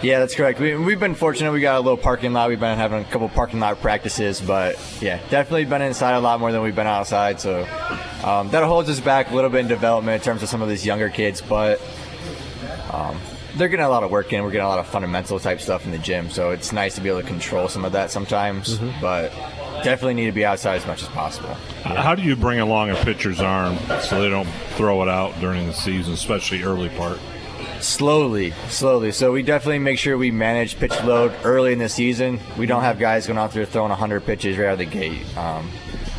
[0.00, 0.60] Yeah, that's correct.
[0.60, 1.50] We, we've been fortunate.
[1.50, 2.48] We got a little parking lot.
[2.48, 6.38] We've been having a couple parking lot practices, but yeah, definitely been inside a lot
[6.38, 7.40] more than we've been outside.
[7.40, 7.66] So
[8.22, 10.68] um, that holds us back a little bit in development in terms of some of
[10.68, 11.80] these younger kids, but
[12.92, 13.18] um,
[13.58, 14.42] they're getting a lot of work in.
[14.42, 17.00] We're getting a lot of fundamental type stuff in the gym, so it's nice to
[17.00, 18.78] be able to control some of that sometimes.
[19.00, 19.30] But
[19.82, 21.54] definitely need to be outside as much as possible.
[21.82, 25.66] How do you bring along a pitcher's arm so they don't throw it out during
[25.66, 27.18] the season, especially early part?
[27.80, 29.12] Slowly, slowly.
[29.12, 32.40] So we definitely make sure we manage pitch load early in the season.
[32.56, 35.36] We don't have guys going out there throwing 100 pitches right out of the gate.
[35.36, 35.70] Um,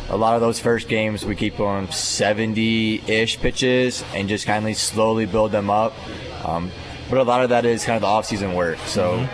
[0.08, 4.76] a lot of those first games, we keep going 70-ish pitches and just kind of
[4.76, 5.94] slowly build them up.
[6.44, 6.70] Um,
[7.10, 8.78] but a lot of that is kind of the off-season work.
[8.86, 9.28] So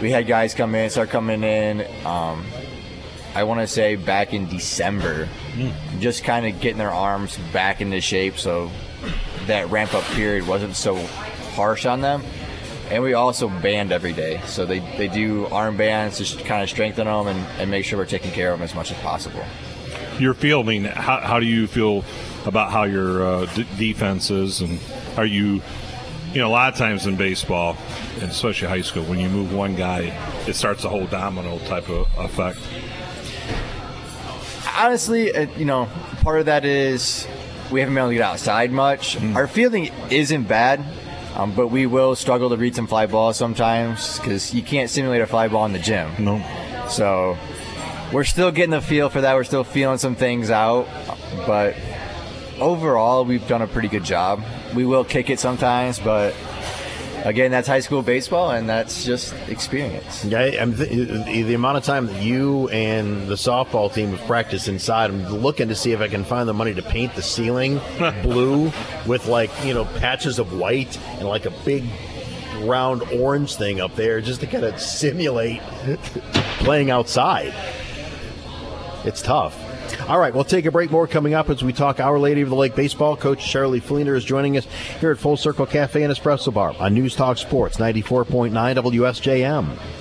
[0.00, 1.84] we had guys come in, start coming in.
[2.06, 2.46] Um,
[3.34, 5.28] I want to say back in December,
[5.98, 8.70] just kind of getting their arms back into shape, so
[9.46, 10.96] that ramp up period wasn't so
[11.54, 12.22] harsh on them.
[12.90, 16.68] And we also band every day, so they, they do arm bands to kind of
[16.68, 19.44] strengthen them and, and make sure we're taking care of them as much as possible.
[20.18, 22.04] Your fielding, how, how do you feel
[22.46, 24.60] about how your uh, d- defense is?
[24.60, 24.80] And
[25.16, 25.62] are you,
[26.32, 27.76] you know, a lot of times in baseball,
[28.20, 30.16] and especially high school, when you move one guy,
[30.46, 32.58] it starts a whole domino type of effect.
[34.76, 35.88] honestly, uh, you know,
[36.22, 37.26] part of that is
[37.70, 39.20] we haven't been able to get outside much.
[39.34, 40.84] Our fielding isn't bad,
[41.34, 45.22] um, but we will struggle to read some fly balls sometimes because you can't simulate
[45.22, 46.10] a fly ball in the gym.
[46.18, 46.42] No.
[46.88, 47.36] So
[48.12, 49.34] we're still getting the feel for that.
[49.34, 50.86] We're still feeling some things out,
[51.46, 51.76] but
[52.60, 54.42] overall, we've done a pretty good job.
[54.74, 56.34] We will kick it sometimes, but
[57.24, 60.24] again, that's high school baseball, and that's just experience.
[60.24, 64.68] Yeah, I'm th- the amount of time that you and the softball team have practiced
[64.68, 67.80] inside, I'm looking to see if I can find the money to paint the ceiling
[68.22, 68.72] blue
[69.06, 71.84] with like you know patches of white and like a big
[72.62, 75.60] round orange thing up there, just to kind of simulate
[76.60, 77.54] playing outside.
[79.04, 79.56] It's tough.
[80.08, 80.90] All right, we'll take a break.
[80.90, 83.16] More coming up as we talk Our Lady of the Lake baseball.
[83.16, 84.66] Coach Charlie Fleener is joining us
[85.00, 89.99] here at Full Circle Cafe and Espresso Bar on News Talk Sports 94.9 WSJM.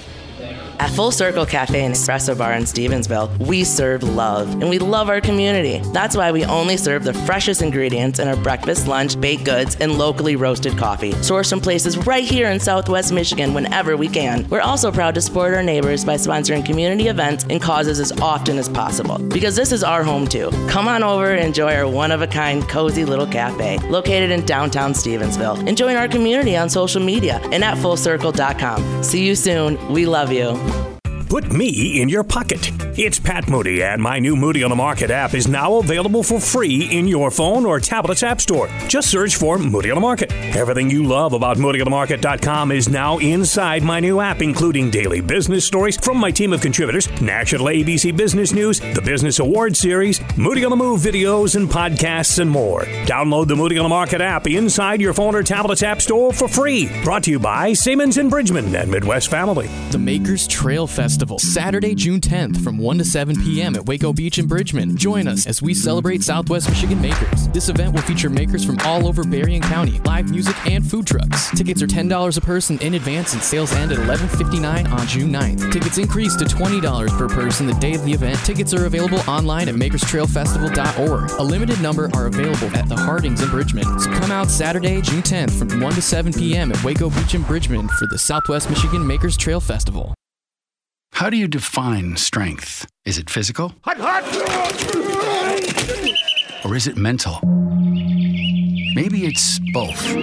[0.80, 5.09] At Full Circle Cafe and Espresso Bar in Stevensville, we serve love and we love
[5.09, 5.79] our community.
[5.91, 9.97] That's why we only serve the freshest ingredients in our breakfast, lunch, baked goods, and
[9.97, 14.47] locally roasted coffee, sourced from places right here in Southwest Michigan whenever we can.
[14.47, 18.58] We're also proud to support our neighbors by sponsoring community events and causes as often
[18.58, 20.49] as possible because this is our home too.
[20.70, 24.45] Come on over and enjoy our one of a kind, cozy little cafe located in
[24.45, 25.67] downtown Stevensville.
[25.67, 29.04] And join our community on social media and at fullcircle.com.
[29.04, 29.78] See you soon.
[29.91, 30.68] We love you.
[31.30, 32.72] Put me in your pocket.
[32.97, 36.39] It's Pat Moody, and my new Moody on the Market app is now available for
[36.39, 38.68] free in your phone or tablet's app store.
[38.88, 40.34] Just search for Moody on the Market.
[40.34, 45.97] Everything you love about MoodyOnTheMarket.com is now inside my new app, including daily business stories
[45.97, 50.72] from my team of contributors, national ABC Business News, the Business Awards Series, Moody on
[50.72, 52.86] the Move videos and podcasts, and more.
[53.06, 56.47] Download the Moody on the Market app inside your phone or tablet's app store for
[56.47, 56.89] free.
[57.04, 59.70] Brought to you by Siemens and Bridgman and Midwest Family.
[59.92, 60.88] The Makers Trail
[61.20, 63.75] Festival, Saturday, June 10th from 1 to 7 p.m.
[63.75, 64.96] at Weko Beach in Bridgman.
[64.96, 67.50] Join us as we celebrate Southwest Michigan makers.
[67.50, 71.50] This event will feature makers from all over Berrien County, live music, and food trucks.
[71.58, 75.74] Tickets are $10 a person in advance and sales end at 11.59 on June 9th.
[75.74, 78.37] Tickets increase to $20 per person the day of the event.
[78.46, 81.32] Tickets are available online at makerstrailfestival.org.
[81.32, 84.00] A limited number are available at the Hardings in Bridgman.
[84.00, 86.71] So come out Saturday, June 10th from 1 to 7 p.m.
[86.71, 90.16] at Weko Beach in Bridgman for the Southwest Michigan Makers Trail Festival.
[91.11, 92.87] How do you define strength?
[93.05, 93.73] Is it physical?
[96.63, 97.39] Or is it mental?
[98.95, 100.15] Maybe it's both.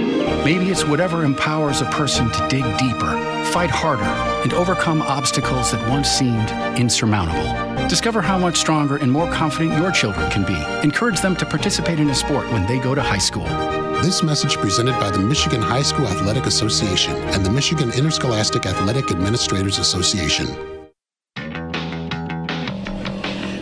[0.45, 4.03] Maybe it's whatever empowers a person to dig deeper, fight harder,
[4.43, 7.89] and overcome obstacles that once seemed insurmountable.
[7.89, 10.57] Discover how much stronger and more confident your children can be.
[10.83, 13.45] Encourage them to participate in a sport when they go to high school.
[14.03, 19.11] This message presented by the Michigan High School Athletic Association and the Michigan Interscholastic Athletic
[19.11, 20.76] Administrators Association.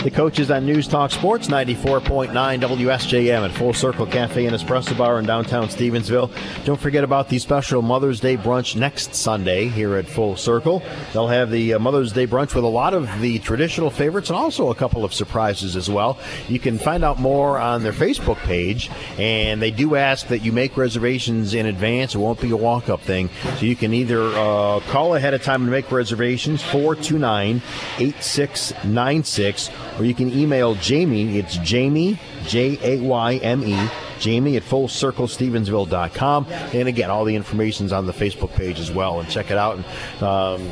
[0.05, 5.19] The coaches on News Talk Sports 94.9 WSJM at Full Circle Cafe and Espresso Bar
[5.19, 6.31] in downtown Stevensville.
[6.67, 10.83] Don't forget about the special Mother's Day brunch next Sunday here at Full Circle.
[11.15, 14.37] They'll have the uh, Mother's Day brunch with a lot of the traditional favorites and
[14.37, 16.19] also a couple of surprises as well.
[16.49, 20.53] You can find out more on their Facebook page, and they do ask that you
[20.53, 22.15] make reservations in advance.
[22.15, 23.31] It won't be a walk up thing.
[23.57, 27.63] So you can either uh, call ahead of time and make reservations 429
[27.99, 31.35] 8696 or you can email Jayme.
[31.35, 33.75] It's Jayme, J A Y M E,
[34.19, 36.47] Jayme at fullcirclestevensville.com.
[36.49, 39.21] And again, all the information's on the Facebook page as well.
[39.21, 39.77] And check it out.
[39.77, 40.71] And, um,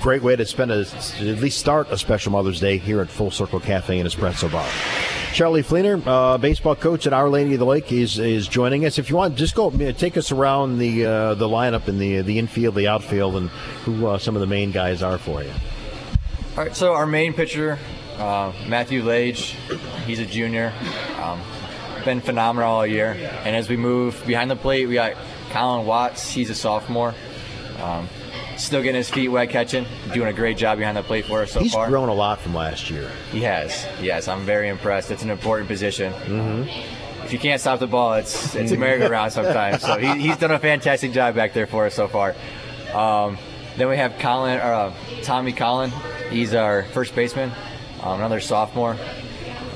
[0.00, 3.30] great way to spend a, at least start a special Mother's Day here at Full
[3.30, 4.68] Circle Cafe and Espresso Bar.
[5.32, 8.98] Charlie Fleener, uh, baseball coach at Our Lady of the Lake, is is joining us.
[8.98, 12.38] If you want, just go take us around the uh, the lineup in the the
[12.38, 13.48] infield, the outfield, and
[13.84, 15.52] who uh, some of the main guys are for you.
[16.56, 17.78] All right, so our main pitcher,
[18.20, 19.56] uh, Matthew Lage,
[20.06, 20.72] he's a junior.
[21.20, 21.40] Um,
[22.04, 23.12] been phenomenal all year.
[23.44, 25.14] And as we move behind the plate, we got
[25.50, 26.30] Colin Watts.
[26.30, 27.14] He's a sophomore.
[27.82, 28.08] Um,
[28.56, 29.86] still getting his feet wet catching.
[30.12, 31.86] Doing a great job behind the plate for us so He's far.
[31.86, 33.10] He's grown a lot from last year.
[33.32, 33.86] He has.
[34.00, 35.10] Yes, I'm very impressed.
[35.10, 36.12] It's an important position.
[36.12, 37.24] Mm-hmm.
[37.24, 39.82] If you can't stop the ball, it's it's a merry-go-round sometimes.
[39.82, 42.34] So he, he's done a fantastic job back there for us so far.
[42.94, 43.38] Um,
[43.76, 44.92] then we have Colin, uh,
[45.22, 45.92] Tommy Collin.
[46.30, 47.52] He's our first baseman,
[48.02, 48.96] um, another sophomore.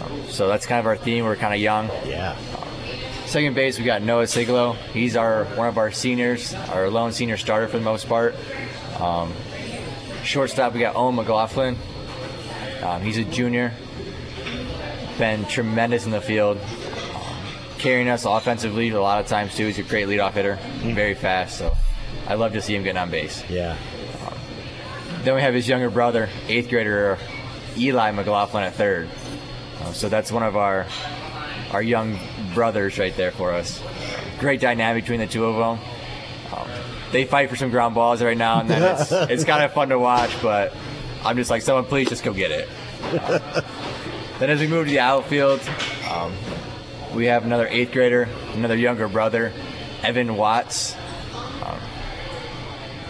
[0.02, 1.24] Um, so that's kind of our theme.
[1.24, 1.88] We're kind of young.
[2.06, 2.36] Yeah.
[3.26, 4.72] Second base, we got Noah Siglo.
[4.92, 8.34] He's our one of our seniors, our lone senior starter for the most part.
[9.01, 9.32] Um,
[10.22, 11.76] shortstop, we got Owen McLaughlin.
[12.82, 13.72] Um, he's a junior.
[15.18, 16.59] Been tremendous in the field,
[17.14, 17.36] um,
[17.78, 19.66] carrying us offensively a lot of times too.
[19.66, 21.59] He's a great leadoff hitter, very fast.
[21.59, 21.72] So
[22.26, 23.42] I love to see him getting on base.
[23.48, 23.76] Yeah.
[25.22, 27.18] Then we have his younger brother, eighth grader
[27.76, 29.09] Eli McLaughlin at third.
[29.80, 30.86] Uh, so that's one of our
[31.72, 32.18] our young
[32.55, 33.82] brothers right there for us.
[34.38, 35.84] Great dynamic between the two of them.
[36.56, 36.68] Um,
[37.10, 38.82] they fight for some ground balls right now and then.
[39.01, 40.74] It's, it's kind of fun to watch, but
[41.24, 42.68] I'm just like, someone please just go get it.
[43.02, 43.62] Uh,
[44.38, 45.60] then as we move to the outfield,
[46.12, 46.32] um,
[47.14, 49.52] we have another eighth grader, another younger brother,
[50.02, 50.94] Evan Watts.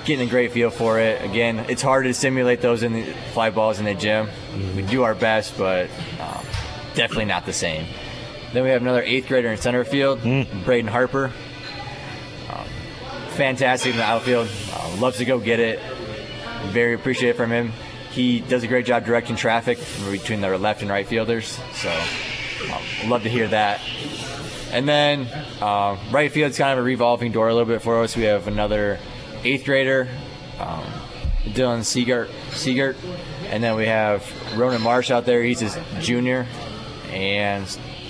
[0.05, 1.24] Getting a great feel for it.
[1.24, 4.28] Again, it's hard to simulate those in the fly balls in the gym.
[4.76, 5.89] We do our best, but
[6.20, 6.44] um,
[6.94, 7.86] definitely not the same.
[8.52, 10.20] Then we have another eighth grader in center field,
[10.64, 11.32] Braden Harper.
[12.51, 12.66] Um,
[13.31, 14.48] fantastic in the outfield.
[14.72, 15.81] Uh, loves to go get it.
[16.66, 17.72] Very appreciative from him.
[18.10, 19.78] He does a great job directing traffic
[20.10, 21.59] between the left and right fielders.
[21.72, 21.90] So,
[22.72, 23.81] um, love to hear that.
[24.70, 25.26] And then
[25.60, 28.16] uh, right field's kind of a revolving door a little bit for us.
[28.16, 29.01] We have another
[29.45, 30.09] eighth grader,
[30.59, 30.85] um,
[31.45, 32.97] Dylan Siegert, Siegert,
[33.47, 34.25] and then we have
[34.57, 35.43] Ronan Marsh out there.
[35.43, 36.47] He's a junior,
[37.11, 37.65] and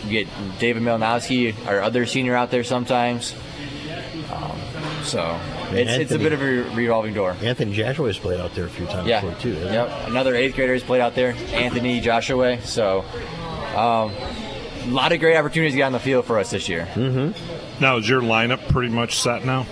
[0.05, 0.29] we get
[0.59, 3.35] David Milnowski, our other senior, out there sometimes.
[4.33, 4.59] Um,
[5.03, 5.39] so
[5.73, 7.37] it's, it's a bit of a revolving door.
[7.43, 9.21] Anthony Joshua has played out there a few times Yeah.
[9.21, 9.53] before too.
[9.55, 9.77] hasn't he?
[9.77, 10.09] Yep.
[10.09, 12.61] Another eighth grader has played out there, Anthony Joshua.
[12.63, 13.01] So,
[13.77, 16.87] um, a lot of great opportunities to get on the field for us this year.
[16.95, 17.83] Mm-hmm.
[17.83, 19.67] Now, is your lineup pretty much set now?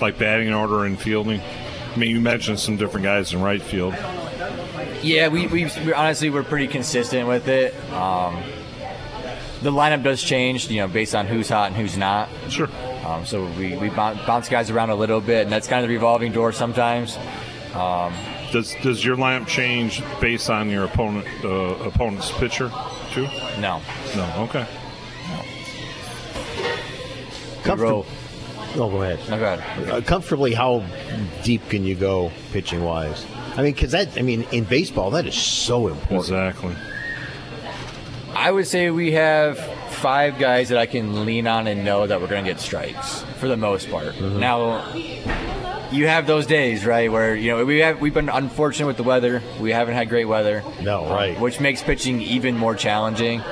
[0.00, 1.40] Like batting order and fielding?
[1.40, 3.94] I mean, you mentioned some different guys in right field.
[5.02, 7.74] Yeah, we, we, we honestly we're pretty consistent with it.
[7.92, 8.42] Um,
[9.62, 12.28] the lineup does change, you know, based on who's hot and who's not.
[12.48, 12.68] Sure.
[13.04, 15.94] Um, so we, we bounce, guys around a little bit, and that's kind of the
[15.94, 17.18] revolving door sometimes.
[17.74, 18.12] Um,
[18.52, 21.48] Does does your lineup change based on your opponent uh,
[21.84, 22.70] opponent's pitcher
[23.12, 23.28] too?
[23.60, 23.80] No.
[24.16, 24.48] No.
[24.48, 24.66] Okay.
[27.62, 28.06] Comfortable.
[28.74, 29.18] Oh, go ahead.
[29.28, 29.90] No, go ahead.
[29.90, 30.84] Uh, comfortably, how
[31.42, 33.26] deep can you go pitching wise?
[33.56, 36.20] I mean, because that, I mean, in baseball, that is so important.
[36.20, 36.76] Exactly.
[38.34, 39.58] I would say we have
[39.90, 43.22] five guys that I can lean on and know that we're going to get strikes
[43.38, 44.18] for the most part.
[44.20, 44.94] Now,
[45.90, 49.02] you have those days, right, where you know we have we've been unfortunate with the
[49.02, 49.42] weather.
[49.60, 50.62] We haven't had great weather.
[50.80, 51.40] No, um, right.
[51.40, 53.42] which makes pitching even more challenging.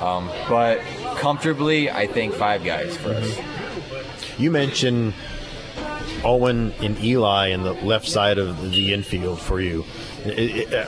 [0.00, 0.80] Um, but
[1.16, 3.38] comfortably, I think five guys for us.
[4.38, 5.14] You mentioned
[6.24, 9.84] Owen and Eli in the left side of the infield for you.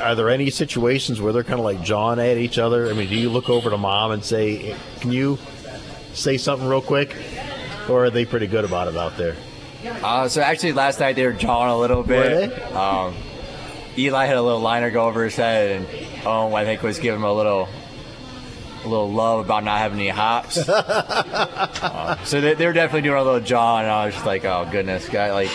[0.01, 2.89] Are there any situations where they're kind of like jawing at each other?
[2.89, 5.39] I mean, do you look over to mom and say, "Can you
[6.13, 7.15] say something real quick?"
[7.89, 9.37] Or are they pretty good about it out there?
[10.03, 12.53] Uh, so actually, last night they were jawing a little bit.
[12.73, 13.15] Um,
[13.99, 17.21] Eli had a little liner go over his head, and Owen, I think, was giving
[17.21, 17.69] him a little,
[18.85, 20.59] a little love about not having any hops.
[21.83, 24.45] Uh, so they, they were definitely doing a little jaw, and I was just like,
[24.45, 25.51] "Oh goodness, guy, like,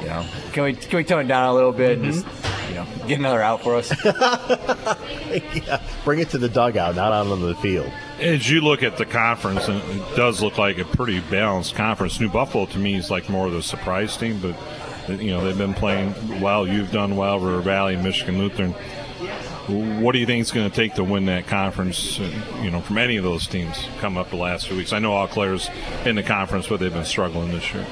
[0.00, 2.26] you know, can we can we tone it down a little bit and just,
[2.68, 3.92] you know, get another out for us?"
[5.66, 7.90] yeah, bring it to the dugout, not out on the field.
[8.18, 12.18] As you look at the conference, and it does look like a pretty balanced conference.
[12.20, 15.58] New Buffalo to me is like more of the surprise team, but you know they've
[15.58, 16.66] been playing well.
[16.66, 18.74] You've done well, River Valley, Michigan Lutheran.
[19.68, 22.18] What do you think it's going to take to win that conference?
[22.18, 22.28] uh,
[22.62, 24.92] You know, from any of those teams come up the last few weeks.
[24.92, 25.70] I know Eau Claire's
[26.04, 27.86] in the conference, but they've been struggling this year.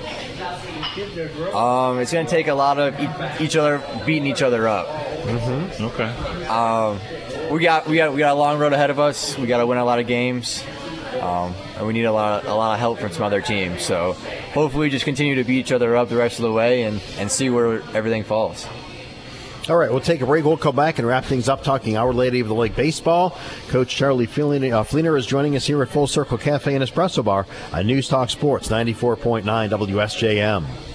[1.55, 4.89] Um, it's going to take a lot of e- each other beating each other up.
[4.89, 5.85] Mm-hmm.
[5.85, 6.47] Okay.
[6.47, 6.99] Um,
[7.53, 9.39] we got we got we got a long road ahead of us.
[9.39, 10.65] We got to win a lot of games,
[11.21, 13.83] um, and we need a lot a lot of help from some other teams.
[13.83, 14.13] So
[14.53, 17.01] hopefully, we just continue to beat each other up the rest of the way and
[17.19, 18.67] and see where everything falls.
[19.71, 20.45] All right, we'll take a break.
[20.45, 23.39] We'll come back and wrap things up talking Our Lady of the Lake baseball.
[23.69, 27.25] Coach Charlie Fleener, uh, Fleener is joining us here at Full Circle Cafe and Espresso
[27.25, 30.90] Bar on News Talk Sports 94.9 WSJM.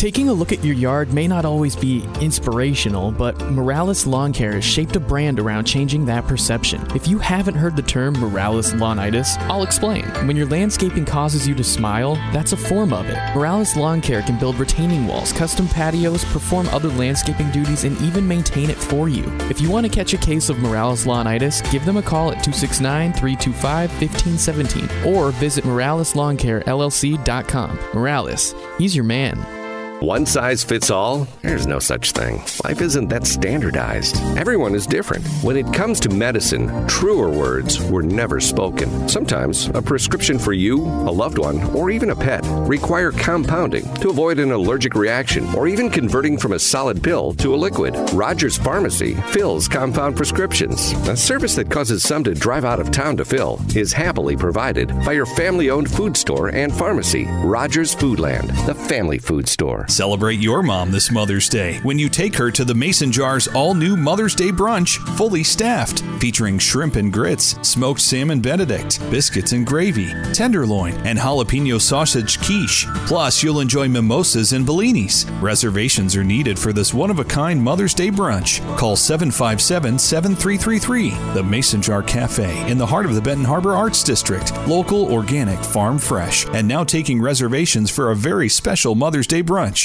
[0.00, 4.54] Taking a look at your yard may not always be inspirational, but Morales Lawn Care
[4.54, 6.80] has shaped a brand around changing that perception.
[6.96, 10.06] If you haven't heard the term Morales Lawnitis, I'll explain.
[10.26, 13.18] When your landscaping causes you to smile, that's a form of it.
[13.34, 18.26] Morales Lawn Care can build retaining walls, custom patios, perform other landscaping duties, and even
[18.26, 19.24] maintain it for you.
[19.50, 22.42] If you want to catch a case of Morales Lawnitis, give them a call at
[22.42, 27.78] 269 325 1517 or visit MoralesLawnCareLLC.com.
[27.92, 29.59] Morales, he's your man.
[30.00, 31.28] One size fits all?
[31.42, 32.42] There's no such thing.
[32.64, 34.16] Life isn't that standardized.
[34.38, 35.26] Everyone is different.
[35.42, 39.10] When it comes to medicine, truer words were never spoken.
[39.10, 44.08] Sometimes a prescription for you, a loved one, or even a pet require compounding to
[44.08, 47.94] avoid an allergic reaction or even converting from a solid pill to a liquid.
[48.14, 50.92] Rogers Pharmacy fills compound prescriptions.
[51.08, 54.88] A service that causes some to drive out of town to fill is happily provided
[55.04, 59.88] by your family owned food store and pharmacy, Rogers Foodland, the family food store.
[59.90, 63.74] Celebrate your mom this Mother's Day when you take her to the Mason Jar's all
[63.74, 69.66] new Mother's Day brunch, fully staffed, featuring shrimp and grits, smoked salmon benedict, biscuits and
[69.66, 72.86] gravy, tenderloin, and jalapeno sausage quiche.
[73.06, 75.28] Plus, you'll enjoy mimosas and bellinis.
[75.42, 78.60] Reservations are needed for this one of a kind Mother's Day brunch.
[78.78, 81.10] Call 757 7333.
[81.34, 84.52] The Mason Jar Cafe in the heart of the Benton Harbor Arts District.
[84.68, 89.79] Local, organic, farm fresh, and now taking reservations for a very special Mother's Day brunch.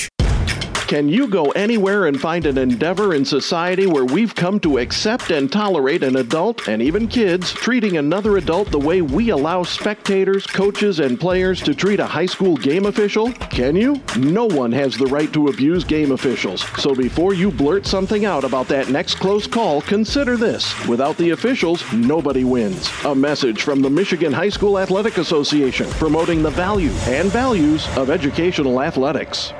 [0.88, 5.32] Can you go anywhere and find an endeavor in society where we've come to accept
[5.32, 10.45] and tolerate an adult and even kids treating another adult the way we allow spectators,
[10.45, 13.32] coaches, and players to treat a high school game official?
[13.32, 13.99] Can you?
[14.20, 16.62] No one has the right to abuse game officials.
[16.80, 20.72] So before you blurt something out about that next close call, consider this.
[20.88, 22.91] Without the officials, nobody wins.
[23.06, 28.12] A message from the Michigan High School Athletic Association promoting the value and values of
[28.12, 29.52] educational athletics.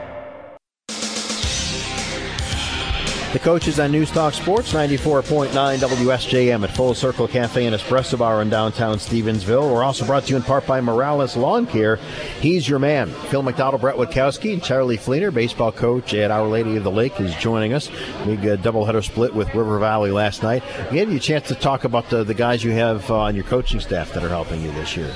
[3.36, 8.42] The coaches on News Talk Sports 94.9 WSJM at Full Circle Cafe and Espresso Bar
[8.42, 9.74] in downtown Stevensville.
[9.74, 11.98] We're also brought to you in part by Morales Lawn Care.
[12.40, 13.10] He's your man.
[13.10, 17.20] Phil McDonald, Brett Witkowski, and Charlie Fleener, baseball coach at Our Lady of the Lake,
[17.20, 17.90] is joining us.
[18.24, 20.64] Big uh, doubleheader split with River Valley last night.
[20.90, 23.36] We gave you a chance to talk about the, the guys you have uh, on
[23.36, 25.14] your coaching staff that are helping you this year.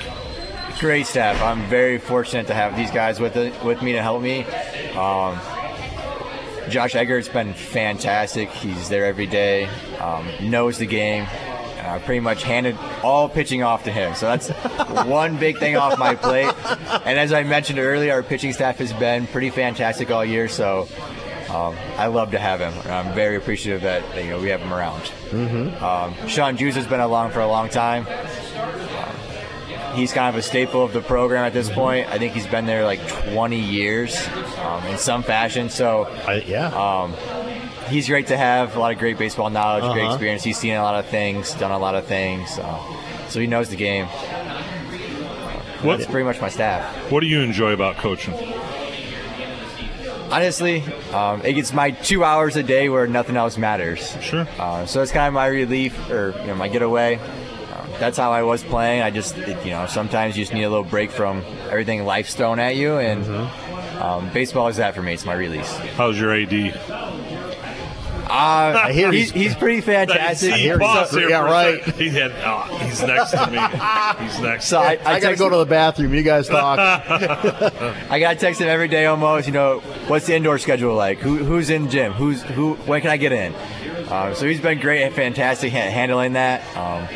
[0.81, 1.41] Great staff.
[1.41, 4.43] I'm very fortunate to have these guys with it, with me to help me.
[4.95, 5.39] Um,
[6.69, 8.49] Josh Eggert's been fantastic.
[8.49, 9.65] He's there every day,
[9.99, 11.25] um, knows the game.
[11.89, 14.13] I uh, pretty much handed all pitching off to him.
[14.13, 14.49] So that's
[15.07, 16.53] one big thing off my plate.
[17.05, 20.47] And as I mentioned earlier, our pitching staff has been pretty fantastic all year.
[20.47, 20.87] So
[21.49, 22.73] um, I love to have him.
[22.91, 25.01] I'm very appreciative that you know we have him around.
[25.31, 25.83] Mm-hmm.
[25.83, 28.05] Um, Sean Juice has been along for a long time
[29.93, 32.07] he's kind of a staple of the program at this point.
[32.07, 34.27] I think he's been there like 20 years
[34.59, 35.69] um, in some fashion.
[35.69, 36.09] So,
[36.45, 36.67] yeah.
[36.67, 37.13] Um,
[37.89, 38.75] he's great to have.
[38.75, 39.93] A lot of great baseball knowledge, uh-huh.
[39.93, 40.43] great experience.
[40.43, 42.53] He's seen a lot of things, done a lot of things.
[43.29, 44.07] so he knows the game.
[45.81, 47.11] What, That's pretty much my staff.
[47.11, 48.33] What do you enjoy about coaching?
[50.29, 50.83] Honestly,
[51.13, 54.15] um, it gets my two hours a day where nothing else matters.
[54.21, 54.47] Sure.
[54.59, 57.17] Uh, so it's kind of my relief or you know, my getaway
[57.99, 59.01] that's how I was playing.
[59.01, 62.59] I just, you know, sometimes you just need a little break from everything life's thrown
[62.59, 64.01] at you, and mm-hmm.
[64.01, 65.13] um, baseball is that for me.
[65.13, 65.71] It's my release.
[65.95, 66.73] How's your AD?
[68.29, 70.53] Uh, I hear he's, he's pretty fantastic.
[70.53, 71.83] He so, yeah, right.
[71.95, 73.57] He had, oh, he's next to me.
[74.27, 74.65] He's next.
[74.65, 76.13] So I, I, I got to go to the bathroom.
[76.13, 76.77] You guys talk.
[78.09, 79.47] I got to text him every day almost.
[79.47, 81.17] You know, what's the indoor schedule like?
[81.17, 82.13] Who, who's in gym?
[82.13, 82.75] Who's who?
[82.75, 83.55] When can I get in?
[84.11, 86.61] Um, so he's been great and fantastic handling that.
[86.77, 87.07] Um,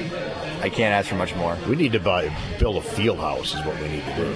[0.64, 1.58] I can't ask for much more.
[1.68, 3.54] We need to buy build a field house.
[3.54, 4.36] Is what we need to do.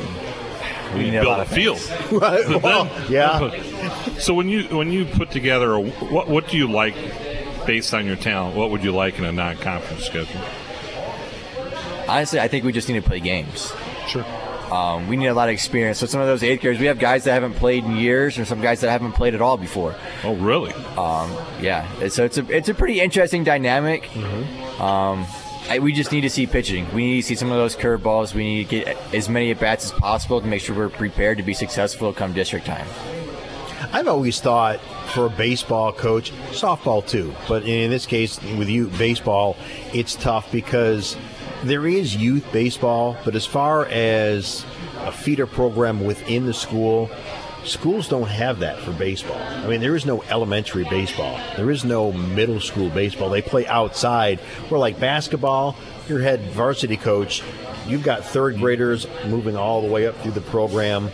[0.94, 1.80] We, need to build a, a field.
[2.12, 2.62] right.
[2.62, 3.50] Well, yeah.
[4.20, 6.96] So when you when you put together a, what what do you like
[7.66, 8.58] based on your talent?
[8.58, 10.42] What would you like in a non-conference schedule?
[12.10, 13.72] Honestly, I think we just need to play games.
[14.08, 14.26] Sure.
[14.72, 16.00] Um, we need a lot of experience.
[16.00, 18.44] So some of those eighth graders, we have guys that haven't played in years, or
[18.44, 19.96] some guys that haven't played at all before.
[20.24, 20.74] Oh, really?
[20.98, 21.32] Um,
[21.62, 22.10] yeah.
[22.10, 24.04] So it's a it's a pretty interesting dynamic.
[24.04, 24.82] Mm-hmm.
[24.82, 25.28] Um,
[25.70, 26.88] I, we just need to see pitching.
[26.94, 28.34] We need to see some of those curveballs.
[28.34, 31.38] We need to get as many at bats as possible to make sure we're prepared
[31.40, 32.88] to be successful come district time.
[33.92, 34.80] I've always thought
[35.14, 39.58] for a baseball coach, softball too, but in this case with you, baseball,
[39.94, 41.18] it's tough because
[41.64, 44.66] there is youth baseball, but as far as
[45.00, 47.10] a feeder program within the school,
[47.68, 49.38] Schools don't have that for baseball.
[49.38, 51.38] I mean, there is no elementary baseball.
[51.58, 53.30] There is no middle school baseball.
[53.30, 54.40] They play outside.
[54.70, 55.76] Where like basketball,
[56.08, 57.44] your head varsity coach,
[57.86, 61.10] you've got third graders moving all the way up through the program.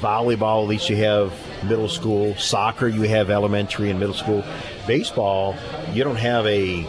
[0.00, 1.32] Volleyball, at least you have
[1.64, 2.34] middle school.
[2.34, 4.44] Soccer, you have elementary and middle school.
[4.88, 5.54] Baseball,
[5.92, 6.84] you don't have a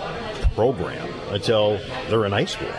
[0.56, 1.80] program until
[2.10, 2.72] they're in high school.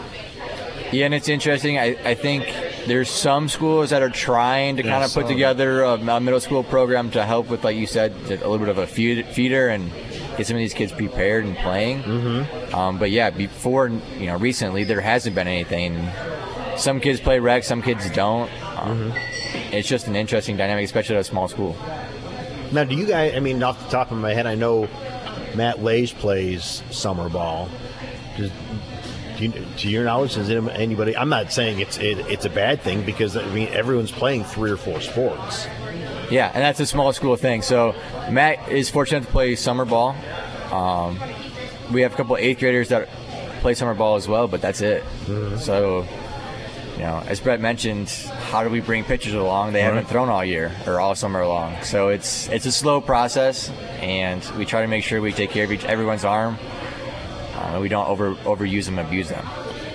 [0.90, 1.78] Yeah, and it's interesting.
[1.78, 2.44] I, I think
[2.86, 6.40] there's some schools that are trying to yeah, kind of put together a, a, middle
[6.40, 9.90] school program to help with, like you said, a little bit of a feeder and
[10.36, 12.02] get some of these kids prepared and playing.
[12.02, 12.74] Mm-hmm.
[12.74, 16.08] Um, but yeah, before you know, recently there hasn't been anything.
[16.76, 18.50] Some kids play rec, some kids don't.
[18.78, 19.74] Um, mm-hmm.
[19.74, 21.76] It's just an interesting dynamic, especially at a small school.
[22.72, 23.34] Now, do you guys?
[23.34, 24.88] I mean, off the top of my head, I know
[25.54, 27.68] Matt Lage plays summer ball.
[28.36, 28.50] Does,
[29.40, 31.16] you, to your knowledge, has anybody?
[31.16, 34.70] I'm not saying it's it, it's a bad thing because I mean everyone's playing three
[34.70, 35.66] or four sports.
[36.30, 37.62] Yeah, and that's a small school thing.
[37.62, 37.94] So
[38.30, 40.16] Matt is fortunate to play summer ball.
[40.72, 41.18] Um,
[41.92, 43.08] we have a couple eighth graders that
[43.60, 45.02] play summer ball as well, but that's it.
[45.26, 45.58] Mm-hmm.
[45.58, 46.06] So
[46.94, 49.72] you know, as Brett mentioned, how do we bring pitchers along?
[49.72, 53.70] They haven't thrown all year or all summer long, so it's it's a slow process,
[54.00, 56.56] and we try to make sure we take care of each everyone's arm.
[57.74, 59.46] And we don't over overuse them, abuse them.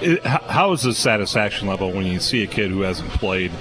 [0.02, 3.52] It, how is the satisfaction level when you see a kid who hasn't played,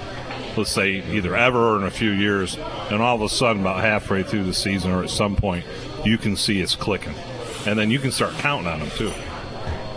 [0.55, 2.57] let's say, either ever or in a few years,
[2.91, 5.65] and all of a sudden, about halfway through the season or at some point,
[6.05, 7.13] you can see it's clicking,
[7.65, 9.11] and then you can start counting on them too.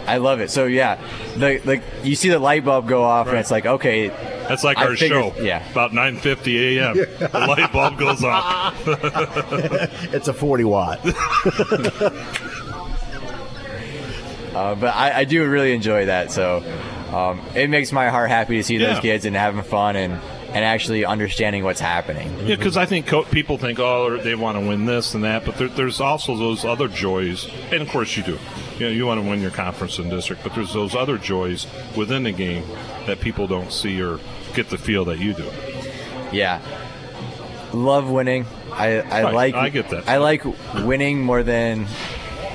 [0.04, 0.50] I love it.
[0.50, 1.00] So yeah,
[1.36, 4.08] the the you see the light bulb go off, and it's like okay,
[4.48, 5.40] That's like I our figured- show.
[5.42, 6.96] Yeah, About 9:50 a.m.
[6.96, 8.74] the light bulb goes off.
[10.12, 10.98] it's a 40 watt.
[14.54, 16.30] Uh, but I, I do really enjoy that.
[16.30, 16.62] So
[17.12, 18.92] um, it makes my heart happy to see Yeah.
[18.94, 20.12] those kids and having fun and,
[20.48, 22.28] and actually understanding what's happening.
[22.46, 25.44] Yeah, because I think co- people think, oh, they want to win this and that,
[25.46, 28.38] but there, there's also those other joys, and of course you do.
[28.78, 31.66] You know, you want to win your conference and district, but there's those other joys
[31.96, 32.64] within the game
[33.06, 34.18] that people don't see or
[34.54, 35.50] get the feel that you do.
[36.32, 36.60] Yeah,
[37.72, 38.44] love winning.
[38.72, 40.08] I, I Right, like I get that.
[40.08, 40.44] I like
[40.84, 41.86] winning more than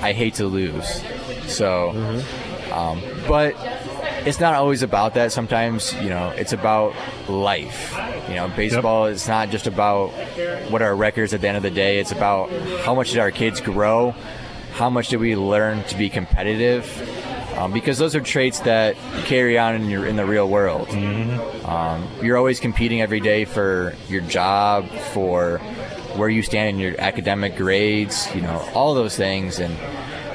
[0.01, 1.01] I hate to lose.
[1.47, 2.73] So, Mm-hmm.
[2.73, 3.55] um, but
[4.27, 5.31] it's not always about that.
[5.31, 6.93] Sometimes you know it's about
[7.29, 7.95] life.
[8.29, 10.09] You know, baseball is not just about
[10.69, 11.99] what our records at the end of the day.
[11.99, 12.49] It's about
[12.83, 14.13] how much did our kids grow,
[14.73, 16.85] how much did we learn to be competitive.
[17.57, 18.95] Um, because those are traits that
[19.25, 20.89] carry on in your in the real world.
[21.65, 25.57] Um, you're always competing every day for your job, for
[26.17, 29.59] where you stand in your academic grades, you know, all those things.
[29.59, 29.75] And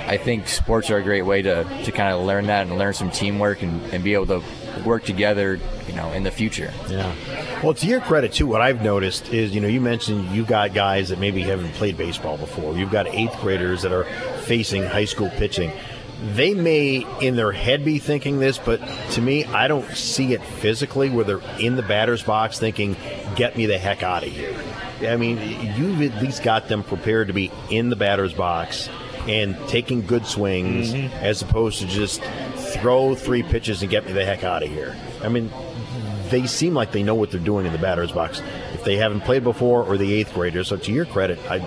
[0.06, 2.94] I think sports are a great way to, to kind of learn that and learn
[2.94, 4.42] some teamwork and, and be able to
[4.84, 6.72] work together, you know, in the future.
[6.88, 7.14] Yeah.
[7.62, 10.74] Well, to your credit too, what I've noticed is, you know, you mentioned you've got
[10.74, 12.76] guys that maybe haven't played baseball before.
[12.76, 14.04] You've got eighth graders that are
[14.42, 15.72] facing high school pitching.
[16.34, 18.80] They may, in their head, be thinking this, but
[19.12, 22.96] to me, I don't see it physically where they're in the batter's box thinking,
[23.34, 24.54] "Get me the heck out of here."
[25.00, 25.38] I mean,
[25.76, 28.88] you've at least got them prepared to be in the batter's box
[29.28, 31.14] and taking good swings, mm-hmm.
[31.16, 32.22] as opposed to just
[32.56, 34.96] throw three pitches and get me the heck out of here.
[35.22, 35.50] I mean,
[36.30, 38.40] they seem like they know what they're doing in the batter's box
[38.72, 40.68] if they haven't played before or the eighth graders.
[40.68, 41.58] So to your credit, I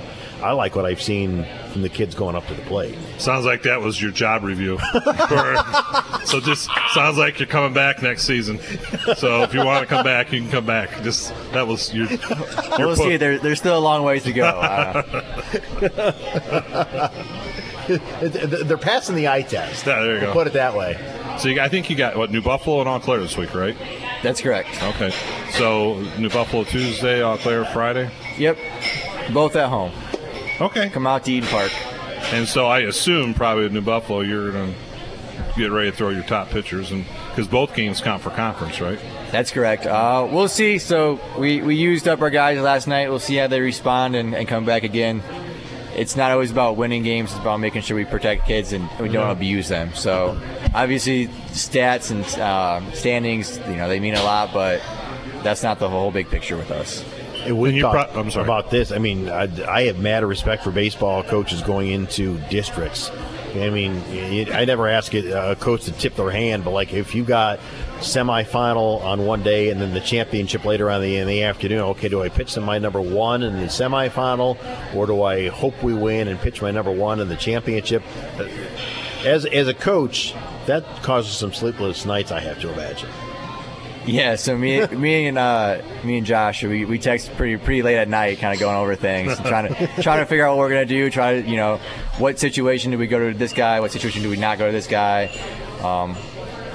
[0.42, 2.98] I like what I've seen from the kids going up to the plate.
[3.18, 4.78] Sounds like that was your job review.
[5.28, 5.56] For-
[6.26, 8.60] so just sounds like you're coming back next season.
[9.16, 10.90] So if you want to come back, you can come back.
[11.04, 12.08] Just that was your.
[12.08, 12.20] your
[12.80, 13.18] we'll put- see.
[13.18, 14.46] There, there's still a long ways to go.
[14.46, 15.02] Uh,
[17.88, 19.86] They're passing the eye test.
[19.86, 20.34] Yeah, there you go.
[20.34, 20.98] Put it that way.
[21.40, 23.78] So you, I think you got what New Buffalo and Eau Claire this week, right?
[24.24, 24.82] That's correct.
[24.82, 25.12] Okay.
[25.52, 28.10] So New Buffalo Tuesday, Eau Claire Friday.
[28.38, 28.58] Yep.
[29.34, 29.92] Both at home.
[30.62, 30.90] Okay.
[30.90, 31.72] Come out to Eden Park.
[32.34, 34.80] And so I assume probably at New Buffalo you're going to
[35.58, 39.00] get ready to throw your top pitchers, and because both games count for conference, right?
[39.32, 39.86] That's correct.
[39.86, 40.80] Uh, we'll see.
[40.80, 43.10] So we, we used up our guys last night.
[43.10, 45.22] We'll see how they respond and, and come back again.
[45.96, 47.32] It's not always about winning games.
[47.32, 49.94] It's about making sure we protect kids and we don't abuse them.
[49.94, 50.38] So
[50.74, 54.82] obviously stats and uh, standings, you know, they mean a lot, but
[55.42, 57.04] that's not the whole big picture with us.
[57.46, 58.46] And we talked pro- I'm sorry.
[58.46, 58.92] about this.
[58.92, 63.12] I mean, I, I have mad respect for baseball coaches going into districts.
[63.56, 66.72] I mean, it, I never ask a uh, a coach to tip their hand, but
[66.72, 67.60] like if you got
[68.00, 72.10] semifinal on one day and then the championship later on the, in the afternoon, okay,
[72.10, 74.58] do I pitch to my number one in the semifinal,
[74.94, 78.04] or do I hope we win and pitch my number one in the championship?
[78.38, 78.50] Uh,
[79.24, 80.34] as as a coach,
[80.66, 82.32] that causes some sleepless nights.
[82.32, 83.10] I have to imagine.
[84.16, 87.98] Yeah, so me, me and uh, me and Josh, we, we text pretty pretty late
[87.98, 90.70] at night, kind of going over things, trying to trying to figure out what we're
[90.70, 91.10] gonna do.
[91.10, 91.78] Try to you know,
[92.20, 93.80] what situation do we go to this guy?
[93.80, 95.32] What situation do we not go to this guy?
[95.82, 96.14] Um,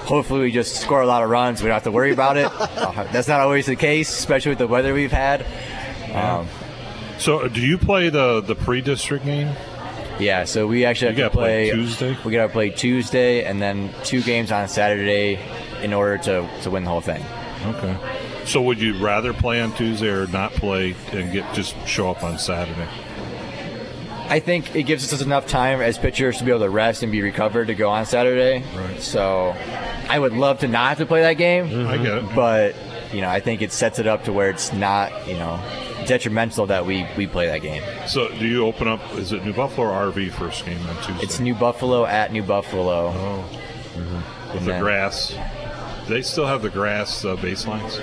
[0.06, 1.62] hopefully, we just score a lot of runs.
[1.62, 2.50] We don't have to worry about it.
[2.80, 5.46] Uh, that's not always the case, especially with the weather we've had.
[6.12, 6.48] Um,
[7.18, 9.54] So do you play the the pre-district game?
[10.18, 12.16] yeah, so we actually have to play play Tuesday?
[12.24, 15.38] We gotta play Tuesday, and then two games on Saturday
[15.82, 17.24] in order to to win the whole thing.
[17.66, 17.96] Okay.
[18.46, 22.22] So would you rather play on Tuesday or not play and get just show up
[22.24, 22.88] on Saturday?
[24.28, 27.10] I think it gives us enough time as pitchers to be able to rest and
[27.10, 28.64] be recovered to go on Saturday.
[28.76, 29.00] Right.
[29.00, 29.56] So
[30.08, 31.68] I would love to not have to play that game.
[31.68, 31.88] Mm-hmm.
[31.88, 32.34] I get it.
[32.34, 32.76] But,
[33.12, 35.60] you know, I think it sets it up to where it's not, you know,
[36.06, 37.82] detrimental that we, we play that game.
[38.06, 39.00] So do you open up?
[39.14, 41.24] Is it New Buffalo or RV first game on Tuesday?
[41.24, 43.08] It's New Buffalo at New Buffalo.
[43.08, 43.44] Oh.
[43.94, 44.14] Mm-hmm.
[44.14, 45.34] With And the then- grass.
[46.08, 47.98] They still have the grass uh, baselines.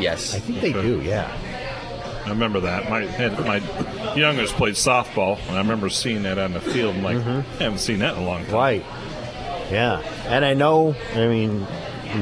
[0.00, 0.34] Yes.
[0.34, 1.00] I think they do.
[1.00, 1.30] Yeah.
[2.26, 2.88] I remember that.
[2.88, 6.96] My had, my youngest played softball, and I remember seeing that on the field.
[6.96, 7.44] I'm like, Mhm.
[7.60, 8.54] I haven't seen that in a long time.
[8.54, 8.84] Right.
[9.70, 10.00] Yeah.
[10.26, 11.66] And I know, I mean,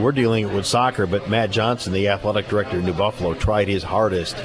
[0.00, 3.82] we're dealing with soccer, but Matt Johnson, the athletic director of New Buffalo, tried his
[3.82, 4.36] hardest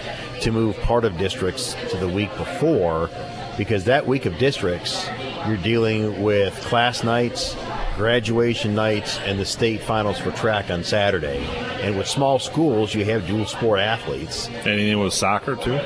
[0.41, 3.09] to move part of districts to the week before
[3.57, 5.07] because that week of districts,
[5.47, 7.55] you're dealing with class nights,
[7.97, 11.43] graduation nights, and the state finals for track on Saturday.
[11.81, 14.47] And with small schools, you have dual sport athletes.
[14.49, 15.79] Anything with soccer too?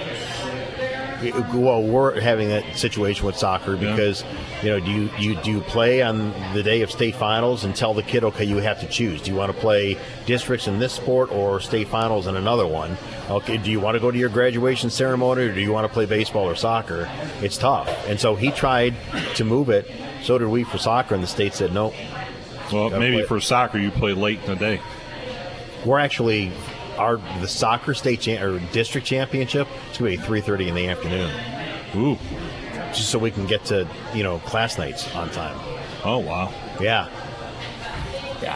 [1.54, 4.24] Well, we're having that situation with soccer because
[4.64, 7.76] you know, do you, you do you play on the day of state finals and
[7.76, 9.22] tell the kid, okay, you have to choose.
[9.22, 12.98] Do you want to play districts in this sport or state finals in another one?
[13.30, 15.94] Okay, do you want to go to your graduation ceremony or do you want to
[15.94, 17.08] play baseball or soccer?
[17.42, 18.96] It's tough, and so he tried
[19.36, 19.90] to move it.
[20.24, 21.94] So did we for soccer, and the state said no.
[22.72, 24.80] Well, maybe play- for soccer you play late in the day.
[25.86, 26.52] We're actually
[26.98, 29.68] our the soccer state cha- or district championship.
[29.90, 31.32] It's going to be three thirty in the afternoon.
[31.96, 32.18] Ooh,
[32.94, 35.58] just so we can get to you know class nights on time.
[36.04, 37.10] Oh wow, yeah.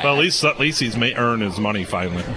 [0.03, 2.23] well, at least at least he's may earn his money finally.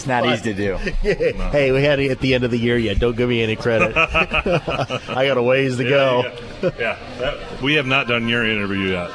[0.00, 0.76] It's not easy to do.
[1.50, 2.98] Hey, we had it at the end of the year yet.
[2.98, 3.94] Don't give me any credit.
[3.96, 6.22] I got a ways to go.
[6.62, 6.98] Yeah, yeah.
[7.18, 9.10] That- we have not done your interview yet,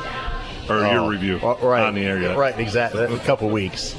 [0.69, 2.37] or Oh, your review right, on the air yet.
[2.37, 3.03] Right, exactly.
[3.03, 3.95] A couple weeks.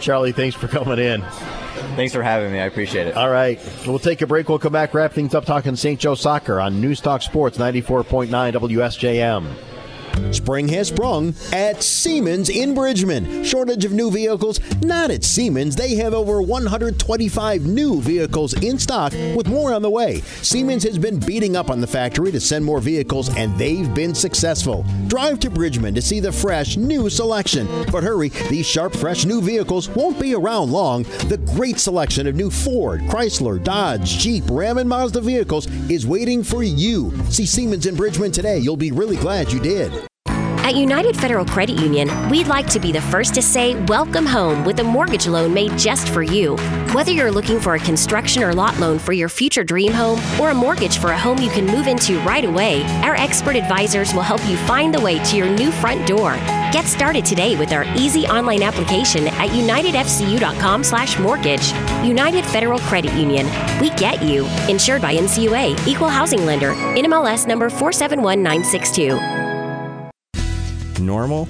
[0.00, 1.20] Charlie, thanks for coming in.
[1.96, 2.58] Thanks for having me.
[2.60, 3.16] I appreciate it.
[3.16, 3.60] All right.
[3.86, 4.48] We'll take a break.
[4.48, 6.00] We'll come back, wrap things up talking St.
[6.00, 9.46] Joe soccer on News Talk Sports 94.9 WSJM.
[10.32, 13.44] Spring has sprung at Siemens in Bridgman.
[13.44, 14.60] Shortage of new vehicles?
[14.82, 15.76] Not at Siemens.
[15.76, 20.20] They have over 125 new vehicles in stock with more on the way.
[20.42, 24.14] Siemens has been beating up on the factory to send more vehicles and they've been
[24.14, 24.84] successful.
[25.08, 27.66] Drive to Bridgman to see the fresh new selection.
[27.90, 31.02] But hurry, these sharp fresh new vehicles won't be around long.
[31.28, 36.42] The great selection of new Ford, Chrysler, Dodge, Jeep, Ram and Mazda vehicles is waiting
[36.42, 37.12] for you.
[37.30, 38.58] See Siemens in Bridgman today.
[38.58, 39.99] You'll be really glad you did.
[40.70, 44.64] At United Federal Credit Union, we'd like to be the first to say welcome home
[44.64, 46.54] with a mortgage loan made just for you.
[46.92, 50.50] Whether you're looking for a construction or lot loan for your future dream home or
[50.50, 54.22] a mortgage for a home you can move into right away, our expert advisors will
[54.22, 56.34] help you find the way to your new front door.
[56.70, 61.72] Get started today with our easy online application at unitedfcu.com/mortgage.
[62.06, 63.50] United Federal Credit Union.
[63.80, 64.46] We get you.
[64.68, 69.39] Insured by NCUA, Equal Housing Lender, NMLS number 471962.
[71.00, 71.48] Normal?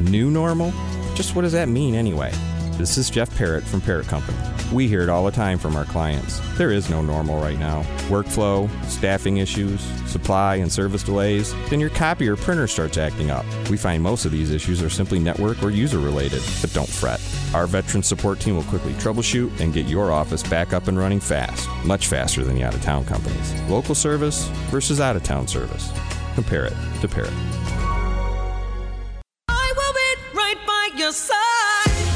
[0.00, 0.72] New normal?
[1.14, 2.32] Just what does that mean anyway?
[2.72, 4.36] This is Jeff Parrott from Parrott Company.
[4.72, 6.40] We hear it all the time from our clients.
[6.58, 7.82] There is no normal right now.
[8.08, 13.46] Workflow, staffing issues, supply and service delays, then your copy or printer starts acting up.
[13.70, 17.20] We find most of these issues are simply network or user related, but don't fret.
[17.54, 21.20] Our veteran support team will quickly troubleshoot and get your office back up and running
[21.20, 23.60] fast, much faster than the out of town companies.
[23.62, 25.90] Local service versus out of town service.
[26.34, 27.32] Compare it to Parrott.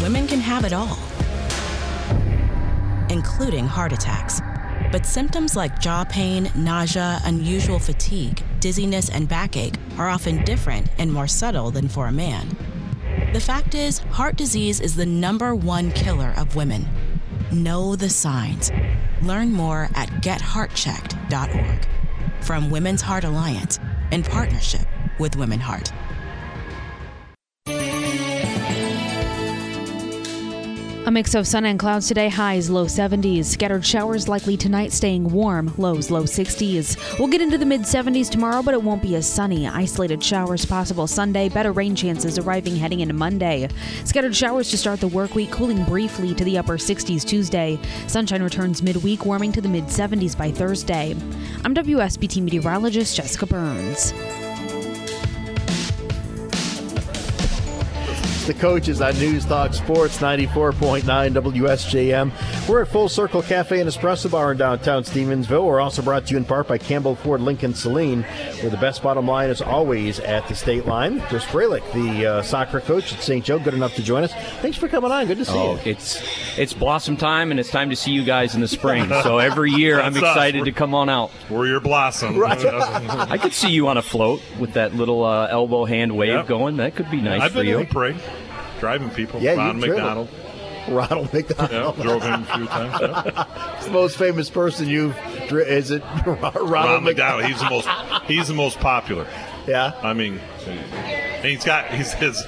[0.02, 0.98] Women can have it all,
[3.08, 4.40] including heart attacks.
[4.90, 11.12] But symptoms like jaw pain, nausea, unusual fatigue, dizziness, and backache are often different and
[11.12, 12.48] more subtle than for a man.
[13.32, 16.88] The fact is, heart disease is the number one killer of women.
[17.52, 18.72] Know the signs.
[19.22, 21.86] Learn more at getheartchecked.org.
[22.40, 23.78] From Women's Heart Alliance
[24.10, 24.88] in partnership
[25.20, 25.92] with Women Heart.
[31.04, 33.46] A mix of sun and clouds today, highs low 70s.
[33.46, 37.18] Scattered showers likely tonight, staying warm, lows low 60s.
[37.18, 39.66] We'll get into the mid 70s tomorrow, but it won't be as sunny.
[39.66, 43.68] Isolated showers possible Sunday, better rain chances arriving heading into Monday.
[44.04, 47.80] Scattered showers to start the work week, cooling briefly to the upper 60s Tuesday.
[48.06, 51.16] Sunshine returns midweek, warming to the mid 70s by Thursday.
[51.64, 54.12] I'm WSBT meteorologist Jessica Burns.
[58.46, 62.68] The coaches on News Talk Sports 94.9 WSJM.
[62.68, 65.64] We're at Full Circle Cafe and Espresso Bar in downtown Stevensville.
[65.64, 68.24] We're also brought to you in part by Campbell Ford Lincoln Saline,
[68.60, 71.20] where the best bottom line is always at the state line.
[71.22, 73.44] Chris Fralick, the uh, soccer coach at St.
[73.44, 74.32] Joe, good enough to join us.
[74.60, 75.26] Thanks for coming on.
[75.28, 75.92] Good to see Oh, you.
[75.92, 79.08] it's it's blossom time, and it's time to see you guys in the spring.
[79.22, 81.30] So every year, I'm excited We're- to come on out.
[81.48, 82.42] We're your blossom.
[82.44, 86.46] I could see you on a float with that little uh, elbow hand wave Yep.
[86.48, 86.78] going.
[86.78, 87.78] That could be nice I've for been you.
[87.78, 88.16] in the parade,
[88.82, 89.40] driving people.
[89.40, 89.78] Yeah, Ron.
[89.78, 90.28] McDonald.
[90.88, 91.96] Ronald McDonald.
[91.96, 92.98] Yeah, drove him a few times.
[93.00, 93.78] yeah.
[93.84, 95.16] The most famous person you've.
[95.48, 97.04] dri- Is it Ronald, Ron McDonald?
[97.04, 97.44] McDonald.
[97.44, 97.88] He's the most.
[98.24, 99.28] He's the most popular.
[99.68, 99.92] Yeah.
[100.02, 101.94] I mean, and he's got.
[101.94, 102.44] He's his.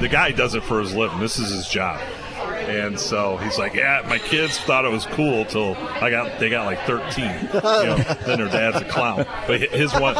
[0.00, 1.20] The guy does it for his living.
[1.20, 2.00] This is his job.
[2.40, 6.48] And so he's like, yeah, my kids thought it was cool till I got they
[6.48, 7.24] got like 13.
[7.24, 7.96] You know,
[8.26, 9.26] then their dad's a clown.
[9.46, 10.16] But his one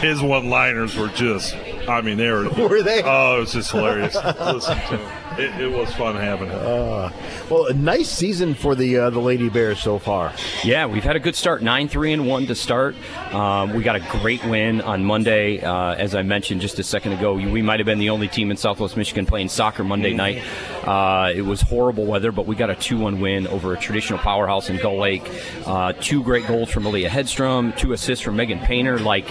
[0.00, 1.54] his one liners were just
[1.88, 2.48] I mean, they were.
[2.68, 3.02] Were they?
[3.04, 4.14] Oh, it was just hilarious.
[4.14, 5.12] Listen to them.
[5.38, 6.58] It, it was fun having him.
[6.58, 7.10] Uh,
[7.50, 10.32] well, a nice season for the uh, the Lady Bears so far.
[10.64, 11.62] Yeah, we've had a good start.
[11.62, 12.96] Nine three and one to start.
[13.32, 17.12] Um, we got a great win on Monday, uh, as I mentioned just a second
[17.12, 17.34] ago.
[17.34, 20.42] We might have been the only team in Southwest Michigan playing soccer Monday night.
[20.84, 24.18] Uh, it was horrible weather, but we got a two one win over a traditional
[24.18, 25.30] powerhouse in Gull Lake.
[25.66, 28.98] Uh, two great goals from Aaliyah Hedstrom, two assists from Megan Painter.
[28.98, 29.26] Like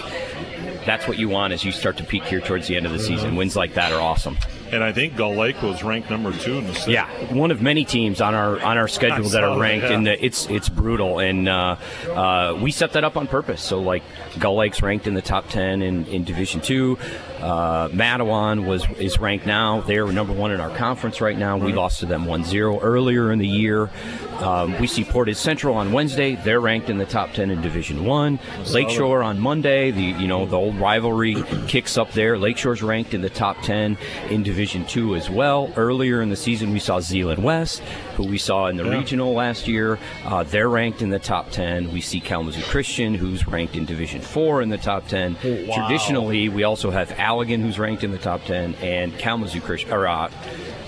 [0.86, 2.98] that's what you want as you start to peak here towards the end of the
[2.98, 3.36] season.
[3.36, 4.38] Wins like that are awesome.
[4.72, 6.92] And I think Gull Lake was ranked number two in the state.
[6.92, 9.92] Yeah, one of many teams on our on our schedule that are ranked, yeah.
[9.92, 11.20] and it's it's brutal.
[11.20, 11.76] And uh,
[12.10, 13.62] uh, we set that up on purpose.
[13.62, 14.02] So like
[14.38, 16.98] Gull Lake's ranked in the top ten in, in Division Two.
[17.38, 19.80] Uh, Mattawan was is ranked now.
[19.82, 21.56] They're number one in our conference right now.
[21.56, 23.90] We lost to them 1-0 earlier in the year.
[24.38, 26.36] Um, we see Portage Central on Wednesday.
[26.36, 28.38] They're ranked in the top ten in Division One.
[28.70, 29.90] Lakeshore on Monday.
[29.90, 31.36] The you know the old rivalry
[31.68, 32.38] kicks up there.
[32.38, 33.96] Lakeshore's ranked in the top ten
[34.28, 35.72] in Division Two as well.
[35.76, 37.82] Earlier in the season, we saw Zeeland West,
[38.16, 38.98] who we saw in the Yeah.
[38.98, 39.98] regional last year.
[40.24, 41.92] Uh, they're ranked in the top ten.
[41.92, 45.36] We see Kalamazoo Christian, who's ranked in Division Four in the top ten.
[45.44, 45.86] wow.
[45.86, 50.06] Traditionally, we also have Allegan, who's ranked in the top ten, and Kalamazoo Christian or.
[50.08, 50.30] Uh,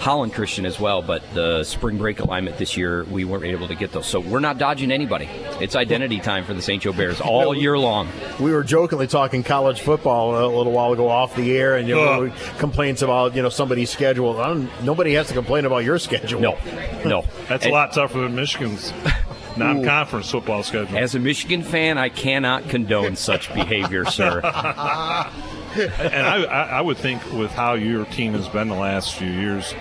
[0.01, 3.75] Holland Christian as well, but the spring break alignment this year, we weren't able to
[3.75, 4.07] get those.
[4.07, 5.29] So we're not dodging anybody.
[5.61, 6.81] It's identity time for the St.
[6.85, 8.09] Joe Bears all year long.
[8.39, 11.97] We were jokingly talking college football a little while ago off the air, and you
[11.97, 14.35] know, complaints about you know somebody's schedule.
[14.85, 16.41] Nobody has to complain about your schedule.
[16.41, 16.57] No,
[17.05, 17.18] no.
[17.49, 18.93] That's a lot tougher than Michigan's
[19.57, 20.99] non-conference football schedule.
[20.99, 24.41] As a Michigan fan, I cannot condone such behavior, sir.
[24.45, 29.31] and I, I, I would think with how your team has been the last few
[29.31, 29.75] years,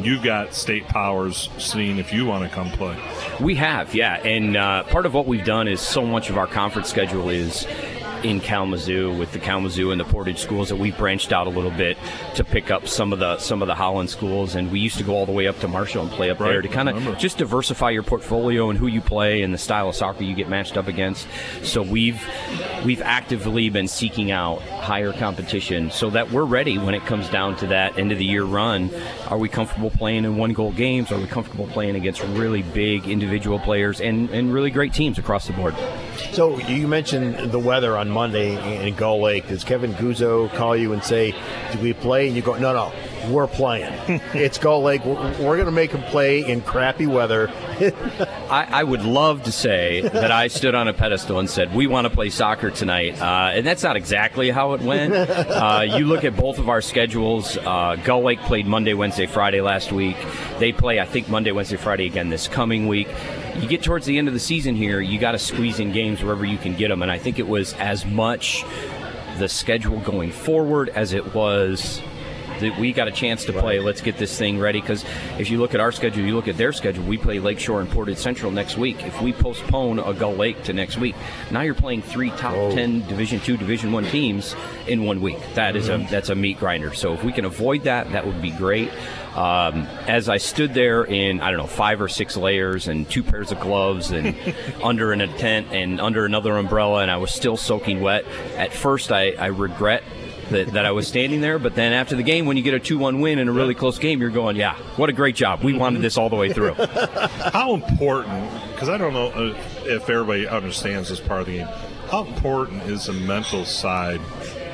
[0.00, 2.96] you've got state powers seeing if you want to come play.
[3.40, 4.16] We have, yeah.
[4.16, 7.66] And uh, part of what we've done is so much of our conference schedule is
[8.24, 11.70] in Kalamazoo with the Kalamazoo and the Portage schools that we've branched out a little
[11.70, 11.96] bit
[12.34, 15.04] to pick up some of the some of the Holland schools and we used to
[15.04, 17.38] go all the way up to Marshall and play up there to kind of just
[17.38, 20.76] diversify your portfolio and who you play and the style of soccer you get matched
[20.76, 21.26] up against.
[21.62, 22.20] So we've
[22.84, 27.56] we've actively been seeking out higher competition so that we're ready when it comes down
[27.56, 28.90] to that end of the year run.
[29.28, 31.12] Are we comfortable playing in one goal games?
[31.12, 35.46] Are we comfortable playing against really big individual players and, and really great teams across
[35.46, 35.74] the board?
[36.32, 39.48] So you mentioned the weather on Monday in Gull Lake.
[39.48, 41.34] Does Kevin Guzzo call you and say,
[41.72, 42.92] "Do we play?" And you go, "No, no,
[43.30, 43.92] we're playing.
[44.34, 45.04] it's Gull Lake.
[45.04, 47.50] We're, we're going to make them play in crappy weather."
[48.48, 51.86] I, I would love to say that I stood on a pedestal and said, We
[51.86, 53.20] want to play soccer tonight.
[53.20, 55.14] Uh, and that's not exactly how it went.
[55.56, 57.56] Uh, you look at both of our schedules.
[57.56, 60.16] Uh, Gull Lake played Monday, Wednesday, Friday last week.
[60.58, 63.08] They play, I think, Monday, Wednesday, Friday again this coming week.
[63.60, 66.22] You get towards the end of the season here, you got to squeeze in games
[66.22, 67.02] wherever you can get them.
[67.02, 68.64] And I think it was as much
[69.38, 72.02] the schedule going forward as it was
[72.60, 73.80] that we got a chance to play.
[73.80, 75.04] Let's get this thing ready because
[75.38, 77.04] if you look at our schedule, you look at their schedule.
[77.04, 79.04] We play Lakeshore and Portage Central next week.
[79.04, 81.14] If we postpone a Gull Lake to next week,
[81.50, 84.54] now you're playing three top ten Division two, Division one teams
[84.86, 85.38] in one week.
[85.54, 86.94] That is a that's a meat grinder.
[86.94, 88.90] So if we can avoid that, that would be great.
[89.34, 93.22] Um, as I stood there in I don't know five or six layers and two
[93.22, 94.34] pairs of gloves and
[94.82, 98.24] under in a tent and under another umbrella, and I was still soaking wet.
[98.56, 100.02] At first, I, I regret
[100.50, 101.58] that, that I was standing there.
[101.58, 103.74] But then after the game, when you get a 2 1 win in a really
[103.74, 105.62] close game, you're going, yeah, what a great job.
[105.62, 106.74] We wanted this all the way through.
[107.52, 108.50] How important?
[108.72, 111.68] Because I don't know uh, if everybody understands this part of the game.
[112.10, 114.20] How important is the mental side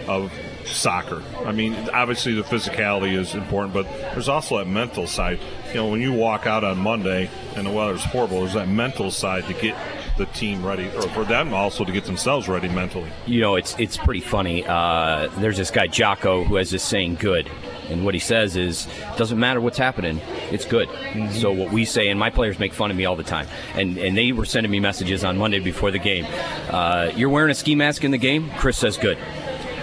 [0.06, 0.32] of
[0.66, 1.22] soccer?
[1.46, 5.40] I mean, obviously the physicality is important, but there's also that mental side.
[5.68, 9.10] You know, when you walk out on Monday and the weather's horrible, there's that mental
[9.10, 9.76] side to get
[10.18, 13.10] the team ready, or for them also to get themselves ready mentally.
[13.26, 14.64] you know, it's it's pretty funny.
[14.66, 17.48] Uh, there's this guy Jocko who has this saying, "Good,"
[17.88, 18.86] and what he says is,
[19.16, 20.20] "Doesn't matter what's happening,
[20.50, 20.88] it's good."
[21.32, 23.96] So what we say, and my players make fun of me all the time, and
[23.98, 26.26] and they were sending me messages on Monday before the game.
[26.70, 28.50] Uh, You're wearing a ski mask in the game.
[28.58, 29.18] Chris says, "Good."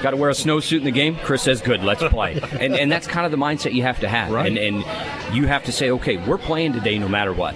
[0.01, 1.17] Got to wear a snowsuit in the game.
[1.23, 4.07] Chris says, "Good, let's play." and and that's kind of the mindset you have to
[4.07, 4.45] have, Right.
[4.47, 7.53] and and you have to say, "Okay, we're playing today, no matter what."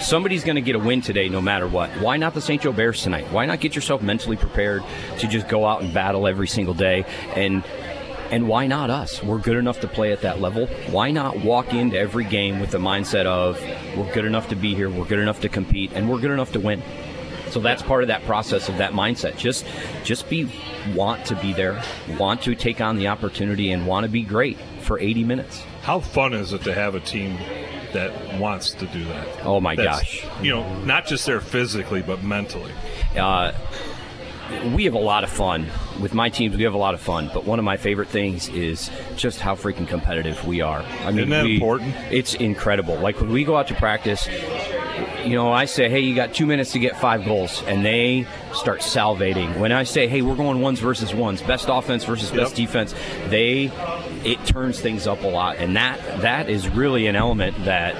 [0.00, 1.90] Somebody's going to get a win today, no matter what.
[2.00, 2.62] Why not the St.
[2.62, 3.30] Joe Bears tonight?
[3.30, 4.82] Why not get yourself mentally prepared
[5.18, 7.04] to just go out and battle every single day?
[7.36, 7.62] And
[8.30, 9.22] and why not us?
[9.22, 10.68] We're good enough to play at that level.
[10.90, 13.60] Why not walk into every game with the mindset of
[13.96, 16.52] we're good enough to be here, we're good enough to compete, and we're good enough
[16.52, 16.82] to win?
[17.50, 19.36] So that's part of that process of that mindset.
[19.36, 19.66] Just
[20.02, 20.50] just be
[20.94, 21.82] want to be there,
[22.18, 25.62] want to take on the opportunity and want to be great for 80 minutes.
[25.82, 27.36] How fun is it to have a team
[27.92, 29.44] that wants to do that?
[29.44, 30.26] Oh my That's, gosh.
[30.42, 32.72] You know, not just there physically, but mentally.
[33.18, 33.52] Uh,
[34.74, 35.66] we have a lot of fun
[36.00, 36.56] with my teams.
[36.56, 39.54] We have a lot of fun, but one of my favorite things is just how
[39.54, 40.80] freaking competitive we are.
[41.04, 41.94] I mean, Isn't that we- important?
[42.10, 42.96] It's incredible.
[42.98, 44.26] Like when we go out to practice,
[45.24, 48.26] you know, I say, "Hey, you got two minutes to get five goals," and they
[48.52, 49.58] start salivating.
[49.58, 52.94] When I say, "Hey, we're going ones versus ones, best offense versus best defense,"
[53.28, 53.70] they
[54.24, 57.94] it turns things up a lot, and that that is really an element that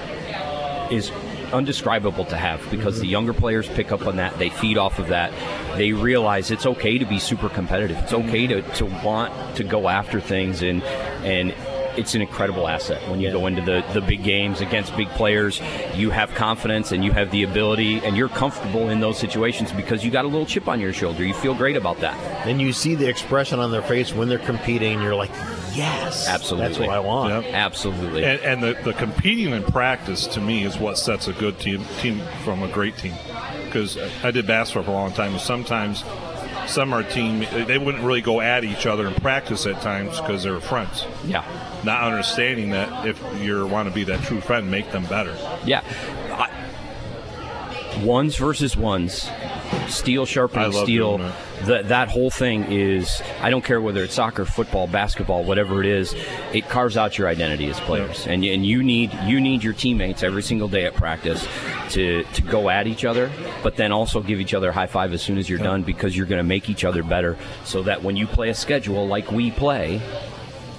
[0.93, 1.11] is
[1.53, 3.03] undescribable to have because mm-hmm.
[3.03, 5.33] the younger players pick up on that they feed off of that
[5.77, 8.71] they realize it's okay to be super competitive it's okay mm-hmm.
[8.71, 10.81] to, to want to go after things and
[11.25, 11.53] and
[11.97, 15.61] it's an incredible asset when you go into the, the big games against big players
[15.95, 20.05] you have confidence and you have the ability and you're comfortable in those situations because
[20.05, 22.73] you got a little chip on your shoulder you feel great about that And you
[22.73, 25.31] see the expression on their face when they're competing, you're like,
[25.75, 27.47] yes, absolutely That's what I want.
[27.47, 31.59] absolutely And, and the, the competing in practice to me is what sets a good
[31.59, 33.15] team team from a great team.
[33.65, 36.03] Because I did basketball for a long time, and sometimes
[36.67, 40.43] some are team they wouldn't really go at each other in practice at times because
[40.43, 41.07] they were friends.
[41.25, 41.45] Yeah.
[41.85, 45.37] Not understanding that if you want to be that true friend, make them better.
[45.65, 45.83] Yeah.
[46.31, 46.51] I,
[48.05, 49.29] ones versus ones,
[49.89, 51.19] steel sharpening steel.
[51.65, 53.23] That that whole thing is.
[53.41, 56.15] I don't care whether it's soccer, football, basketball, whatever it is.
[56.53, 60.23] It carves out your identity as players, and and you need you need your teammates
[60.23, 61.47] every single day at practice
[61.91, 63.31] to to go at each other,
[63.63, 66.17] but then also give each other a high five as soon as you're done because
[66.17, 67.37] you're going to make each other better.
[67.65, 70.01] So that when you play a schedule like we play,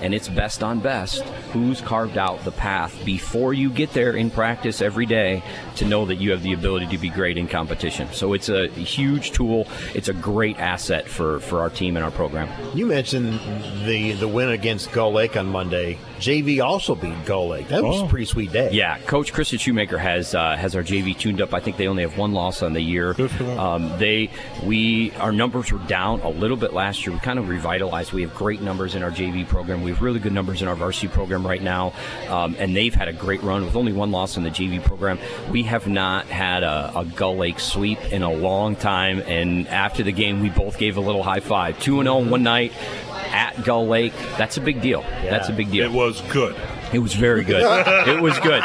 [0.02, 1.22] and it's best on best.
[1.54, 5.44] Who's carved out the path before you get there in practice every day
[5.76, 8.08] to know that you have the ability to be great in competition?
[8.12, 9.68] So it's a huge tool.
[9.94, 12.50] It's a great asset for, for our team and our program.
[12.76, 13.40] You mentioned
[13.86, 15.98] the the win against Gull Lake on Monday.
[16.22, 17.68] JV also beat Gull Lake.
[17.70, 18.70] That was a pretty sweet day.
[18.72, 21.54] Yeah, Coach Krista Shoemaker has uh, has our JV tuned up.
[21.54, 23.16] I think they only have one loss on the year.
[23.58, 24.30] Um, they
[24.64, 27.14] we our numbers were down a little bit last year.
[27.14, 28.14] We kind of revitalized.
[28.14, 29.82] We have great numbers in our JV program.
[29.82, 31.94] We have really good numbers in our varsity program right now,
[32.30, 35.18] um, and they've had a great run with only one loss in the JV program.
[35.50, 39.22] We have not had a, a Gull Lake sweep in a long time.
[39.22, 41.80] And after the game, we both gave a little high five.
[41.80, 42.74] Two and zero one night
[43.32, 44.14] at Gull Lake.
[44.38, 45.02] That's a big deal.
[45.24, 45.86] That's a big deal.
[45.86, 46.56] It was good.
[46.94, 47.62] It was very good.
[48.08, 48.64] it was good.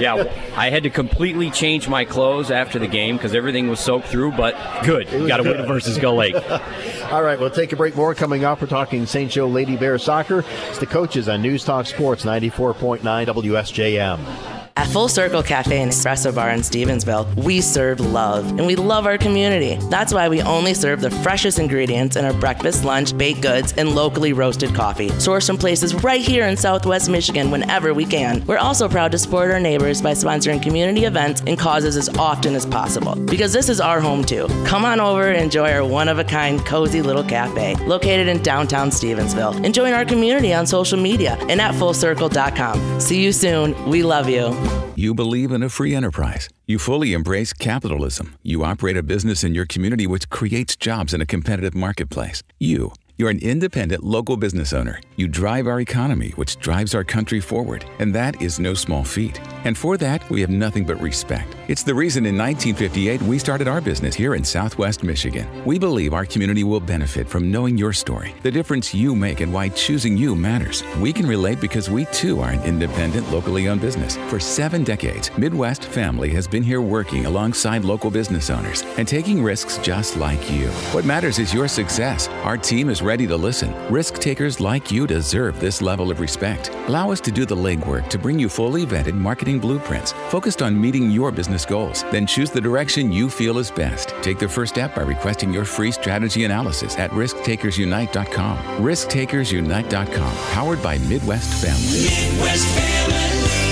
[0.00, 4.08] Yeah, I had to completely change my clothes after the game because everything was soaked
[4.08, 4.54] through, but
[4.84, 5.10] good.
[5.10, 6.34] was Got to win versus Gull Lake.
[7.10, 7.96] All right, we'll take a break.
[7.96, 8.60] More coming up.
[8.60, 9.30] We're talking St.
[9.30, 10.44] Joe Lady Bear Soccer.
[10.68, 14.55] It's the coaches on News Talk Sports 94.9 WSJM.
[14.78, 19.06] At Full Circle Cafe and Espresso Bar in Stevensville, we serve love and we love
[19.06, 19.76] our community.
[19.88, 23.94] That's why we only serve the freshest ingredients in our breakfast, lunch, baked goods, and
[23.94, 28.44] locally roasted coffee, sourced from places right here in Southwest Michigan whenever we can.
[28.44, 32.54] We're also proud to support our neighbors by sponsoring community events and causes as often
[32.54, 34.46] as possible because this is our home too.
[34.66, 38.42] Come on over and enjoy our one of a kind, cozy little cafe located in
[38.42, 39.64] downtown Stevensville.
[39.64, 43.00] And join our community on social media and at fullcircle.com.
[43.00, 43.72] See you soon.
[43.88, 44.65] We love you.
[44.94, 46.48] You believe in a free enterprise.
[46.66, 48.36] You fully embrace capitalism.
[48.42, 52.42] You operate a business in your community which creates jobs in a competitive marketplace.
[52.58, 52.92] You.
[53.18, 55.00] You're an independent local business owner.
[55.16, 57.84] You drive our economy, which drives our country forward.
[57.98, 59.40] And that is no small feat.
[59.64, 61.55] And for that, we have nothing but respect.
[61.68, 65.48] It's the reason in 1958 we started our business here in Southwest Michigan.
[65.64, 69.52] We believe our community will benefit from knowing your story, the difference you make, and
[69.52, 70.84] why choosing you matters.
[71.00, 74.16] We can relate because we too are an independent, locally owned business.
[74.30, 79.42] For seven decades, Midwest Family has been here working alongside local business owners and taking
[79.42, 80.68] risks just like you.
[80.92, 82.28] What matters is your success.
[82.44, 83.74] Our team is ready to listen.
[83.92, 86.70] Risk takers like you deserve this level of respect.
[86.86, 90.80] Allow us to do the legwork to bring you fully vetted marketing blueprints focused on
[90.80, 92.04] meeting your business goals.
[92.10, 94.10] Then choose the direction you feel is best.
[94.20, 98.58] Take the first step by requesting your free strategy analysis at risktakersunite.com.
[98.58, 102.02] Risktakersunite.com, powered by Midwest Family.
[102.04, 103.66] Midwest Family.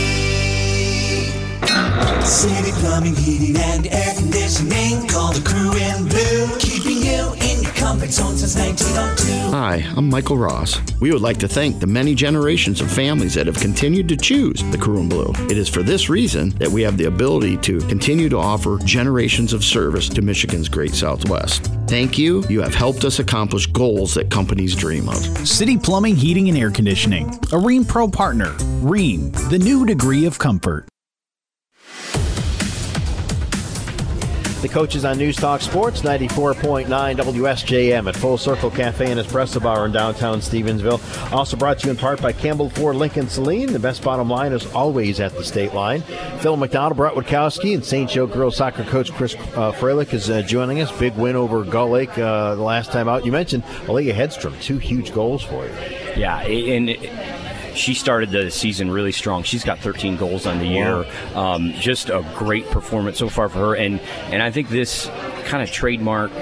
[2.24, 5.06] City Plumbing, Heating, and Air Conditioning.
[5.08, 6.58] Call the crew in blue.
[6.58, 7.43] Keeping you
[9.50, 10.80] Hi, I'm Michael Ross.
[11.00, 14.62] We would like to thank the many generations of families that have continued to choose
[14.70, 15.32] the in Blue.
[15.50, 19.52] It is for this reason that we have the ability to continue to offer generations
[19.52, 21.70] of service to Michigan's great Southwest.
[21.86, 22.44] Thank you.
[22.48, 25.46] You have helped us accomplish goals that companies dream of.
[25.46, 27.28] City Plumbing, Heating, and Air Conditioning.
[27.28, 28.52] A Rheem Pro partner.
[28.82, 30.86] Rheem, the new degree of comfort.
[34.64, 39.84] The coaches on News Talk Sports, 94.9 WSJM at Full Circle Cafe and Espresso Bar
[39.84, 41.02] in downtown Stevensville.
[41.34, 43.70] Also brought to you in part by Campbell Ford Lincoln Saline.
[43.70, 46.00] The best bottom line is always at the state line.
[46.40, 48.08] Phil McDonald, Brett Witkowski, and St.
[48.08, 50.90] Joe girls soccer coach Chris uh, Freilich is uh, joining us.
[50.98, 53.26] Big win over Gull Lake uh, the last time out.
[53.26, 55.74] You mentioned Aaliyah Hedstrom, two huge goals for you.
[56.16, 56.88] Yeah, and
[57.74, 59.42] she started the season really strong.
[59.42, 61.04] She's got 13 goals on the year.
[61.34, 65.10] Um, just a great performance so far for her, and and I think this
[65.44, 66.32] kind of trademark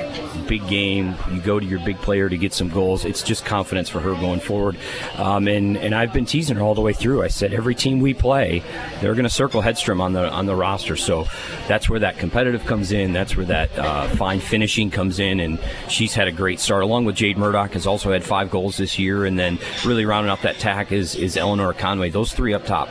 [0.47, 1.15] big game.
[1.31, 3.05] You go to your big player to get some goals.
[3.05, 4.77] It's just confidence for her going forward.
[5.17, 7.23] Um, and and I've been teasing her all the way through.
[7.23, 8.63] I said every team we play,
[9.01, 10.97] they're going to circle Hedstrom on the on the roster.
[10.97, 11.27] So
[11.69, 13.13] that's where that competitive comes in.
[13.13, 15.41] That's where that uh, fine finishing comes in.
[15.41, 18.77] And she's had a great start, along with Jade Murdoch has also had five goals
[18.77, 19.25] this year.
[19.25, 22.11] And then really rounding out that tack is is Eleanor Conway.
[22.11, 22.89] Those three up top.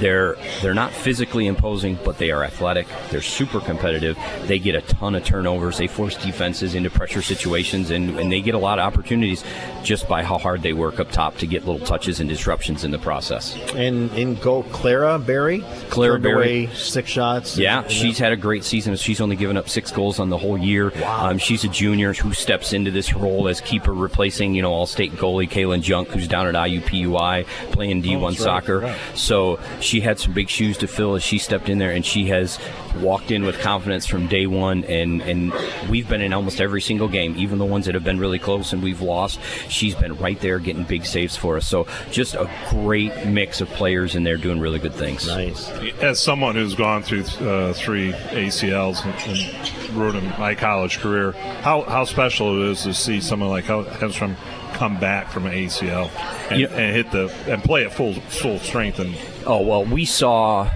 [0.00, 2.86] They're they're not physically imposing, but they are athletic.
[3.10, 4.18] They're super competitive.
[4.46, 5.78] They get a ton of turnovers.
[5.78, 9.44] They force defenses into pressure situations, and, and they get a lot of opportunities
[9.82, 12.90] just by how hard they work up top to get little touches and disruptions in
[12.90, 13.56] the process.
[13.74, 15.64] And in goal, Clara Berry.
[15.90, 16.68] Clara Berry.
[16.74, 17.56] six shots.
[17.58, 18.96] Yeah, And she's had a great season.
[18.96, 20.92] She's only given up six goals on the whole year.
[21.04, 25.12] Um, she's a junior who steps into this role as keeper, replacing you know All-State
[25.16, 28.78] goalie Kaylin Junk, who's down at IUPUI playing D1 Oh, that's right, soccer.
[28.80, 28.98] right.
[29.14, 29.58] So
[29.90, 32.58] she had some big shoes to fill as she stepped in there, and she has
[33.00, 34.84] walked in with confidence from day one.
[34.84, 35.52] And and
[35.88, 38.72] we've been in almost every single game, even the ones that have been really close
[38.72, 39.40] and we've lost.
[39.68, 41.66] She's been right there getting big saves for us.
[41.66, 45.26] So just a great mix of players in there doing really good things.
[45.26, 45.68] Nice.
[46.00, 51.82] As someone who's gone through uh, three ACLs and, and ruined my college career, how,
[51.82, 54.36] how special it is to see someone like Hedstrom
[54.80, 56.10] come back from an ACL
[56.50, 59.14] and, and hit the and play at full full strength and
[59.50, 60.70] Oh well, we saw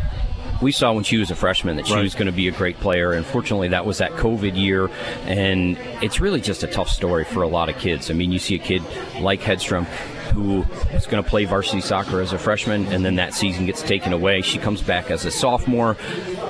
[0.60, 2.02] we saw when she was a freshman that she Right.
[2.02, 3.12] was going to be a great player.
[3.12, 4.90] Unfortunately, that was that COVID year,
[5.26, 8.10] and it's really just a tough story for a lot of kids.
[8.10, 8.82] I mean, you see a kid
[9.20, 9.86] like Hedstrom
[10.34, 13.82] who was going to play varsity soccer as a freshman, and then that season gets
[13.82, 14.42] taken away.
[14.42, 15.94] She comes back as a sophomore,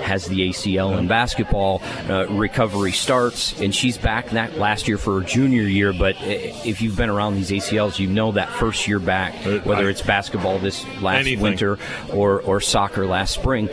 [0.02, 5.20] has the ACL in basketball, uh, recovery starts, and she's back that last year for
[5.20, 5.93] her junior year.
[5.93, 9.35] But if you've been around these ACLs, you know that first year back,
[9.65, 11.43] whether it's basketball this last Anything.
[11.43, 11.78] winter
[12.12, 13.69] or, or soccer last spring.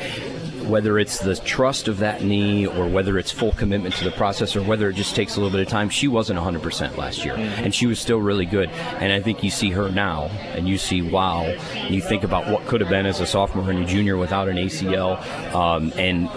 [0.67, 4.55] Whether it's the trust of that knee or whether it's full commitment to the process
[4.55, 7.35] or whether it just takes a little bit of time, she wasn't 100% last year.
[7.35, 8.69] And she was still really good.
[8.69, 10.23] And I think you see her now
[10.55, 11.53] and you see, wow,
[11.89, 14.57] you think about what could have been as a sophomore and a junior without an
[14.57, 15.21] ACL.
[15.53, 16.29] Um, and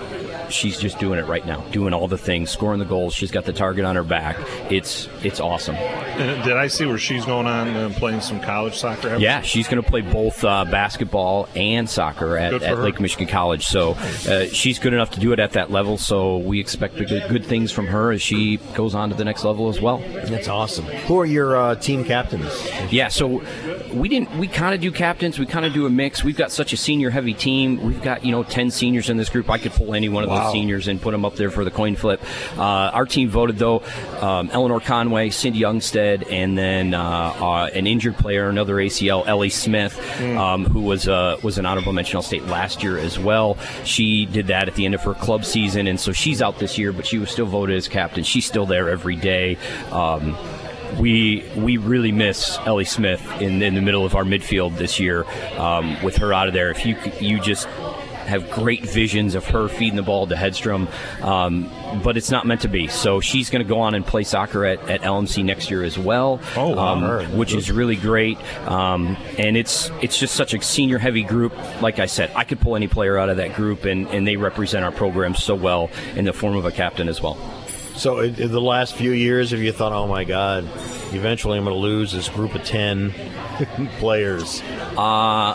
[0.51, 3.15] she's just doing it right now, doing all the things, scoring the goals.
[3.15, 4.37] She's got the target on her back.
[4.71, 5.75] It's, it's awesome.
[5.75, 9.17] And did I see where she's going on and playing some college soccer?
[9.17, 12.79] Yeah, she's going to play both uh, basketball and soccer at, at.
[12.85, 13.67] Lake Michigan College.
[13.67, 13.93] So
[14.29, 15.97] uh, she's good enough to do it at that level.
[15.97, 19.45] So we expect good, good things from her as she goes on to the next
[19.45, 19.99] level as well.
[19.99, 20.85] That's awesome.
[20.85, 22.53] Who are your uh, team captains?
[22.91, 23.43] Yeah, so
[23.93, 24.37] we didn't.
[24.39, 25.39] We kind of do captains.
[25.39, 26.23] We kind of do a mix.
[26.23, 27.83] We've got such a senior-heavy team.
[27.83, 29.49] We've got you know ten seniors in this group.
[29.49, 30.53] I could pull any one of Wow.
[30.53, 32.23] seniors and put them up there for the coin flip.
[32.57, 33.83] Uh, our team voted though:
[34.21, 39.51] um, Eleanor Conway, Cindy Youngstead, and then uh, uh, an injured player, another ACL, Ellie
[39.51, 39.99] Smith,
[40.37, 43.57] um, who was uh, was an honorable mention all state last year as well.
[43.85, 46.79] She did that at the end of her club season, and so she's out this
[46.79, 48.25] year, but she was still voted as captain.
[48.25, 49.57] She's still there every day.
[49.91, 50.37] Um,
[50.99, 55.25] we we really miss Ellie Smith in, in the middle of our midfield this year.
[55.59, 57.67] Um, with her out of there, if you you just
[58.27, 60.89] have great visions of her feeding the ball to Hedstrom,
[61.23, 61.71] um,
[62.03, 62.89] but it's not meant to be.
[62.89, 65.99] So she's going to go on and play soccer at, at LMC next year as
[65.99, 68.39] well, Oh, um, which is really great.
[68.69, 71.55] Um, and it's it's just such a senior heavy group.
[71.81, 74.37] Like I said, I could pull any player out of that group, and, and they
[74.37, 77.37] represent our program so well in the form of a captain as well.
[77.97, 80.65] So, in, in the last few years, have you thought, oh my God,
[81.13, 83.13] eventually I'm going to lose this group of 10
[83.99, 84.63] players?
[84.97, 85.55] Uh,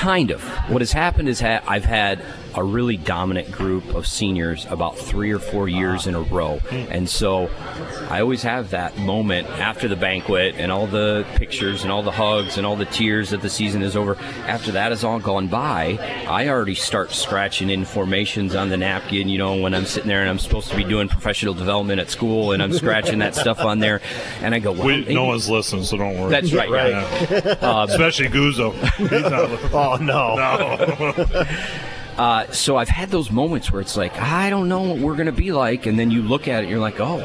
[0.00, 0.42] kind of.
[0.70, 2.24] What has happened is ha- I've had
[2.54, 6.58] a really dominant group of seniors about three or four years in a row.
[6.70, 7.48] And so
[8.08, 12.10] I always have that moment after the banquet and all the pictures and all the
[12.10, 14.16] hugs and all the tears that the season is over.
[14.46, 15.98] After that has all gone by,
[16.28, 20.20] I already start scratching in formations on the napkin, you know, when I'm sitting there
[20.20, 23.60] and I'm supposed to be doing professional development at school and I'm scratching that stuff
[23.60, 24.00] on there.
[24.40, 26.30] And I go, well, We, no one's listening, so don't worry.
[26.30, 26.90] That's right, right.
[26.90, 27.84] Yeah.
[27.84, 28.72] Especially Guzzo.
[28.96, 29.40] He's not.
[29.72, 30.36] Oh, no.
[30.36, 31.44] No.
[32.20, 35.24] Uh, so I've had those moments where it's like, I don't know what we're going
[35.24, 35.86] to be like.
[35.86, 37.20] And then you look at it, you're like, oh,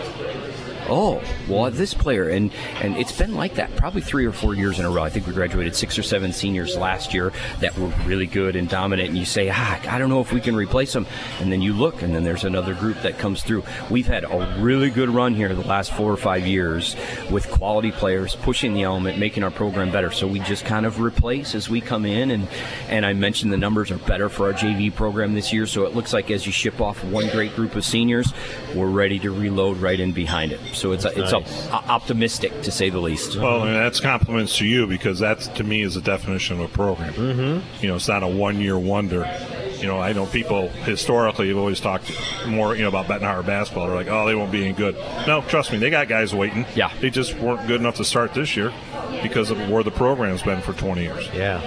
[0.90, 2.52] oh, well, this player, and
[2.82, 5.03] and it's been like that probably three or four years in a row.
[5.03, 8.70] I think we graduated six or seven seniors last year that were really good and
[8.70, 11.06] dominant, and you say, ah, I don't know if we can replace them,
[11.40, 13.64] and then you look, and then there's another group that comes through.
[13.90, 16.95] We've had a really good run here the last four or five years
[17.32, 20.12] with quality players pushing the element, making our program better.
[20.12, 22.48] So we just kind of replace as we come in, and
[22.90, 25.66] and I mentioned the numbers are better for our JV program this year.
[25.66, 28.34] So it looks like as you ship off one great group of seniors,
[28.74, 30.60] we're ready to reload right in behind it.
[30.76, 31.68] So it's a, it's Nice.
[31.68, 33.38] a, optimistic to say the least.
[33.38, 36.73] Well, and that's compliments to you because that's to me is the definition of a
[36.73, 37.14] program.
[37.14, 37.81] Mm-hmm.
[37.81, 39.26] You know, it's not a one-year wonder.
[39.80, 42.11] You know, I know people historically have always talked
[42.47, 43.88] more, you know, about Benton Harbor basketball.
[43.88, 44.95] They're like, oh, they won't be any good.
[45.27, 46.65] No, trust me, they got guys waiting.
[46.76, 48.72] Yeah, they just weren't good enough to start this year
[49.22, 51.27] because of where the program's been for 20 years.
[51.34, 51.61] Yeah.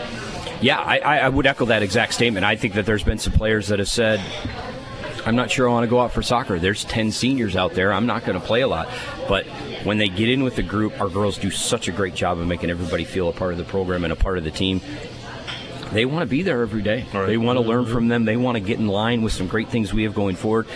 [0.61, 2.45] Yeah, I, I I would echo that exact statement.
[2.45, 4.21] I think that there's been some players that have said,
[5.27, 6.59] I'm not sure I want to go out for soccer.
[6.59, 7.93] There's 10 seniors out there.
[7.93, 8.89] I'm not going to play a lot.
[9.29, 9.47] But
[9.85, 12.47] when they get in with the group, our girls do such a great job of
[12.47, 14.81] making everybody feel a part of the program and a part of the team.
[15.93, 17.07] They want to be there every day.
[17.27, 18.25] They want to learn from them.
[18.27, 20.67] They want to get in line with some great things we have going forward.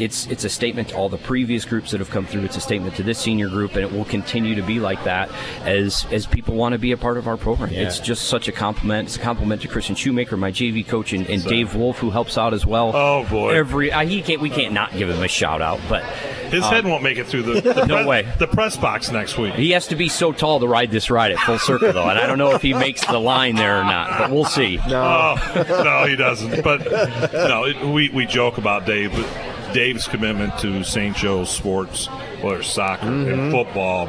[0.00, 2.44] It's it's a statement to all the previous groups that have come through.
[2.44, 5.30] It's a statement to this senior group, and it will continue to be like that
[5.64, 7.70] as as people want to be a part of our program.
[7.72, 7.82] Yeah.
[7.82, 9.08] It's just such a compliment.
[9.08, 12.38] It's a compliment to Christian Shoemaker, my JV coach, and, and Dave Wolf, who helps
[12.38, 12.92] out as well.
[12.94, 13.54] Oh boy!
[13.54, 16.02] Every uh, he can't we can't not give him a shout out, but
[16.50, 18.32] His um, head won't make it through the, the No press, way.
[18.38, 19.54] the press box next week.
[19.54, 22.18] He has to be so tall to ride this ride at full circle, though, and
[22.18, 24.78] I don't know if he makes the line there or not, but we'll see.
[24.88, 26.64] No, no, he doesn't.
[26.64, 26.84] But
[27.32, 31.16] no, it, we we joke about Dave, but Dave's commitment to St.
[31.16, 32.06] Joe's sports,
[32.40, 33.30] whether it's soccer Mm-hmm.
[33.40, 34.06] and football,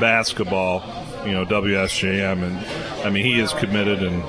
[0.00, 0.82] basketball,
[1.26, 4.22] you know, WSJM, and I mean, he is committed and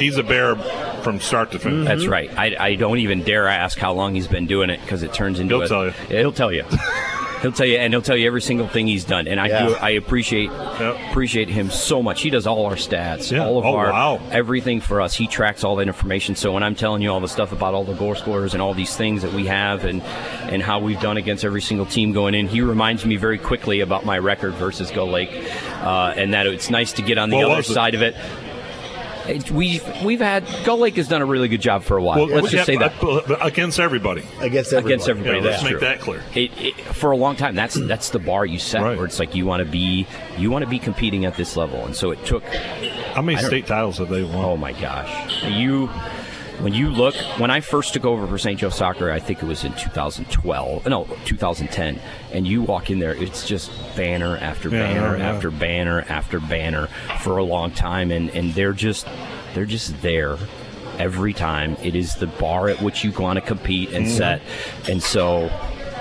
[0.00, 0.56] he's a bear
[1.02, 1.86] from start to finish.
[1.86, 2.30] That's right.
[2.36, 5.38] I, I don't even dare ask how long he's been doing it because it turns
[5.40, 5.54] into.
[5.54, 5.90] He'll a- tell you.
[6.08, 6.64] He'll tell you.
[7.46, 9.28] he'll tell you, and he'll tell you every single thing he's done.
[9.28, 9.66] And I Yeah.
[9.68, 9.74] do.
[9.80, 10.50] I appreciate
[11.10, 12.20] appreciate him so much.
[12.22, 13.46] He does all our stats, Yeah.
[13.46, 14.20] all of Oh, our wow.
[14.32, 15.14] everything for us.
[15.14, 16.34] He tracks all that information.
[16.34, 18.74] So when I'm telling you all the stuff about all the goal scorers and all
[18.74, 20.02] these things that we have and
[20.50, 23.80] and how we've done against every single team going in, he reminds me very quickly
[23.80, 25.30] about my record versus Gull Lake,
[25.82, 28.14] uh, and that it's nice to get on the What other side of it.
[29.28, 32.18] It, we've we've had Gull Lake has done a really good job for a while.
[32.26, 34.24] Well, Let's just say that but- but against everybody.
[34.40, 35.38] Against against everybody.
[35.38, 35.80] Yeah, let's make true.
[35.80, 36.22] that clear.
[36.34, 39.34] It, it, for a long time, that's that's the bar you set, where it's like
[39.34, 40.06] you want to be
[40.38, 42.44] you want to be competing at this level, and so it took.
[42.44, 44.44] How many state titles have they won?
[44.44, 45.44] Oh my gosh!
[45.44, 45.88] You
[46.60, 48.58] when you look when I first took over for St.
[48.58, 52.00] Joe Soccer, I think it was in 2012, no 2010,
[52.32, 55.28] and you walk in there, it's just banner after Yeah, banner yeah.
[55.32, 56.86] after banner after banner
[57.20, 59.06] for a long time, and and they're just
[59.54, 60.36] they're just there
[60.98, 61.76] every time.
[61.82, 64.16] It is the bar at which you want to compete and Mhm.
[64.16, 64.40] set,
[64.88, 65.50] and so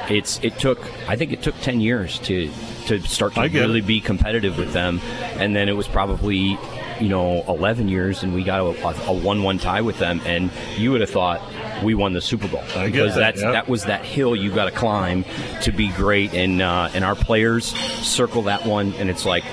[0.09, 2.49] it's it took I think it took 10 years to
[2.87, 5.01] to start to really be competitive with them,
[5.37, 6.57] and then it was probably
[6.99, 10.91] you know 11 years, and we got a, a one-one tie with them, and you
[10.91, 11.41] would have thought
[11.83, 13.51] we won the Super Bowl I because that, that's yeah.
[13.51, 15.25] that was that hill you got to climb
[15.61, 19.43] to be great, and uh, and our players circle that one, and it's like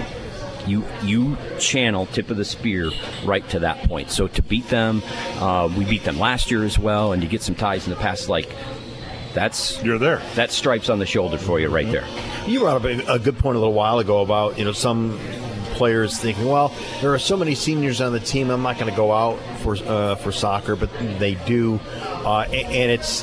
[0.66, 2.90] you you channel tip of the spear
[3.24, 4.10] right to that point.
[4.10, 5.02] So to beat them,
[5.38, 7.98] uh, we beat them last year as well, and to get some ties in the
[7.98, 8.54] past, like
[9.34, 10.22] that's you're there.
[10.34, 12.06] That stripes on the shoulder for you right there.
[12.46, 15.18] You brought up a, a good point a little while ago about you know some
[15.72, 18.96] players thinking, well, there are so many seniors on the team, I'm not going to
[18.96, 21.80] go out for uh, for soccer, but they do,
[22.24, 23.22] uh, and it's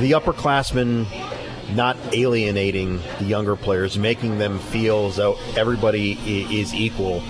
[0.00, 1.06] the upperclassmen
[1.74, 6.12] not alienating the younger players, making them feel as though everybody
[6.58, 7.22] is equal.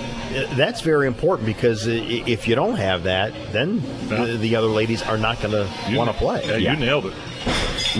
[0.56, 5.18] That's very important because if you don't have that, then the, the other ladies are
[5.18, 6.44] not going to want to play.
[6.46, 7.14] Yeah, you nailed it.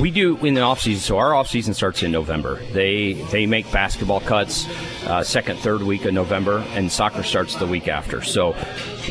[0.01, 1.03] We do in the off season.
[1.03, 2.57] So our off season starts in November.
[2.73, 4.67] They they make basketball cuts
[5.07, 8.21] uh, second third week of November, and soccer starts the week after.
[8.21, 8.57] So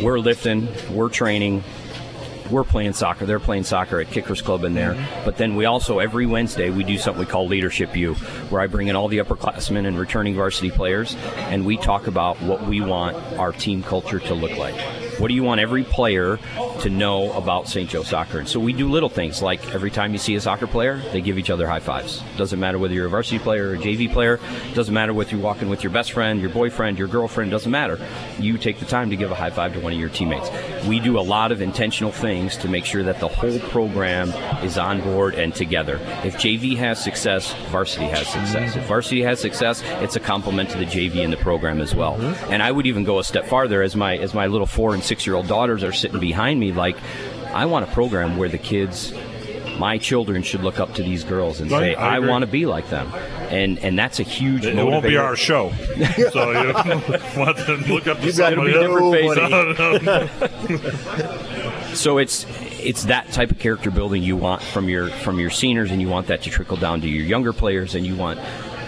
[0.01, 1.63] we're lifting, we're training.
[2.51, 3.25] We're playing soccer.
[3.25, 4.97] They're playing soccer at Kickers Club in there.
[5.23, 8.15] But then we also every Wednesday we do something we call Leadership U,
[8.49, 12.41] where I bring in all the upperclassmen and returning varsity players, and we talk about
[12.41, 15.02] what we want our team culture to look like.
[15.19, 16.39] What do you want every player
[16.81, 17.89] to know about St.
[17.89, 18.39] Joe soccer?
[18.39, 21.21] And so we do little things like every time you see a soccer player, they
[21.21, 22.21] give each other high fives.
[22.37, 24.39] Doesn't matter whether you're a varsity player or a JV player.
[24.73, 27.51] Doesn't matter whether you're walking with your best friend, your boyfriend, your girlfriend.
[27.51, 27.99] Doesn't matter.
[28.39, 30.49] You take the time to give a high five to one of your teammates.
[30.87, 34.29] We do a lot of intentional things to make sure that the whole program
[34.63, 35.99] is on board and together.
[36.23, 38.75] If JV has success, varsity has success.
[38.75, 42.17] If varsity has success, it's a compliment to the JV and the program as well.
[42.17, 42.51] Mm-hmm.
[42.51, 45.02] And I would even go a step farther as my as my little four and
[45.03, 46.71] six year old daughters are sitting behind me.
[46.71, 46.97] Like,
[47.53, 49.13] I want a program where the kids
[49.79, 52.47] my children should look up to these girls and Right, say, I I, want to
[52.47, 53.11] be like them.
[53.49, 55.71] And and that's a huge It, it won't be our show.
[56.31, 56.73] so you
[57.37, 58.85] want them to look up to You've got to somebody be else.
[58.85, 61.25] different No, facing.
[61.25, 61.93] no.
[61.93, 62.45] So it's
[62.79, 66.07] it's that type of character building you want from your from your seniors, and you
[66.09, 68.39] want that to trickle down to your younger players, and you want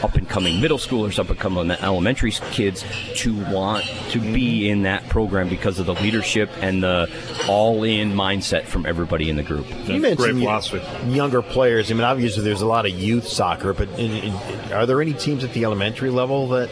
[0.03, 2.83] up and coming middle schoolers, up and coming elementary kids
[3.15, 7.09] to want to be in that program because of the leadership and the
[7.47, 9.65] all in mindset from everybody in the group.
[9.87, 10.61] You mentioned y-
[11.07, 11.91] younger players.
[11.91, 14.33] I mean, obviously, there's a lot of youth soccer, but in, in,
[14.71, 16.69] are there any teams at the elementary level that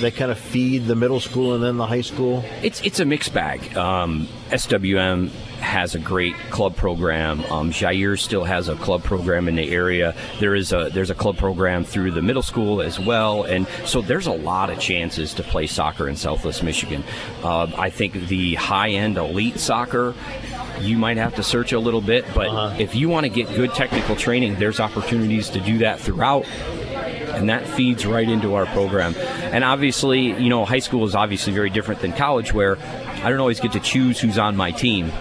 [0.00, 2.44] that kind of feed the middle school and then the high school?
[2.62, 3.76] It's it's a mixed bag.
[3.76, 7.44] Um, SWM has a great club program.
[7.44, 10.14] Um, Jair still has a club program in the area.
[10.38, 14.00] There is a there's a club program through the middle school as well, and so
[14.00, 17.04] there's a lot of chances to play soccer in Southwest Michigan.
[17.42, 20.14] Uh, I think the high end elite soccer.
[20.80, 23.74] You might have to search a little bit, but if you want to get good
[23.74, 26.46] technical training, there's opportunities to do that throughout
[27.40, 29.14] and that feeds right into our program.
[29.16, 33.40] And obviously, you know, high school is obviously very different than college, where I don't
[33.40, 35.12] always get to choose who's on my team.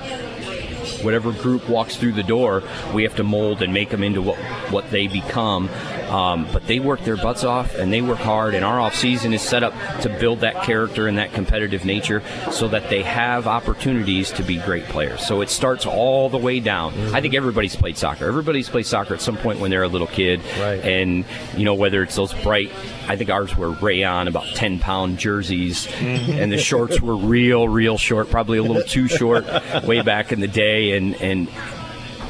[1.03, 2.63] Whatever group walks through the door,
[2.93, 4.37] we have to mold and make them into what
[4.71, 5.69] what they become.
[6.09, 8.55] Um, but they work their butts off and they work hard.
[8.55, 12.67] And our offseason is set up to build that character and that competitive nature, so
[12.69, 15.25] that they have opportunities to be great players.
[15.25, 16.93] So it starts all the way down.
[17.13, 18.25] I think everybody's played soccer.
[18.27, 20.41] Everybody's played soccer at some point when they're a little kid.
[20.59, 20.83] Right.
[20.83, 22.71] And you know whether it's those bright.
[23.07, 27.97] I think ours were rayon, about ten pound jerseys, and the shorts were real, real
[27.97, 29.45] short, probably a little too short,
[29.83, 30.88] way back in the day.
[30.91, 31.49] And and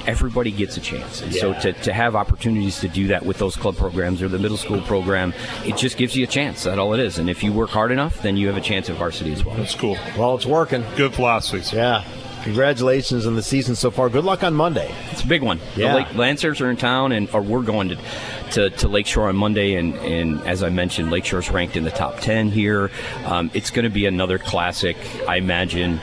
[0.07, 1.21] everybody gets a chance.
[1.21, 4.39] And so to, to have opportunities to do that with those club programs or the
[4.39, 5.33] middle school program,
[5.65, 6.63] it just gives you a chance.
[6.63, 7.19] That's all it is.
[7.19, 9.55] And if you work hard enough, then you have a chance at varsity as well.
[9.55, 9.97] That's cool.
[10.17, 10.83] Well, it's working.
[10.95, 11.71] Good philosophies.
[11.71, 12.03] Yeah.
[12.43, 14.09] Congratulations on the season so far.
[14.09, 14.89] Good luck on Monday.
[15.11, 15.59] It's a big one.
[15.75, 15.89] Yeah.
[15.89, 17.97] The Lake Lancers are in town, and or we're going to,
[18.51, 22.21] to, to Lakeshore on Monday, and, and as I mentioned, Lakeshore's ranked in the top
[22.21, 22.91] ten here.
[23.25, 24.95] Um, it's going to be another classic,
[25.27, 25.99] I imagine.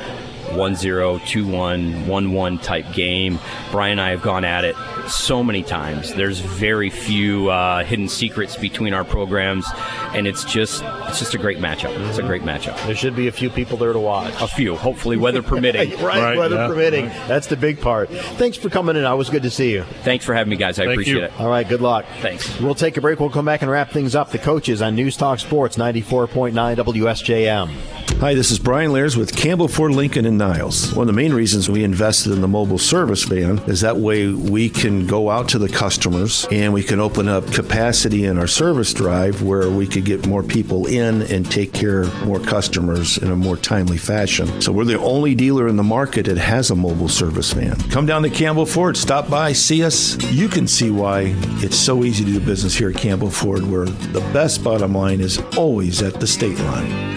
[0.50, 3.38] 1-0, 2-1, 1-1 type game.
[3.70, 4.76] Brian and I have gone at it
[5.08, 6.14] so many times.
[6.14, 9.66] There's very few uh, hidden secrets between our programs,
[10.12, 11.96] and it's just it's just a great matchup.
[12.08, 12.84] It's a great matchup.
[12.86, 14.34] There should be a few people there to watch.
[14.40, 15.90] A few, hopefully, weather permitting.
[16.02, 17.06] right, weather permitting.
[17.26, 18.10] That's the big part.
[18.10, 19.04] Thanks for coming in.
[19.04, 19.84] It was good to see you.
[20.02, 20.78] Thanks for having me, guys.
[20.78, 21.40] I appreciate it.
[21.40, 22.04] All right, good luck.
[22.20, 22.60] Thanks.
[22.60, 23.20] We'll take a break.
[23.20, 24.30] We'll come back and wrap things up.
[24.30, 28.05] The coaches on News Talk Sports 94.9 WSJM.
[28.18, 30.90] Hi, this is Brian Lairs with Campbell Ford Lincoln in Niles.
[30.94, 34.28] One of the main reasons we invested in the mobile service van is that way
[34.28, 38.46] we can go out to the customers and we can open up capacity in our
[38.46, 43.18] service drive where we could get more people in and take care of more customers
[43.18, 44.62] in a more timely fashion.
[44.62, 47.76] So we're the only dealer in the market that has a mobile service van.
[47.90, 50.16] Come down to Campbell Ford, stop by, see us.
[50.32, 53.84] You can see why it's so easy to do business here at Campbell Ford, where
[53.84, 57.16] the best bottom line is always at the state line.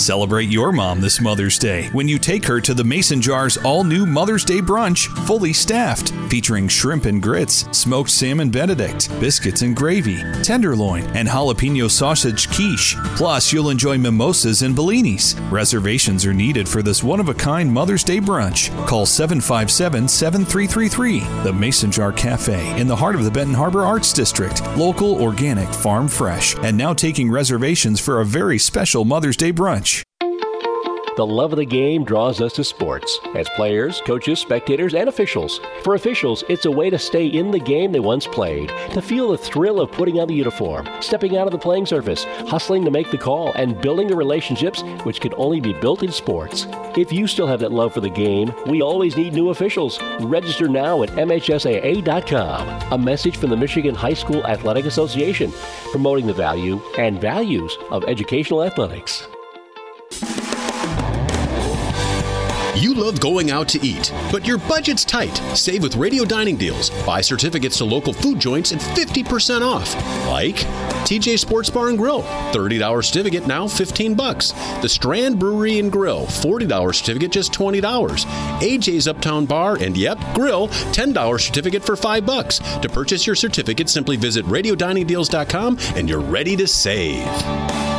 [0.00, 3.84] Celebrate your mom this Mother's Day when you take her to the Mason Jar's all
[3.84, 9.76] new Mother's Day brunch, fully staffed, featuring shrimp and grits, smoked salmon Benedict, biscuits and
[9.76, 12.96] gravy, tenderloin, and jalapeno sausage quiche.
[13.14, 15.38] Plus, you'll enjoy mimosas and bellinis.
[15.50, 18.70] Reservations are needed for this one of a kind Mother's Day brunch.
[18.86, 21.20] Call 757 7333.
[21.42, 24.62] The Mason Jar Cafe in the heart of the Benton Harbor Arts District.
[24.78, 29.89] Local, organic, farm fresh, and now taking reservations for a very special Mother's Day brunch.
[31.20, 35.60] The love of the game draws us to sports as players, coaches, spectators, and officials.
[35.82, 39.30] For officials, it's a way to stay in the game they once played, to feel
[39.30, 42.90] the thrill of putting on the uniform, stepping out of the playing surface, hustling to
[42.90, 46.66] make the call, and building the relationships which can only be built in sports.
[46.96, 50.00] If you still have that love for the game, we always need new officials.
[50.20, 52.92] Register now at MHSAA.com.
[52.92, 55.52] A message from the Michigan High School Athletic Association,
[55.90, 59.28] promoting the value and values of educational athletics.
[62.80, 65.36] You love going out to eat, but your budget's tight.
[65.54, 66.88] Save with Radio Dining Deals.
[67.04, 69.94] Buy certificates to local food joints at 50% off.
[70.26, 70.54] Like
[71.04, 74.52] TJ Sports Bar and Grill, $30 certificate now 15 bucks.
[74.80, 77.82] The Strand Brewery and Grill, $40 certificate just $20.
[77.82, 82.60] AJ's Uptown Bar and yep, Grill, $10 certificate for 5 bucks.
[82.80, 87.89] To purchase your certificate, simply visit radiodiningdeals.com and you're ready to save.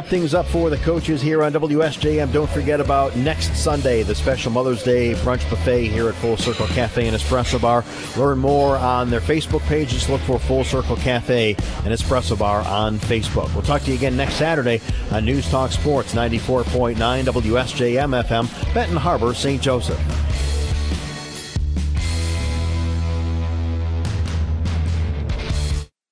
[0.00, 2.32] Wrap things up for the coaches here on WSJM.
[2.32, 6.68] Don't forget about next Sunday, the special Mother's Day brunch buffet here at Full Circle
[6.68, 7.84] Cafe and Espresso Bar.
[8.16, 9.90] Learn more on their Facebook page.
[9.90, 11.54] Just look for Full Circle Cafe
[11.84, 13.52] and Espresso Bar on Facebook.
[13.52, 18.96] We'll talk to you again next Saturday on News Talk Sports 94.9 WSJM FM, Benton
[18.96, 19.60] Harbor, St.
[19.60, 19.98] Joseph.